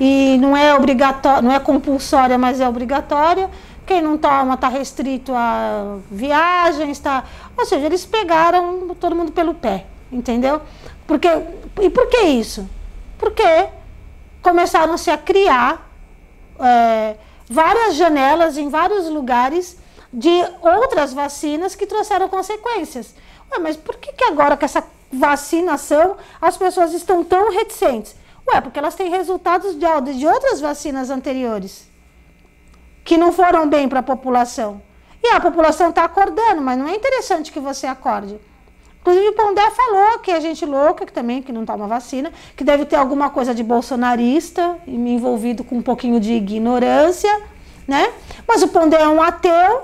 [0.00, 3.50] E não é obrigatório, não é compulsória, mas é obrigatória.
[3.86, 7.24] Quem não toma está restrito a viagens, tá?
[7.56, 10.60] Ou seja, eles pegaram todo mundo pelo pé, entendeu?
[11.06, 11.28] Porque,
[11.80, 12.68] e por que isso?
[13.18, 13.68] Porque
[14.42, 15.90] começaram-se a criar
[16.60, 17.16] é,
[17.48, 19.78] várias janelas em vários lugares
[20.12, 23.14] de outras vacinas que trouxeram consequências.
[23.50, 28.14] Ué, mas por que, que agora com essa vacinação as pessoas estão tão reticentes?
[28.52, 31.88] Ué, porque elas têm resultados de, de outras vacinas anteriores
[33.04, 34.82] que não foram bem para a população.
[35.22, 38.38] E a população está acordando, mas não é interessante que você acorde.
[39.00, 42.62] Inclusive o Pondé falou que é gente louca, que também que não toma vacina, que
[42.62, 47.34] deve ter alguma coisa de bolsonarista envolvido com um pouquinho de ignorância,
[47.86, 48.12] né?
[48.46, 49.82] Mas o Pondé é um ateu.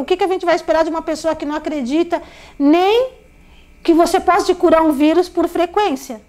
[0.00, 2.20] O que, que a gente vai esperar de uma pessoa que não acredita
[2.58, 3.12] nem
[3.82, 6.20] que você possa curar um vírus por frequência?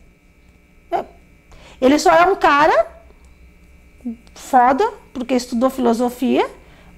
[1.81, 2.87] Ele só é um cara
[4.33, 6.49] foda, porque estudou filosofia,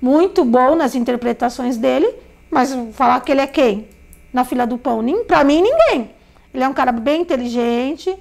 [0.02, 2.14] muito bom nas interpretações dele,
[2.50, 3.88] mas falar que ele é quem?
[4.34, 5.04] Na fila do pão?
[5.28, 6.12] Pra mim, ninguém.
[6.54, 8.16] Ele é um cara bem inteligente,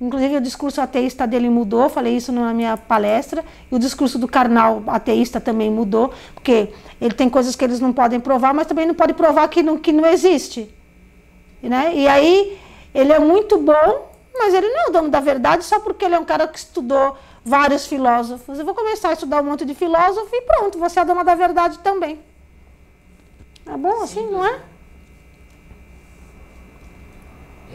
[0.00, 4.28] inclusive o discurso ateísta dele mudou, falei isso na minha palestra, e o discurso do
[4.28, 6.68] carnal ateísta também mudou, porque
[7.00, 9.78] ele tem coisas que eles não podem provar, mas também não pode provar que não,
[9.78, 10.72] que não existe.
[11.62, 11.92] Né?
[11.94, 12.58] E aí,
[12.94, 16.14] ele é muito bom, mas ele não é o dono da verdade só porque ele
[16.14, 18.58] é um cara que estudou vários filósofos.
[18.58, 21.22] Eu vou começar a estudar um monte de filósofo e pronto, você é a dona
[21.22, 22.18] da verdade também.
[23.66, 24.58] É bom assim, não é?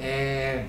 [0.02, 0.64] É,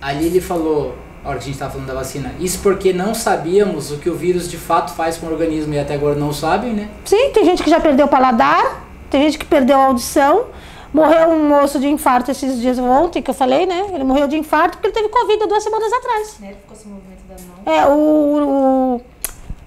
[0.00, 3.14] a Lili falou, a hora que a gente estava falando da vacina, isso porque não
[3.14, 6.32] sabíamos o que o vírus de fato faz com o organismo e até agora não
[6.32, 6.90] sabem, né?
[7.04, 10.46] Sim, tem gente que já perdeu o paladar, tem gente que perdeu a audição.
[10.92, 13.90] Morreu um moço de infarto esses dias ontem, que eu falei, né?
[13.94, 16.38] Ele morreu de infarto porque ele teve Covid duas semanas atrás.
[16.38, 16.48] Né?
[16.48, 17.74] Ele ficou sem movimento da mão.
[17.74, 19.00] É, o, o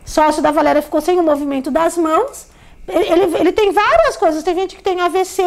[0.05, 2.47] sócio da Valéria ficou sem o movimento das mãos.
[2.87, 4.43] Ele, ele, ele tem várias coisas.
[4.43, 5.41] Tem gente que tem AVC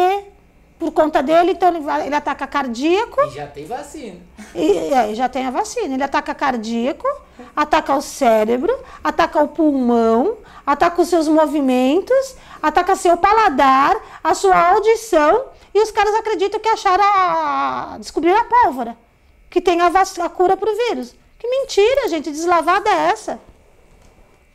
[0.79, 3.21] por conta dele, então ele, vai- ele ataca cardíaco.
[3.23, 4.17] E já tem vacina.
[4.55, 5.93] E, é, já tem a vacina.
[5.93, 7.05] Ele ataca cardíaco,
[7.55, 8.73] ataca o cérebro,
[9.03, 15.45] ataca o pulmão, ataca os seus movimentos, ataca seu paladar, a sua audição.
[15.73, 17.97] E os caras acreditam que acharam a.
[17.99, 18.97] descobriram a pólvora,
[19.49, 21.13] que tem a, vac- a cura para o vírus.
[21.37, 23.39] Que mentira, gente, deslavada é essa?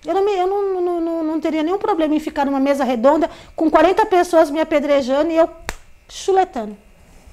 [0.04, 2.82] Eu, não, me- eu não, não, não, não teria nenhum problema em ficar numa mesa
[2.84, 5.48] redonda com 40 pessoas me apedrejando e eu
[6.08, 6.76] chuletando.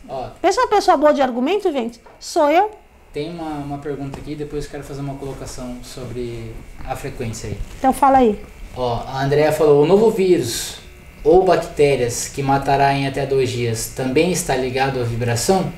[0.07, 2.01] Ó, Pensa uma pessoa boa de argumento, gente?
[2.19, 2.71] Sou eu.
[3.13, 6.53] tem uma, uma pergunta aqui, depois quero fazer uma colocação sobre
[6.85, 7.57] a frequência aí.
[7.77, 8.39] Então fala aí.
[8.75, 10.77] Ó, a Andrea falou, o novo vírus
[11.23, 15.71] ou bactérias que matará em até dois dias também está ligado à vibração?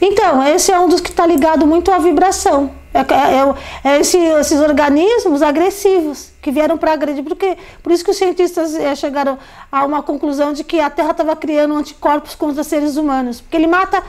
[0.00, 2.70] Então, esse é um dos que está ligado muito à vibração.
[2.94, 7.22] É, é- é o- é esse- esses organismos agressivos que vieram para agredir.
[7.22, 9.38] Porque, por isso que os cientistas eh, chegaram
[9.70, 13.40] a uma conclusão de que a Terra estava criando anticorpos contra seres humanos.
[13.40, 14.02] Porque ele mata,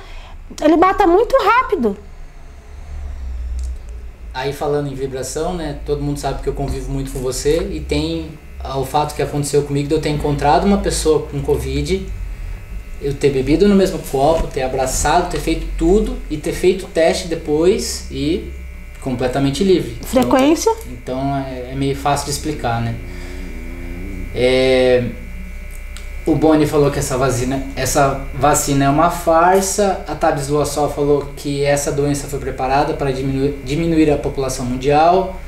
[0.61, 1.97] ele mata muito rápido.
[4.33, 5.79] aí falando em vibração, né?
[5.85, 8.31] Todo mundo sabe que eu convivo muito com você e tem
[8.77, 12.07] o fato que aconteceu comigo de eu ter encontrado uma pessoa com Covid,
[13.01, 17.27] eu ter bebido no mesmo copo, ter abraçado, ter feito tudo e ter feito teste
[17.27, 18.51] depois e
[19.01, 19.97] completamente livre.
[20.01, 20.71] Frequência?
[20.87, 22.95] Então, então é, é, meio fácil de explicar, né?
[24.35, 25.03] É,
[26.25, 30.03] o Boni falou que essa vacina, essa vacina é uma farsa.
[30.07, 35.39] A Tabs Luassol falou que essa doença foi preparada para diminuir, diminuir a população mundial.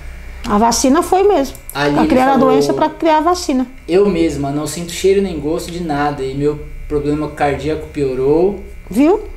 [0.47, 1.55] A vacina foi mesmo.
[1.71, 3.67] Para criar falou, a doença para criar a vacina.
[3.87, 8.59] Eu mesma não sinto cheiro nem gosto de nada e meu problema cardíaco piorou.
[8.89, 9.30] Viu?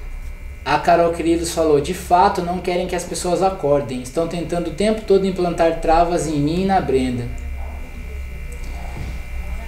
[0.65, 4.01] A Carol Queridos falou: de fato, não querem que as pessoas acordem.
[4.01, 7.29] Estão tentando o tempo todo implantar travas em mim e na Brenda.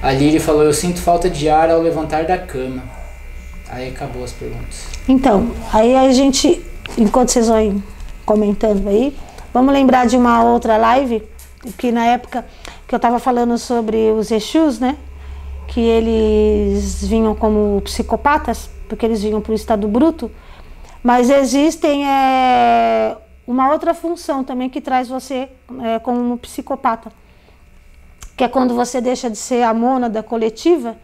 [0.03, 2.83] A Lili falou: eu sinto falta de ar ao levantar da cama.
[3.69, 4.87] Aí acabou as perguntas.
[5.09, 6.65] Então, aí a gente,
[6.97, 7.83] enquanto vocês vão
[8.25, 9.15] comentando aí,
[9.53, 11.23] vamos lembrar de uma outra live
[11.77, 12.45] que na época
[12.87, 14.97] que eu estava falando sobre os Exus, né?
[15.67, 20.31] Que eles vinham como psicopatas, porque eles vinham para o estado bruto.
[21.07, 25.49] Mas existem é, uma outra função também que traz você
[25.85, 27.13] é, como um psicopata,
[28.37, 30.97] que é quando você deixa de ser a mônada coletiva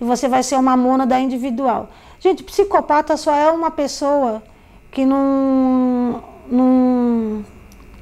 [0.00, 1.90] e você vai ser uma mônada individual.
[2.18, 4.42] Gente, psicopata só é uma pessoa
[4.90, 7.44] que não, não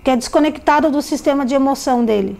[0.04, 2.38] que é desconectada do sistema de emoção dele,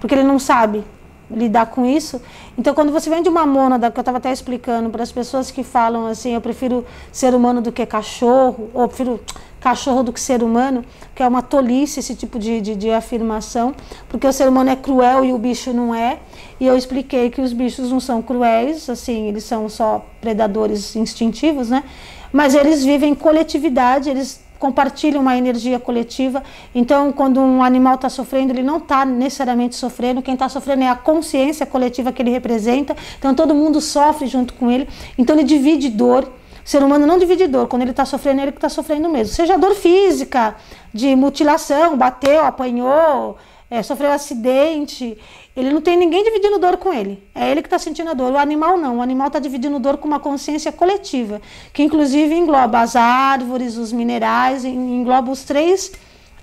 [0.00, 0.82] porque ele não sabe
[1.30, 2.20] lidar com isso.
[2.56, 5.50] Então, quando você vem de uma mônada, que eu estava até explicando para as pessoas
[5.50, 9.20] que falam assim, eu prefiro ser humano do que cachorro, ou prefiro
[9.60, 13.74] cachorro do que ser humano, que é uma tolice esse tipo de, de, de, afirmação,
[14.08, 16.18] porque o ser humano é cruel e o bicho não é.
[16.60, 21.70] E eu expliquei que os bichos não são cruéis, assim, eles são só predadores instintivos,
[21.70, 21.84] né?
[22.32, 26.42] Mas eles vivem em coletividade, eles compartilham uma energia coletiva.
[26.74, 30.22] Então, quando um animal está sofrendo, ele não está necessariamente sofrendo.
[30.22, 32.96] Quem está sofrendo é a consciência coletiva que ele representa.
[33.18, 34.88] Então, todo mundo sofre junto com ele.
[35.16, 36.24] Então, ele divide dor.
[36.24, 37.66] O ser humano não divide dor.
[37.66, 39.34] Quando ele está sofrendo, é ele que está sofrendo mesmo.
[39.34, 40.56] Seja dor física,
[40.92, 43.36] de mutilação, bateu, apanhou,
[43.70, 45.16] é, sofreu um acidente.
[45.58, 47.20] Ele não tem ninguém dividindo dor com ele.
[47.34, 48.30] É ele que está sentindo a dor.
[48.30, 48.98] O animal não.
[48.98, 51.42] O animal está dividindo dor com uma consciência coletiva,
[51.72, 55.90] que inclusive engloba as árvores, os minerais, engloba os três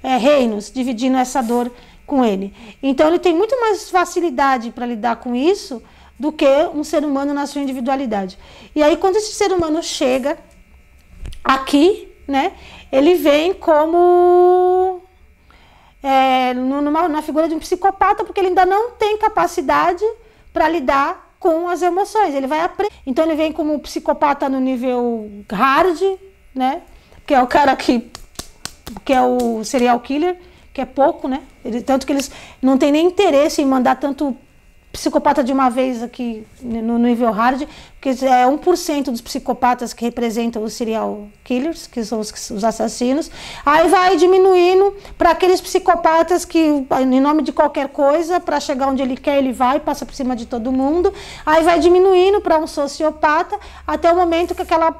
[0.03, 1.71] é, reinos, dividindo essa dor
[2.05, 2.53] com ele.
[2.83, 5.81] Então ele tem muito mais facilidade para lidar com isso
[6.19, 8.37] do que um ser humano na sua individualidade.
[8.75, 10.37] E aí quando esse ser humano chega
[11.41, 12.51] aqui, né,
[12.91, 15.01] ele vem como
[16.01, 20.03] é, numa, na figura de um psicopata, porque ele ainda não tem capacidade
[20.53, 22.33] para lidar com as emoções.
[22.33, 22.93] Ele vai aprender.
[23.05, 25.99] Então ele vem como um psicopata no nível hard,
[26.53, 26.81] né?
[27.25, 28.11] Que é o cara que,
[29.03, 30.39] que é o serial killer,
[30.73, 31.41] que é pouco, né?
[31.63, 32.31] Ele, tanto que eles
[32.61, 34.35] não têm nem interesse em mandar tanto
[34.95, 37.67] psicopata de uma vez aqui no nível hard,
[37.99, 43.29] porque é 1% dos psicopatas que representam os serial killers, que são os, os assassinos.
[43.65, 49.01] Aí vai diminuindo para aqueles psicopatas que, em nome de qualquer coisa, para chegar onde
[49.01, 51.13] ele quer, ele vai, passa por cima de todo mundo.
[51.45, 54.95] Aí vai diminuindo para um sociopata, até o momento que aquela,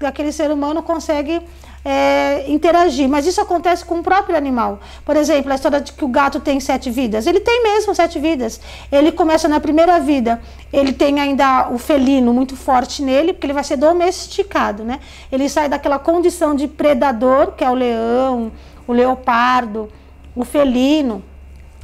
[0.00, 1.40] aquele ser humano consegue
[1.84, 3.08] é, interagir.
[3.08, 4.80] Mas isso acontece com o próprio animal.
[5.04, 7.26] Por exemplo, a história de que o gato tem sete vidas.
[7.26, 8.60] Ele tem mesmo sete vidas.
[8.90, 10.40] Ele começa na primeira vida,
[10.72, 15.00] ele tem ainda o felino muito forte nele, porque ele vai ser domesticado, né?
[15.30, 18.52] Ele sai daquela condição de predador, que é o leão,
[18.86, 19.88] o leopardo,
[20.34, 21.22] o felino,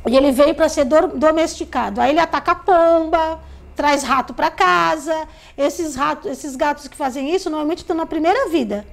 [0.06, 2.01] e ele veio para ser domesticado.
[2.01, 3.40] Aí ele ataca a pomba,
[3.74, 5.27] traz rato para casa.
[5.59, 8.86] Esses ratos, esses gatos que fazem isso normalmente estão na primeira vida.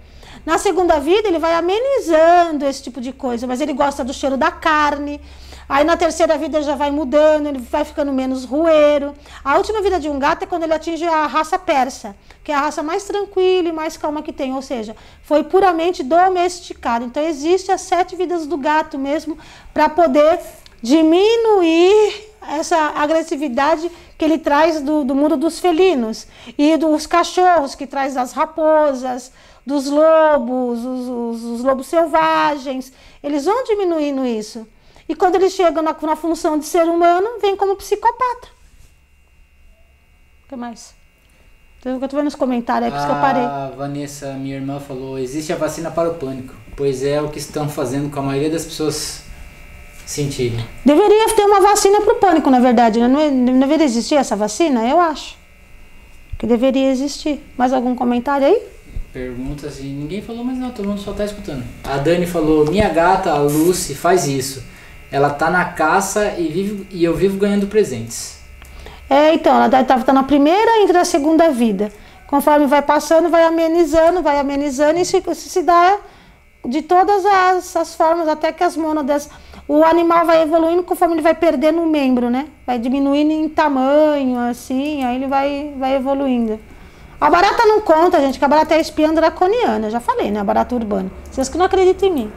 [0.45, 4.35] Na segunda vida, ele vai amenizando esse tipo de coisa, mas ele gosta do cheiro
[4.35, 5.21] da carne.
[5.67, 9.13] Aí na terceira vida ele já vai mudando, ele vai ficando menos rueiro.
[9.43, 12.55] A última vida de um gato é quando ele atinge a raça persa, que é
[12.55, 17.05] a raça mais tranquila e mais calma que tem, ou seja, foi puramente domesticado.
[17.05, 19.37] Então existe as sete vidas do gato mesmo
[19.73, 20.39] para poder
[20.81, 27.87] diminuir essa agressividade que ele traz do, do mundo dos felinos e dos cachorros que
[27.87, 29.31] traz das raposas,
[29.65, 32.91] dos lobos, os, os, os, lobos selvagens,
[33.21, 34.67] eles vão diminuindo isso.
[35.07, 38.49] E quando eles chegam na, na função de ser humano, vem como psicopata.
[40.45, 40.93] O que mais?
[41.85, 43.43] Eu estou vendo nos comentários, é por isso que eu parei.
[43.43, 47.37] A Vanessa, minha irmã, falou: existe a vacina para o pânico, pois é o que
[47.37, 49.23] estão fazendo com a maioria das pessoas
[50.05, 50.65] sentirem.
[50.85, 52.99] Deveria ter uma vacina para o pânico, na verdade.
[52.99, 53.07] Né?
[53.07, 54.87] Não, é, não deveria existir essa vacina?
[54.87, 55.37] Eu acho.
[56.37, 57.41] Que deveria existir.
[57.57, 58.61] Mais algum comentário aí?
[59.13, 61.63] Perguntas e ninguém falou, mas não, todo mundo só tá escutando.
[61.83, 64.63] A Dani falou: Minha gata, a Lucy, faz isso.
[65.11, 68.39] Ela tá na caça e, vive, e eu vivo ganhando presentes.
[69.07, 71.91] É, então, ela estava na primeira e na segunda vida.
[72.25, 75.99] Conforme vai passando, vai amenizando, vai amenizando e se, se dá
[76.65, 79.29] de todas as, as formas, até que as mônadas.
[79.67, 82.47] O animal vai evoluindo conforme ele vai perdendo um membro, né?
[82.65, 86.59] Vai diminuindo em tamanho, assim, aí ele vai, vai evoluindo.
[87.23, 90.41] A barata não conta, gente, que a barata é a espiã draconiana, já falei, né?
[90.41, 91.09] A barata urbana.
[91.31, 92.31] Vocês que não acreditam em mim.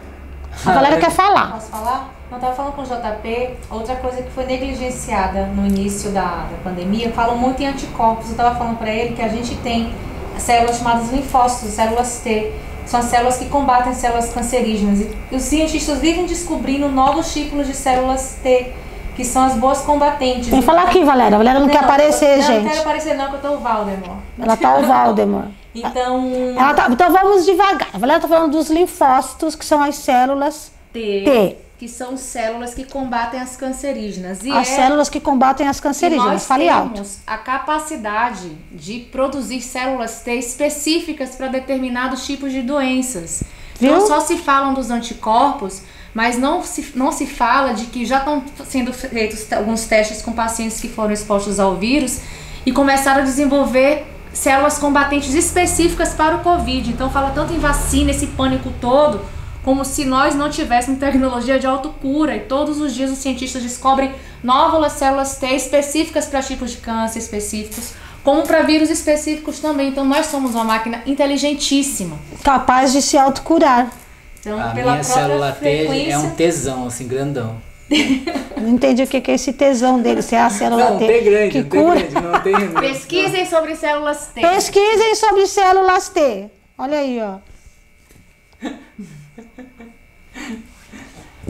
[0.65, 1.55] A galera quer falar.
[1.55, 2.15] Posso falar?
[2.31, 6.57] Eu estava falando com o JP, outra coisa que foi negligenciada no início da, da
[6.63, 8.27] pandemia, falam muito em anticorpos.
[8.27, 9.93] Eu estava falando para ele que a gente tem
[10.39, 12.53] células chamadas linfócitos, células T,
[12.85, 15.01] são as células que combatem células cancerígenas.
[15.33, 18.73] E os cientistas vivem descobrindo novos tipos de células T,
[19.17, 20.49] que são as boas combatentes.
[20.49, 21.37] Vem falar aqui, Valéria.
[21.37, 22.65] A Valéria não, não quer aparecer, gente.
[22.65, 24.19] Não quero aparecer, não, que eu tô o Valdemar.
[24.39, 25.49] Ela tá o Valdemar.
[25.75, 26.31] então.
[26.77, 27.89] Tá, então vamos devagar.
[27.95, 31.23] A Valéria tá falando dos linfócitos, que são as células T.
[31.25, 34.43] T que são células que combatem as cancerígenas.
[34.43, 36.33] E as é células que combatem as cancerígenas.
[36.33, 37.07] Nós Fale temos alto.
[37.27, 43.43] a capacidade de produzir células T específicas para determinados tipos de doenças.
[43.79, 43.93] Viu?
[43.93, 45.83] Não só se falam dos anticorpos,
[46.17, 50.33] mas não se, não se fala de que já estão sendo feitos alguns testes com
[50.33, 52.21] pacientes que foram expostos ao vírus
[52.65, 56.91] e começaram a desenvolver células combatentes específicas para o Covid.
[56.91, 59.21] Então fala tanto em vacina, esse pânico todo
[59.63, 64.15] como se nós não tivéssemos tecnologia de autocura e todos os dias os cientistas descobrem
[64.43, 67.93] novas células T específicas para tipos de câncer específicos,
[68.25, 69.89] como para vírus específicos também.
[69.89, 72.17] Então nós somos uma máquina inteligentíssima.
[72.43, 74.06] Capaz de se autocurar.
[74.47, 76.07] Então, a pela minha célula frequência...
[76.07, 77.61] T é um tesão, assim, grandão.
[78.57, 81.07] Não entendi o que é esse tesão dele, se é a célula não, T.
[81.09, 82.01] T grande, que T cura.
[82.01, 82.69] grande, não tem...
[82.81, 84.41] Pesquisem sobre células T.
[84.41, 86.49] Pesquisem sobre células T.
[86.79, 87.39] Olha aí, ó.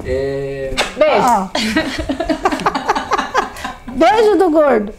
[0.05, 0.74] É...
[0.97, 1.27] Beijo.
[1.27, 1.48] Ó.
[3.93, 4.94] Beijo do gordo.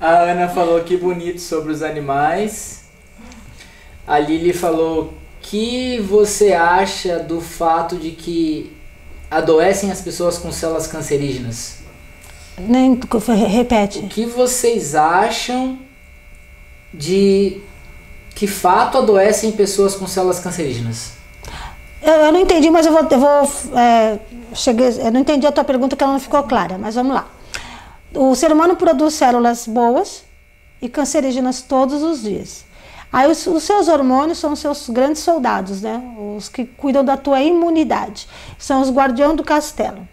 [0.00, 2.84] A Ana falou que bonito sobre os animais.
[4.06, 5.14] A Lili falou
[5.44, 8.72] que você acha do fato de que
[9.30, 11.76] adoecem as pessoas com células cancerígenas.
[12.58, 12.98] Nem
[13.48, 13.98] repete.
[13.98, 15.78] O que vocês acham
[16.92, 17.60] de
[18.34, 21.12] que fato adoecem pessoas com células cancerígenas?
[22.00, 23.06] Eu, eu não entendi, mas eu vou.
[23.10, 24.18] Eu, vou é,
[24.54, 27.28] cheguei, eu não entendi a tua pergunta que ela não ficou clara, mas vamos lá.
[28.14, 30.24] O ser humano produz células boas
[30.80, 32.64] e cancerígenas todos os dias.
[33.14, 36.02] Aí os, os, seus hormônios são os seus grandes soldados, né?
[36.36, 38.26] Os que cuidam da tua imunidade.
[38.58, 40.08] São os guardiões do castelo.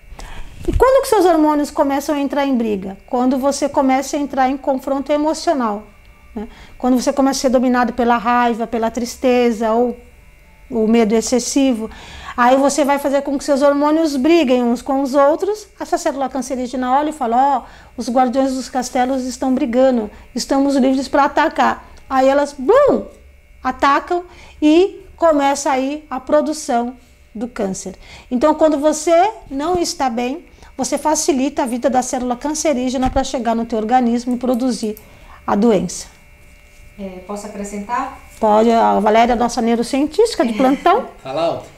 [0.68, 2.96] E quando que seus hormônios começam a entrar em briga?
[3.08, 5.82] Quando você começa a entrar em confronto emocional.
[6.36, 6.48] Né?
[6.78, 9.98] Quando você começa a ser dominado pela raiva, pela tristeza ou
[10.70, 11.90] o medo excessivo,
[12.38, 15.68] aí você vai fazer com que seus hormônios briguem uns com os outros.
[15.80, 17.64] Essa célula cancerígena olha e fala: Ó, oh,
[17.98, 21.91] os guardiões dos castelos estão brigando, estamos livres para atacar.
[22.12, 23.06] Aí elas, bum,
[23.64, 24.26] atacam
[24.62, 26.98] e começa aí a produção
[27.34, 27.96] do câncer.
[28.30, 33.56] Então, quando você não está bem, você facilita a vida da célula cancerígena para chegar
[33.56, 34.98] no teu organismo e produzir
[35.48, 36.08] a doença.
[37.00, 38.20] É, posso acrescentar?
[38.42, 41.08] Pode, a Valéria, nossa neurocientífica de plantão.
[41.24, 41.70] Fala alto.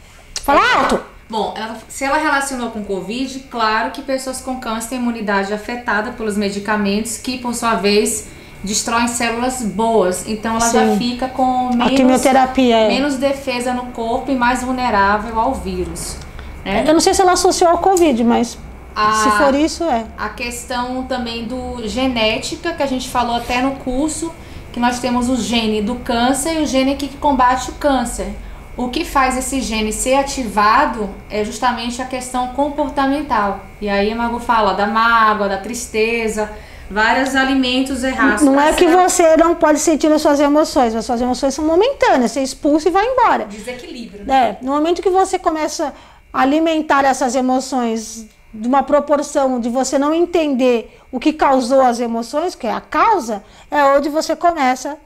[0.42, 1.00] Fala alto!
[1.30, 6.12] Bom, ela, se ela relacionou com Covid, claro que pessoas com câncer têm imunidade afetada
[6.14, 8.28] pelos medicamentos, que por sua vez
[8.64, 10.28] destroem células boas.
[10.28, 10.80] Então ela Sim.
[10.92, 12.88] já fica com A menos, quimioterapia é.
[12.88, 16.18] menos defesa no corpo e mais vulnerável ao vírus.
[16.64, 16.86] Né?
[16.88, 18.58] Eu não sei se ela associou ao Covid, mas
[18.96, 20.06] A- se for isso, é.
[20.18, 24.32] A questão também do genética, que a gente falou até no curso,
[24.72, 28.34] que nós temos o gene do câncer e o gene que combate o câncer.
[28.76, 33.60] O que faz esse gene ser ativado é justamente a questão comportamental.
[33.80, 36.52] E aí a Mago fala da mágoa, da tristeza,
[36.90, 38.44] vários alimentos errados.
[38.44, 42.32] Não é que você não pode sentir as suas emoções, as suas emoções são momentâneas,
[42.32, 43.46] você expulsa e vai embora.
[43.46, 44.26] Desequilíbrio.
[44.26, 44.58] né?
[44.62, 45.94] É, no momento que você começa
[46.32, 52.00] a alimentar essas emoções de uma proporção de você não entender o que causou as
[52.00, 54.98] emoções, que é a causa, é onde você começa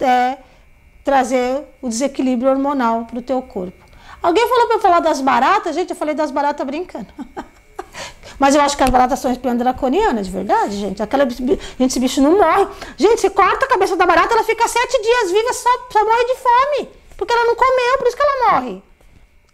[0.00, 0.36] a
[1.04, 3.82] trazer o desequilíbrio hormonal para o teu corpo.
[4.22, 5.74] Alguém falou para eu falar das baratas?
[5.74, 7.08] Gente, eu falei das baratas brincando.
[8.42, 11.00] Mas eu acho que as baratas são espiãs draconianas, de verdade, gente.
[11.00, 12.66] Aquela, gente, esse bicho não morre.
[12.96, 16.24] Gente, você corta a cabeça da barata, ela fica sete dias viva, só, só morre
[16.24, 16.90] de fome.
[17.16, 18.82] Porque ela não comeu, por isso que ela morre.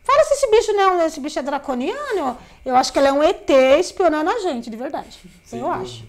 [0.03, 2.39] Fala se esse bicho não, esse bicho é draconiano.
[2.65, 5.19] Eu acho que ele é um ET espionando a gente, de verdade.
[5.53, 6.07] eu acho.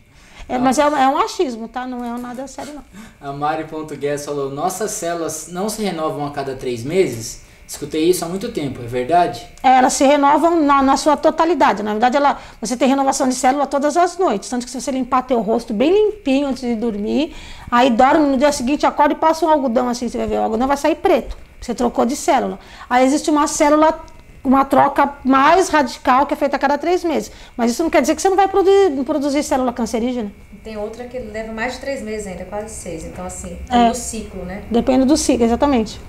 [0.48, 1.86] É, mas é, é um achismo, tá?
[1.86, 2.86] Não é nada sério, não.
[3.20, 7.42] A Mari.guess falou: Nossas células não se renovam a cada três meses?
[7.70, 9.48] Escutei isso há muito tempo, é verdade?
[9.62, 11.84] É, elas se renovam na, na sua totalidade.
[11.84, 14.50] Na verdade, ela, você tem renovação de célula todas as noites.
[14.50, 17.36] Tanto que se você limpar teu rosto bem limpinho antes de dormir,
[17.70, 20.42] aí dorme, no dia seguinte acorda e passa um algodão assim, você vai ver, o
[20.42, 21.38] algodão vai sair preto.
[21.62, 22.58] Você trocou de célula.
[22.90, 24.04] Aí existe uma célula
[24.44, 27.32] uma troca mais radical que é feita a cada três meses.
[27.56, 30.32] Mas isso não quer dizer que você não vai produzir, produzir célula cancerígena.
[30.64, 33.06] Tem outra que leva mais de três meses ainda, quase seis.
[33.06, 34.64] Então, assim, é, é do ciclo, né?
[34.72, 36.02] Depende do ciclo, exatamente.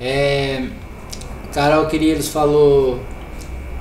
[0.00, 0.64] É,
[1.52, 3.00] Carol Queridos falou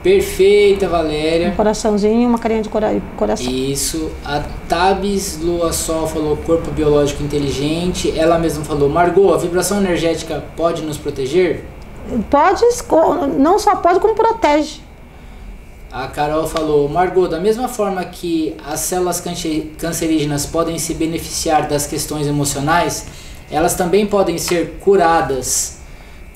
[0.02, 1.49] perfeita, Valéria.
[1.49, 3.52] Um coraçãozinho uma carinha de cora coração.
[3.52, 4.11] Isso.
[4.23, 8.18] A Tabs Lua Sol falou corpo biológico inteligente.
[8.18, 11.65] Ela mesma falou, Margot, a vibração energética pode nos proteger?
[12.30, 12.61] Pode,
[13.38, 14.80] não só pode, como protege.
[15.91, 19.23] A Carol falou, Margot, da mesma forma que as células
[19.77, 23.07] cancerígenas podem se beneficiar das questões emocionais,
[23.49, 25.77] elas também podem ser curadas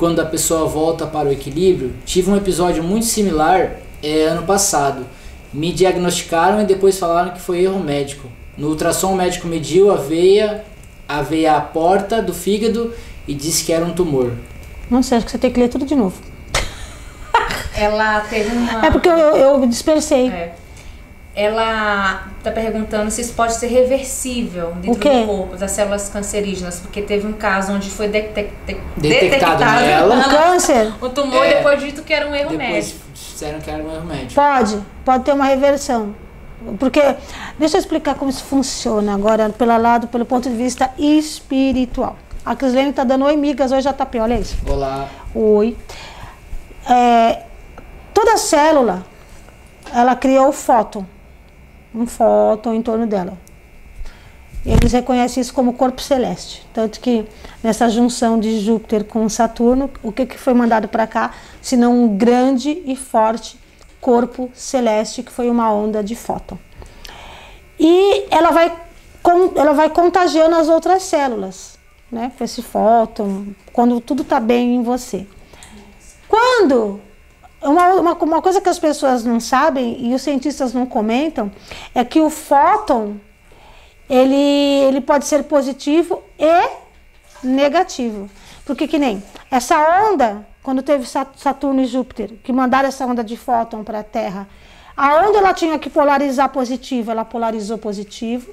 [0.02, 1.94] quando a pessoa volta para o equilíbrio.
[2.04, 5.06] Tive um episódio muito similar é, ano passado.
[5.54, 8.28] Me diagnosticaram e depois falaram que foi erro médico.
[8.58, 10.66] No ultrassom o médico mediu a veia,
[11.08, 12.92] a veia à porta do fígado
[13.28, 14.32] e disse que era um tumor.
[14.90, 16.20] Não sei, acho que você tem que ler tudo de novo.
[17.78, 18.84] Ela teve uma.
[18.84, 20.30] É porque eu, eu dispersei.
[20.30, 20.56] É.
[21.34, 27.02] Ela está perguntando se isso pode ser reversível dentro do corpo das células cancerígenas, porque
[27.02, 30.94] teve um caso onde foi detectado, detectado nela o câncer.
[31.00, 33.00] O tumor é, depois dito que era um erro depois médico.
[33.14, 34.34] Disseram que era um erro médico.
[34.34, 36.14] Pode, pode ter uma reversão.
[36.78, 37.02] Porque,
[37.58, 42.18] deixa eu explicar como isso funciona agora, pelo lado, pelo ponto de vista espiritual.
[42.46, 43.72] A Crislene está dando oi, migas.
[43.72, 44.58] Oi, JP, olha isso.
[44.68, 45.08] Olá.
[45.34, 45.78] Oi.
[46.90, 47.44] É,
[48.14, 49.04] toda célula,
[49.94, 51.06] ela cria o fóton.
[51.94, 53.38] Um fóton em torno dela.
[54.66, 56.66] Eles reconhecem isso como corpo celeste.
[56.72, 57.26] Tanto que
[57.64, 61.34] nessa junção de Júpiter com Saturno, o que, que foi mandado para cá?
[61.62, 63.60] Senão um grande e forte
[64.00, 66.58] corpo celeste, que foi uma onda de fóton.
[67.80, 68.72] E ela vai,
[69.56, 71.80] ela vai contagiando as outras células
[72.12, 75.26] né, com esse fóton, quando tudo está bem em você.
[76.28, 77.00] Quando
[77.62, 81.52] uma, uma, uma, coisa que as pessoas não sabem e os cientistas não comentam
[81.94, 83.18] é que o fóton
[84.10, 86.70] ele, ele pode ser positivo e
[87.46, 88.30] negativo.
[88.66, 89.78] Porque que nem essa
[90.12, 94.48] onda, quando teve Saturno e Júpiter, que mandaram essa onda de fóton para a Terra,
[94.96, 98.52] aonde ela tinha que polarizar positivo, ela polarizou positivo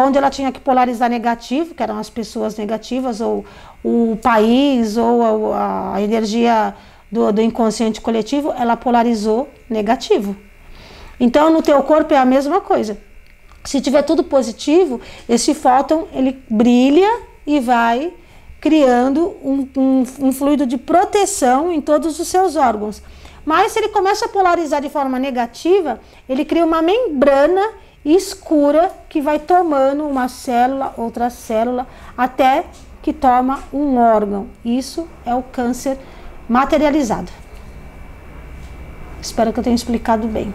[0.00, 3.44] onde ela tinha que polarizar negativo, que eram as pessoas negativas, ou
[3.84, 6.74] o país, ou a, a energia
[7.12, 10.34] do, do inconsciente coletivo, ela polarizou negativo.
[11.20, 12.98] Então, no teu corpo é a mesma coisa.
[13.62, 18.12] Se tiver tudo positivo, esse fóton ele brilha e vai
[18.60, 23.02] criando um, um, um, fluido de proteção em todos os seus órgãos.
[23.44, 27.72] Mas se ele começa a polarizar de forma negativa, ele cria uma membrana
[28.04, 31.86] escura que vai tomando uma célula, outra célula,
[32.16, 32.64] até
[33.00, 34.48] que toma um órgão.
[34.64, 35.98] Isso é o câncer
[36.48, 37.30] materializado.
[39.20, 40.52] Espero que eu tenha explicado bem.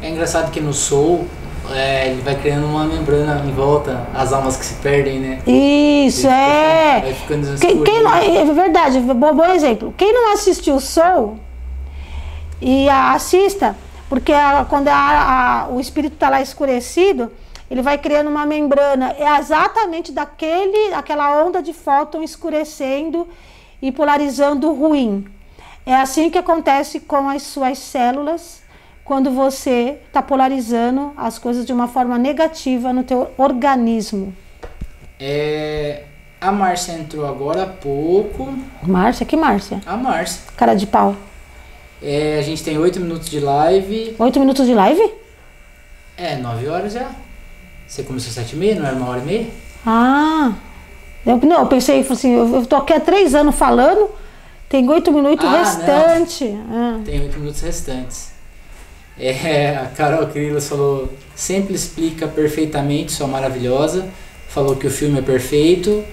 [0.00, 1.26] É engraçado que no Soul
[1.72, 5.42] é, ele vai criando uma membrana em volta, as almas que se perdem, né?
[5.46, 7.00] Isso, é.
[7.00, 9.92] vai ficando quem, quem não, é verdade, bom, bom exemplo.
[9.96, 11.38] Quem não assistiu Soul
[12.60, 13.76] e assista,
[14.08, 17.32] porque a, quando a, a, o espírito está lá escurecido,
[17.70, 19.14] ele vai criando uma membrana.
[19.18, 23.26] É exatamente daquele, aquela onda de fóton escurecendo
[23.86, 25.24] e polarizando o ruim.
[25.86, 28.60] É assim que acontece com as suas células
[29.04, 34.34] quando você está polarizando as coisas de uma forma negativa no teu organismo.
[35.20, 36.02] É,
[36.40, 38.52] a Márcia entrou agora há pouco.
[38.82, 39.24] Márcia?
[39.24, 39.80] Que Márcia?
[39.86, 40.42] A Márcia.
[40.56, 41.14] Cara de pau.
[42.02, 44.16] É, a gente tem 8 minutos de live.
[44.18, 45.14] 8 minutos de live?
[46.16, 47.08] É, 9 horas já.
[47.86, 49.46] Você começou às 7 e meia, não era uma hora e meia?
[49.86, 50.54] Ah.
[51.26, 54.08] Eu, não, eu pensei assim, eu, tô aqui há 3 anos falando,
[54.68, 56.54] tem 8 minutos ah, restantes.
[56.70, 57.00] Ah.
[57.04, 58.30] Tem 8 minutos restantes.
[59.18, 64.08] É, a Carol Krilos falou, sempre explica perfeitamente, sua maravilhosa.
[64.48, 66.04] Falou que o filme é perfeito.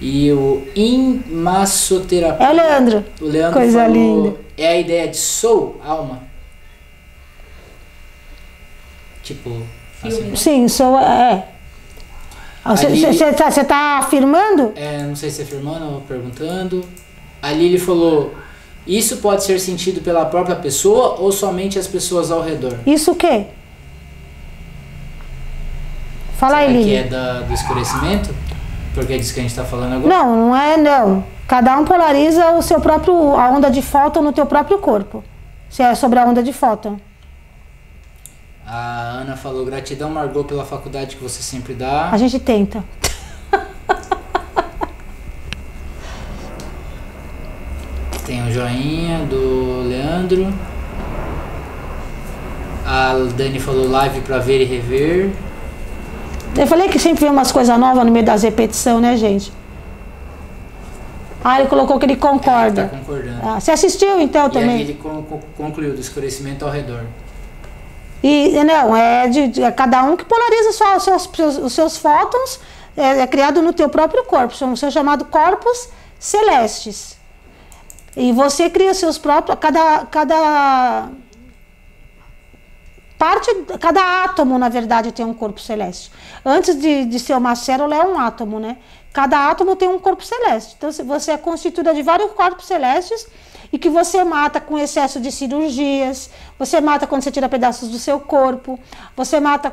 [0.00, 2.46] E o Inmassoterapia.
[2.46, 3.04] É o Leandro.
[3.20, 4.36] O Leandro Coisa falou, linda.
[4.56, 6.22] É a ideia de soul, alma.
[9.22, 9.62] Tipo.
[10.02, 10.36] Assim.
[10.36, 11.48] Sim, soul é.
[12.64, 14.72] Você está tá afirmando?
[14.76, 16.84] É, não sei se é afirmando ou perguntando.
[17.40, 18.34] Ali ele falou:
[18.86, 22.74] Isso pode ser sentido pela própria pessoa ou somente as pessoas ao redor?
[22.86, 23.46] Isso o quê?
[26.36, 26.96] Fala aí, Será que Lili.
[26.96, 28.34] é da, do escurecimento?
[28.94, 30.08] Porque é disso que a gente tá falando agora?
[30.08, 31.24] Não, não é não.
[31.46, 35.24] Cada um polariza o seu próprio a onda de fóton no teu próprio corpo.
[35.68, 36.98] Se é sobre a onda de fóton.
[38.70, 42.10] A Ana falou, gratidão, Margot, pela faculdade que você sempre dá.
[42.10, 42.84] A gente tenta.
[48.26, 50.52] Tem o joinha do Leandro.
[52.86, 55.30] A Dani falou live pra ver e rever.
[56.56, 59.52] Eu falei que sempre vem umas coisas novas no meio das repetições, né, gente?
[61.44, 62.88] Ah, ele colocou que ele Tá concorda.
[62.88, 63.38] concordando.
[63.42, 64.80] Ah, você assistiu então E também?
[64.80, 67.04] ele con- con- concluiu do escurecimento ao redor.
[68.22, 71.72] E não, é de, de- é cada um que polariza só os seus, seus- os
[71.72, 72.60] seus fótons,
[72.96, 75.88] é, é criado no teu próprio corpo, são, são chamados corpos
[76.18, 77.16] celestes.
[78.16, 81.08] E você cria seus próprios, cada, cada
[83.16, 86.10] parte, cada átomo, na verdade, tem um corpo celeste.
[86.44, 88.78] Antes de, de ser uma célula, é um átomo, né?
[89.12, 90.74] Cada átomo tem um corpo celeste.
[90.76, 93.26] Então, você é constituída de vários corpos celestes
[93.72, 97.98] e que você mata com excesso de cirurgias, você mata quando você tira pedaços do
[97.98, 98.78] seu corpo,
[99.16, 99.72] você mata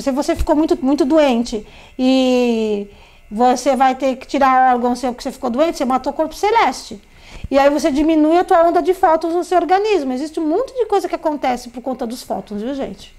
[0.00, 1.64] se você ficou muito, muito doente
[1.98, 2.88] e
[3.30, 6.34] você vai ter que tirar órgão seu porque você ficou doente, você matou o corpo
[6.34, 7.00] celeste.
[7.48, 10.12] E aí você diminui a tua onda de fótons no seu organismo.
[10.12, 13.14] Existe um monte de coisa que acontece por conta dos fótons, viu, gente?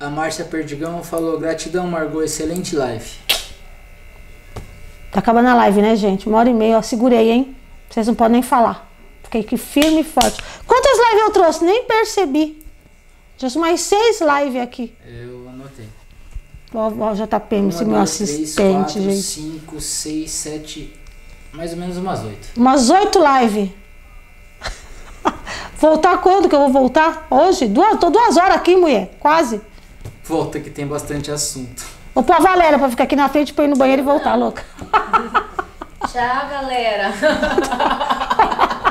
[0.00, 3.10] A Márcia Perdigão falou, gratidão, Margot, excelente live.
[5.10, 6.28] Tá acabando a live, né, gente?
[6.28, 7.56] Uma hora e meia, ó, segurei, hein?
[7.90, 8.88] Vocês não podem nem falar.
[9.22, 10.42] Fiquei aqui firme e forte.
[10.66, 11.64] Quantas lives eu trouxe?
[11.64, 12.64] Nem percebi.
[13.38, 14.94] Trouxe mais seis lives aqui.
[15.06, 15.88] Eu anotei.
[16.74, 19.22] Ó, ó, JPM, esse Uma, meu duas, três, assistente, quatro, gente.
[19.22, 20.94] cinco, seis, sete,
[21.52, 22.48] mais ou menos umas oito.
[22.56, 23.70] Umas oito lives.
[25.80, 27.26] voltar quando que eu vou voltar?
[27.30, 27.66] Hoje?
[27.66, 29.16] Duas, tô duas horas aqui, mulher.
[29.18, 29.60] Quase.
[30.24, 31.86] Volta que tem bastante assunto.
[32.14, 34.34] Vou pôr a Valéria pra ficar aqui na frente pra ir no banheiro e voltar,
[34.34, 34.64] louca.
[36.10, 37.12] Tchau, galera.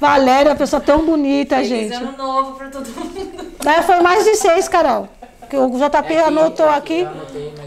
[0.00, 1.94] Valéria, pessoa tão bonita, Feliz gente.
[1.94, 3.52] ano novo pra todo mundo.
[3.66, 5.08] É, foi mais de seis, Carol.
[5.50, 7.06] Que o JP É anotou aqui.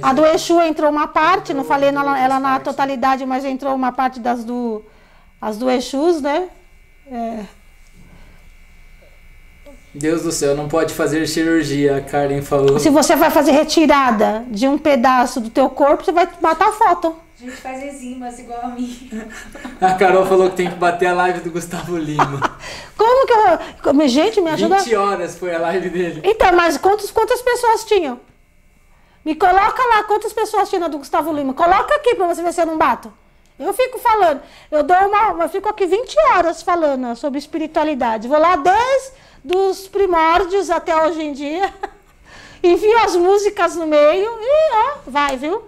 [0.01, 3.91] A do Exu entrou uma parte, não falei ela, ela na totalidade, mas entrou uma
[3.91, 4.83] parte das do,
[5.41, 6.47] as do Exus, né?
[7.11, 7.39] É.
[9.93, 12.79] Deus do céu, não pode fazer cirurgia, a Karen falou.
[12.79, 16.71] Se você vai fazer retirada de um pedaço do teu corpo, você vai matar a
[16.71, 17.13] foto.
[17.41, 19.09] A gente faz enzimas igual a mim.
[19.81, 22.39] A Carol falou que tem que bater a live do Gustavo Lima.
[22.95, 23.81] Como que eu.
[23.81, 24.77] como- Gente, me ajuda.
[24.77, 26.21] 20 horas foi a live dele.
[26.23, 28.19] Então, mas quantos, quantas pessoas tinham?
[29.25, 31.55] Me coloca lá quantas pessoas tinham do Gustavo Lima.
[31.55, 33.11] Coloca aqui pra você ver se eu não bato.
[33.57, 34.39] Eu fico falando.
[34.69, 35.43] Eu dou uma.
[35.43, 38.27] Eu fico aqui 20 horas falando sobre espiritualidade.
[38.27, 41.73] Vou lá desde os primórdios até hoje em dia.
[42.63, 45.63] Envio as músicas no meio e ó, vai, viu?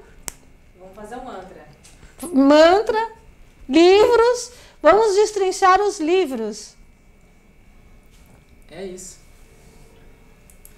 [0.80, 1.62] Vamos fazer um mantra.
[2.34, 3.10] Mantra,
[3.68, 4.52] livros.
[4.82, 6.76] Vamos destrinchar os livros.
[8.72, 9.18] É isso.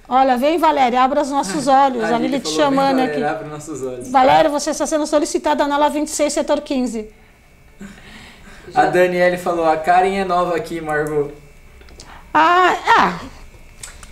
[0.07, 2.03] Olha, vem, Valéria, abra os nossos olhos.
[2.03, 3.19] A Lili te chamando "Vem, aqui.
[3.19, 4.09] galera, Abre nossos olhos.
[4.09, 7.09] Valéria, você está sendo solicitada na ala 26, setor 15.
[8.73, 11.31] A Daniele falou, a Karen é nova aqui, Margot.
[12.33, 13.19] Ah, ah.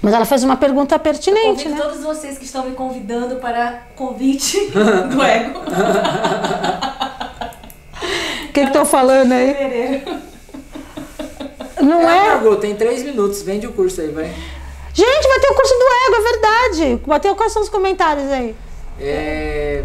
[0.03, 1.81] Mas ela fez uma pergunta pertinente, Convido né?
[1.81, 5.59] todos vocês que estão me convidando para convite do ego.
[8.49, 9.53] O que estão falando aí?
[9.53, 10.17] Fevereiro.
[11.81, 12.29] Não É, é?
[12.31, 14.25] Margot, tem 3 minutos, vende o curso aí, vai.
[14.93, 17.01] Gente, vai ter o curso do ego, é verdade.
[17.07, 18.53] Bateu quais são os comentários aí?
[18.99, 19.83] É,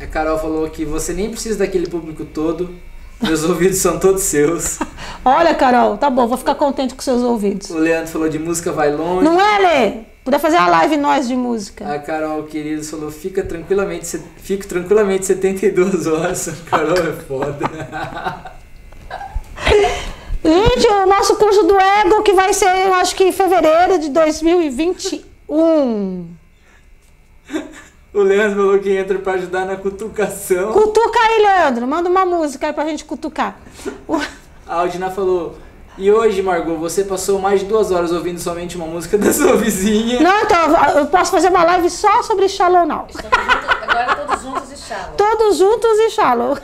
[0.00, 2.74] a Carol falou que você nem precisa daquele público todo.
[3.22, 4.78] Meus ouvidos são todos seus.
[5.24, 7.68] Olha, Carol, tá bom, vou ficar contente com seus ouvidos.
[7.70, 9.24] O Leandro falou de música vai longe.
[9.24, 9.92] Não é, Lê?
[10.24, 11.92] Podia fazer a live nós de música.
[11.92, 16.48] A Carol, querido, falou, fica tranquilamente, fico tranquilamente 72 horas.
[16.48, 17.70] A Carol é foda.
[20.42, 24.08] Gente, o nosso curso do ego que vai ser, eu acho que em fevereiro de
[24.08, 26.26] 2021.
[28.12, 30.72] O Leandro falou que entra pra ajudar na cutucação.
[30.72, 31.86] Cutuca aí, Leandro.
[31.86, 33.56] Manda uma música aí pra gente cutucar.
[34.08, 34.16] O-
[34.66, 35.56] A Aldina falou,
[35.98, 39.56] e hoje, Margot, você passou mais de duas horas ouvindo somente uma música da sua
[39.56, 40.20] vizinha.
[40.20, 43.06] Não, então, eu posso fazer uma live só sobre Shallow Now.
[43.82, 45.14] Agora todos juntos e shallow.
[45.16, 46.58] Todos juntos e Shallow.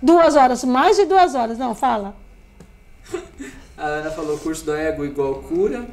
[0.00, 1.58] duas horas, mais de duas horas.
[1.58, 2.14] Não, fala.
[3.76, 5.84] A Ana falou, curso do ego igual cura.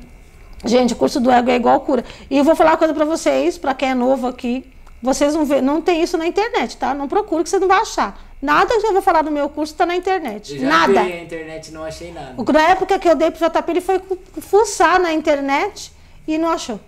[0.64, 2.04] Gente, o curso do ego é igual cura.
[2.30, 4.72] E eu vou falar uma coisa pra vocês, pra quem é novo aqui.
[5.02, 6.94] Vocês não, vê, não tem isso na internet, tá?
[6.94, 8.20] Não procure que você não vai achar.
[8.40, 10.54] Nada que eu vou falar no meu curso tá na internet.
[10.54, 11.02] Eu já Nada.
[11.02, 12.36] a internet não achei nada.
[12.52, 14.02] Na época que eu dei pro JP, ele foi
[14.40, 15.92] fuçar na internet
[16.28, 16.80] e não achou.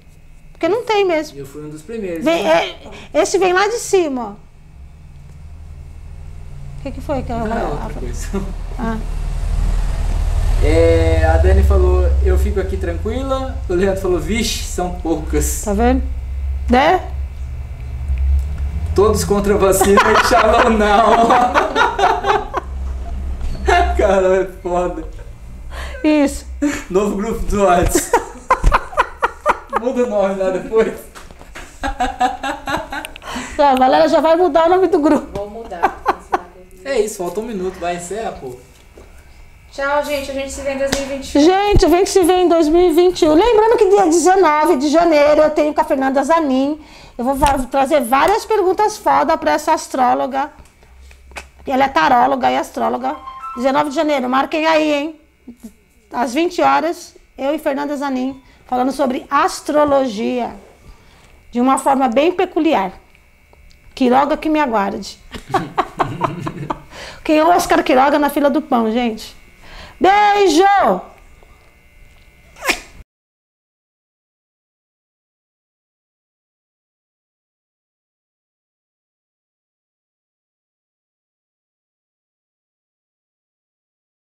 [0.51, 1.37] Porque não tem mesmo.
[1.37, 2.23] Eu fui um dos primeiros.
[2.23, 2.75] Vem, né?
[3.13, 4.43] é, esse vem lá de cima, ó.
[6.79, 7.39] O que, que foi que eu...
[7.39, 8.27] Não, outra coisa.
[8.77, 8.97] Ah,
[10.63, 13.55] É, a Dani falou, eu fico aqui tranquila.
[13.69, 15.61] O Leandro falou, vixe, são poucas.
[15.63, 16.01] tá vendo?
[16.69, 17.01] Né?
[18.95, 21.27] Todos contra a vacina e Shalom não.
[23.97, 25.03] Cara, é foda.
[26.03, 26.45] Isso.
[26.89, 28.23] Novo grupo do WhatsApp.
[29.81, 30.93] Muda o nome lá depois.
[33.57, 35.27] Tá, a galera já vai mudar o nome do grupo.
[35.37, 36.01] Vou mudar.
[36.85, 38.55] É isso, falta um minuto, vai encerrar, pô.
[39.73, 40.29] Tchau, gente.
[40.29, 41.41] A gente se vê em 2021.
[41.41, 43.33] Gente, vem que se vê em 2021.
[43.33, 46.79] Lembrando que dia 19 de janeiro eu tenho com a Fernanda Zanin.
[47.17, 47.35] Eu vou
[47.71, 50.51] trazer várias perguntas foda pra essa astróloga.
[51.65, 53.15] E Ela é taróloga e astróloga.
[53.55, 55.19] 19 de janeiro, marquem aí, hein?
[56.11, 60.55] Às 20 horas, eu e Fernanda Zanin falando sobre astrologia.
[61.51, 62.91] De uma forma bem peculiar.
[63.95, 65.17] Quiroga que me aguarde.
[67.25, 69.41] Quem é o Oscar Quiroga na fila do pão, gente?
[70.03, 71.12] Beijo!